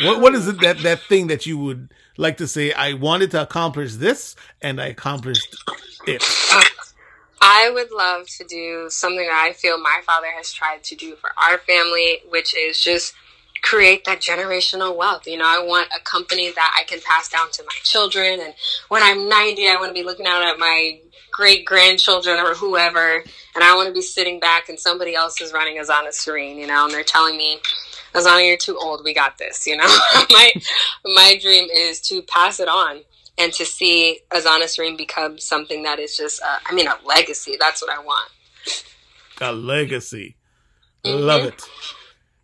What 0.00 0.20
what 0.20 0.34
is 0.34 0.48
it 0.48 0.60
that 0.60 0.78
that 0.78 1.00
thing 1.00 1.28
that 1.28 1.46
you 1.46 1.58
would 1.58 1.92
like 2.16 2.36
to 2.38 2.46
say? 2.46 2.72
I 2.72 2.94
wanted 2.94 3.30
to 3.32 3.42
accomplish 3.42 3.94
this, 3.94 4.36
and 4.62 4.80
I 4.80 4.86
accomplished 4.86 5.56
it. 6.06 6.22
I 7.40 7.70
would 7.70 7.90
love 7.90 8.26
to 8.38 8.44
do 8.44 8.86
something 8.90 9.26
that 9.26 9.46
I 9.48 9.52
feel 9.52 9.78
my 9.78 10.00
father 10.06 10.28
has 10.36 10.52
tried 10.52 10.82
to 10.84 10.96
do 10.96 11.14
for 11.16 11.30
our 11.36 11.58
family, 11.58 12.20
which 12.30 12.56
is 12.56 12.80
just 12.80 13.14
create 13.62 14.04
that 14.04 14.20
generational 14.20 14.96
wealth. 14.96 15.26
You 15.26 15.38
know, 15.38 15.46
I 15.46 15.64
want 15.64 15.88
a 15.94 16.00
company 16.02 16.50
that 16.50 16.76
I 16.78 16.84
can 16.84 17.00
pass 17.00 17.28
down 17.28 17.50
to 17.52 17.62
my 17.64 17.76
children. 17.82 18.40
And 18.40 18.54
when 18.88 19.02
I'm 19.02 19.28
90, 19.28 19.68
I 19.68 19.76
want 19.76 19.88
to 19.88 19.94
be 19.94 20.02
looking 20.04 20.26
out 20.26 20.42
at 20.42 20.58
my 20.58 21.00
great 21.34 21.64
grandchildren 21.66 22.38
or 22.38 22.54
whoever. 22.54 23.16
And 23.56 23.64
I 23.64 23.74
want 23.74 23.88
to 23.88 23.92
be 23.92 24.00
sitting 24.02 24.38
back 24.38 24.68
and 24.68 24.78
somebody 24.78 25.16
else 25.16 25.40
is 25.40 25.52
running 25.52 25.78
Azana 25.78 26.12
Serene, 26.12 26.58
you 26.58 26.66
know, 26.68 26.84
and 26.84 26.94
they're 26.94 27.02
telling 27.02 27.36
me, 27.36 27.58
Azana, 28.14 28.46
you're 28.46 28.56
too 28.56 28.78
old. 28.80 29.02
We 29.04 29.12
got 29.12 29.36
this, 29.36 29.66
you 29.66 29.76
know. 29.76 29.84
my, 30.30 30.52
my 31.04 31.38
dream 31.42 31.68
is 31.74 32.00
to 32.02 32.22
pass 32.22 32.60
it 32.60 32.68
on 32.68 33.00
and 33.36 33.52
to 33.54 33.64
see 33.66 34.20
Azana 34.30 34.68
Serene 34.68 34.96
become 34.96 35.36
something 35.40 35.82
that 35.82 35.98
is 35.98 36.16
just, 36.16 36.40
uh, 36.40 36.58
I 36.66 36.72
mean, 36.72 36.86
a 36.86 36.94
legacy. 37.04 37.56
That's 37.58 37.82
what 37.82 37.90
I 37.90 37.98
want. 37.98 38.30
A 39.40 39.52
legacy. 39.52 40.36
Love 41.04 41.44
it. 41.46 41.62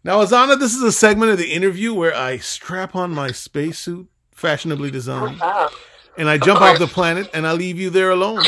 Now, 0.03 0.19
Azana, 0.25 0.59
this 0.59 0.75
is 0.75 0.83
a 0.83 0.91
segment 0.91 1.31
of 1.31 1.39
the 1.39 1.53
interview 1.53 1.95
where 1.95 2.15
I 2.15 2.39
strap 2.39 2.97
on 2.97 3.13
my 3.15 3.31
spacesuit, 3.31 4.09
fashionably 4.33 4.91
designed, 4.91 5.39
Wow. 5.39 5.71
and 6.19 6.29
I 6.29 6.39
jump 6.39 6.61
off 6.61 6.79
the 6.81 6.89
planet 6.89 7.31
and 7.33 7.47
I 7.47 7.53
leave 7.53 7.79
you 7.79 7.89
there 7.91 8.11
alone. 8.11 8.43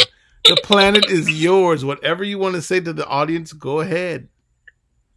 The 0.45 0.57
planet 0.63 1.09
is 1.09 1.31
yours. 1.31 1.85
Whatever 1.85 2.25
you 2.25 2.39
want 2.39 2.57
to 2.57 2.63
say 2.63 2.81
to 2.81 2.93
the 2.93 3.07
audience, 3.07 3.53
go 3.53 3.81
ahead. 3.81 4.29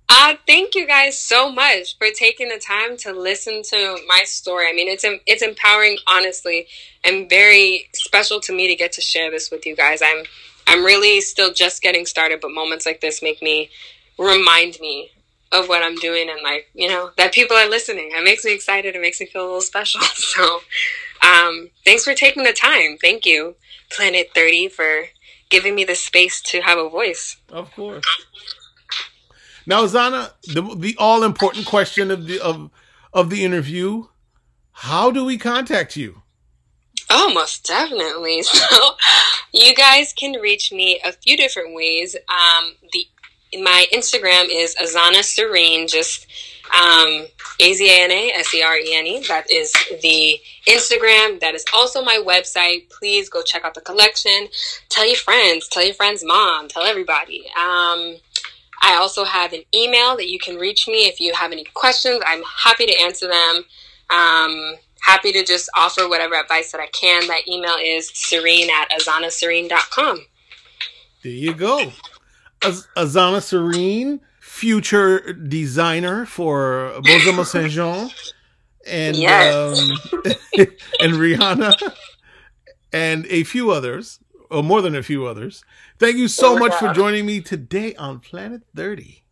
Uh, 0.08 0.36
thank 0.46 0.76
you 0.76 0.86
guys 0.86 1.18
so 1.18 1.52
much 1.52 1.98
for 1.98 2.08
taking 2.14 2.48
the 2.50 2.60
time 2.60 2.96
to 2.96 3.12
listen 3.12 3.64
to 3.64 3.98
my 4.08 4.22
story. 4.26 4.68
I 4.70 4.74
mean, 4.74 4.88
it's 4.88 5.04
it's 5.26 5.42
empowering, 5.42 5.98
honestly, 6.08 6.68
and 7.04 7.28
very 7.28 7.90
special 7.94 8.40
to 8.42 8.54
me 8.54 8.68
to 8.68 8.76
get 8.76 8.92
to 8.94 9.02
share 9.02 9.32
this 9.32 9.50
with 9.50 9.66
you 9.66 9.76
guys. 9.76 10.02
I'm 10.04 10.24
I'm 10.68 10.84
really 10.84 11.22
still 11.22 11.54
just 11.54 11.82
getting 11.82 12.06
started, 12.06 12.40
but 12.40 12.52
moments 12.52 12.86
like 12.86 13.02
this 13.02 13.24
make 13.24 13.42
me 13.42 13.70
remind 14.20 14.80
me 14.80 15.12
of 15.52 15.70
what 15.70 15.84
I'm 15.84 15.96
doing 15.96 16.30
and 16.30 16.42
like 16.44 16.68
you 16.74 16.88
know 16.88 17.12
that 17.18 17.34
people 17.34 17.58
are 17.58 17.70
listening. 17.70 18.12
It 18.14 18.24
makes 18.24 18.46
me 18.46 18.54
excited. 18.54 18.96
It 18.96 19.02
makes 19.02 19.20
me 19.20 19.26
feel 19.26 19.44
a 19.44 19.46
little 19.46 19.62
special. 19.62 20.02
So, 20.16 20.62
um, 21.26 21.70
thanks 21.84 22.04
for 22.04 22.14
taking 22.14 22.44
the 22.44 22.54
time. 22.54 22.98
Thank 23.02 23.26
you, 23.26 23.56
Planet 23.92 24.30
Thirty, 24.36 24.68
for 24.68 25.06
giving 25.50 25.76
me 25.76 25.84
the 25.84 25.96
space 25.96 26.42
to 26.42 26.62
have 26.62 26.78
a 26.78 26.90
voice. 26.90 27.38
Of 27.50 27.72
course. 27.72 28.06
Now, 29.66 29.86
Zana, 29.86 30.32
the 30.44 30.62
the 30.76 30.96
all 31.00 31.24
important 31.24 31.66
question 31.66 32.12
of 32.12 32.28
the 32.28 32.40
of 32.40 32.70
of 33.14 33.30
the 33.30 33.44
interview: 33.44 34.06
How 34.72 35.12
do 35.12 35.26
we 35.26 35.38
contact 35.38 35.96
you? 35.96 36.22
Oh, 37.10 37.34
most 37.34 37.66
definitely. 37.66 38.44
So, 38.56 38.96
you 39.54 39.74
guys 39.74 40.12
can 40.12 40.34
reach 40.34 40.72
me 40.72 41.00
a 41.06 41.14
few 41.14 41.38
different 41.38 41.74
ways. 41.74 42.16
Um, 42.28 42.76
the 42.92 43.08
my 43.64 43.86
Instagram 43.94 44.48
is 44.52 44.76
Azana 44.76 45.24
Serene, 45.24 45.88
just 45.88 46.28
um, 46.74 47.26
A 47.60 47.74
Z 47.74 47.90
A 47.90 48.04
N 48.04 48.12
A 48.12 48.32
S 48.38 48.54
E 48.54 48.64
R 48.64 48.78
E 48.78 48.96
N 48.96 49.08
E. 49.08 49.26
That 49.28 49.52
is 49.52 49.72
the 50.02 50.40
Instagram. 50.68 51.40
That 51.40 51.54
is 51.56 51.66
also 51.74 52.04
my 52.04 52.22
website. 52.26 52.90
Please 52.90 53.30
go 53.30 53.42
check 53.42 53.64
out 53.64 53.74
the 53.74 53.82
collection. 53.82 54.48
Tell 54.90 55.06
your 55.06 55.18
friends. 55.18 55.68
Tell 55.68 55.84
your 55.84 55.94
friend's 55.94 56.24
mom. 56.24 56.68
Tell 56.68 56.84
everybody. 56.84 57.46
Um, 57.58 58.18
I 58.82 58.98
also 59.00 59.24
have 59.24 59.54
an 59.54 59.64
email 59.74 60.16
that 60.18 60.30
you 60.30 60.40
can 60.40 60.58
reach 60.58 60.88
me 60.88 61.08
if 61.08 61.20
you 61.20 61.34
have 61.34 61.52
any 61.52 61.64
questions. 61.74 62.22
I'm 62.26 62.44
happy 62.44 62.86
to 62.86 63.02
answer 63.02 63.28
them. 63.28 63.66
Um, 64.10 64.76
happy 65.02 65.32
to 65.32 65.44
just 65.44 65.70
offer 65.76 66.08
whatever 66.10 66.36
advice 66.36 66.72
that 66.72 66.82
I 66.82 66.88
can. 66.88 67.28
That 67.28 67.48
email 67.48 67.76
is 67.82 68.12
serene 68.14 68.70
at 68.70 68.90
azanaserene.com. 69.00 70.26
There 71.24 71.32
you 71.32 71.54
go, 71.56 71.92
Az- 72.62 72.88
Azana 72.96 73.42
Serene, 73.42 74.20
future 74.56 75.34
designer 75.34 76.26
for 76.26 76.94
Bozoma 77.04 77.46
Saint 77.54 77.72
John, 77.72 78.10
and 78.88 79.18
Yes. 79.18 79.54
um, 79.80 79.98
and 81.02 81.14
Rihanna, 81.14 81.74
and 82.94 83.26
a 83.28 83.44
few 83.44 83.72
others, 83.72 84.20
or 84.50 84.64
more 84.64 84.82
than 84.82 84.96
a 84.96 85.04
few 85.04 85.26
others. 85.26 85.64
Thank 86.00 86.16
you 86.16 86.30
so 86.30 86.56
Oh, 86.56 86.58
much 86.60 86.74
for 86.76 86.94
joining 86.94 87.26
me 87.26 87.42
today 87.42 87.96
on 87.96 88.20
Planet 88.20 88.62
Thirty. 88.76 89.24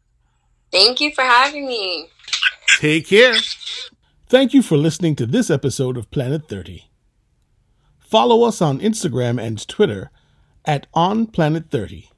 Thank 0.71 0.99
you 0.99 1.13
for 1.13 1.23
having 1.23 1.67
me. 1.67 2.09
Take 2.79 3.07
care. 3.07 3.35
Thank 4.27 4.53
you 4.53 4.61
for 4.61 4.75
listening 4.77 5.15
to 5.17 5.25
this 5.25 5.49
episode 5.49 5.95
of 5.95 6.09
Planet 6.09 6.49
30. 6.49 6.89
Follow 7.99 8.43
us 8.43 8.61
on 8.61 8.79
Instagram 8.79 9.39
and 9.39 9.65
Twitter 9.67 10.09
at 10.65 10.87
On 10.95 11.27
Planet 11.27 11.69
30. 11.69 12.09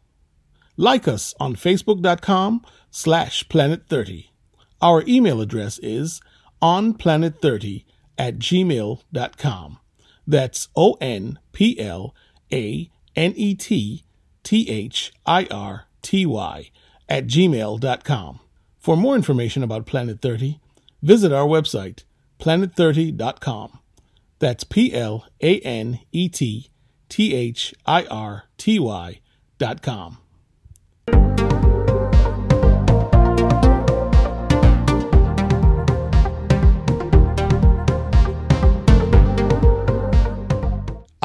Like 0.77 1.07
us 1.09 1.33
on 1.41 1.55
Facebook.com 1.55 2.63
slash 2.95 3.47
Planet 3.49 3.83
30. 3.89 4.31
Our 4.81 5.03
email 5.05 5.41
address 5.41 5.79
is 5.79 6.21
onplanet30 6.61 7.83
at 8.17 8.39
gmail.com. 8.39 9.79
That's 10.25 10.69
O 10.77 10.93
N 11.01 11.37
P 11.51 11.77
L 11.77 12.15
A 12.53 12.89
N 13.15 13.33
E 13.35 13.53
T 13.53 14.05
T 14.43 14.69
H 14.69 15.11
I 15.25 15.45
R 15.51 15.87
T 16.01 16.25
Y 16.25 16.71
at 17.09 17.27
gmail.com. 17.27 18.39
For 18.79 18.95
more 18.95 19.15
information 19.15 19.61
about 19.61 19.85
Planet 19.85 20.21
30, 20.21 20.61
visit 21.01 21.33
our 21.33 21.45
website, 21.45 22.05
planet30.com. 22.39 23.79
That's 24.39 24.63
P 24.63 24.93
L 24.93 25.25
A 25.41 25.59
N 25.59 25.99
E 26.13 26.29
T 26.29 26.69
T 27.09 27.33
H 27.33 27.73
I 27.85 28.05
R 28.05 28.45
T 28.57 28.79
Y 28.79 29.19
dot 29.59 29.81
com. 29.81 30.19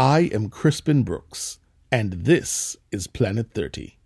I 0.01 0.31
am 0.33 0.49
Crispin 0.49 1.03
Brooks, 1.03 1.59
and 1.93 2.25
this 2.25 2.75
is 2.91 3.07
Planet 3.07 3.51
30. 3.53 4.00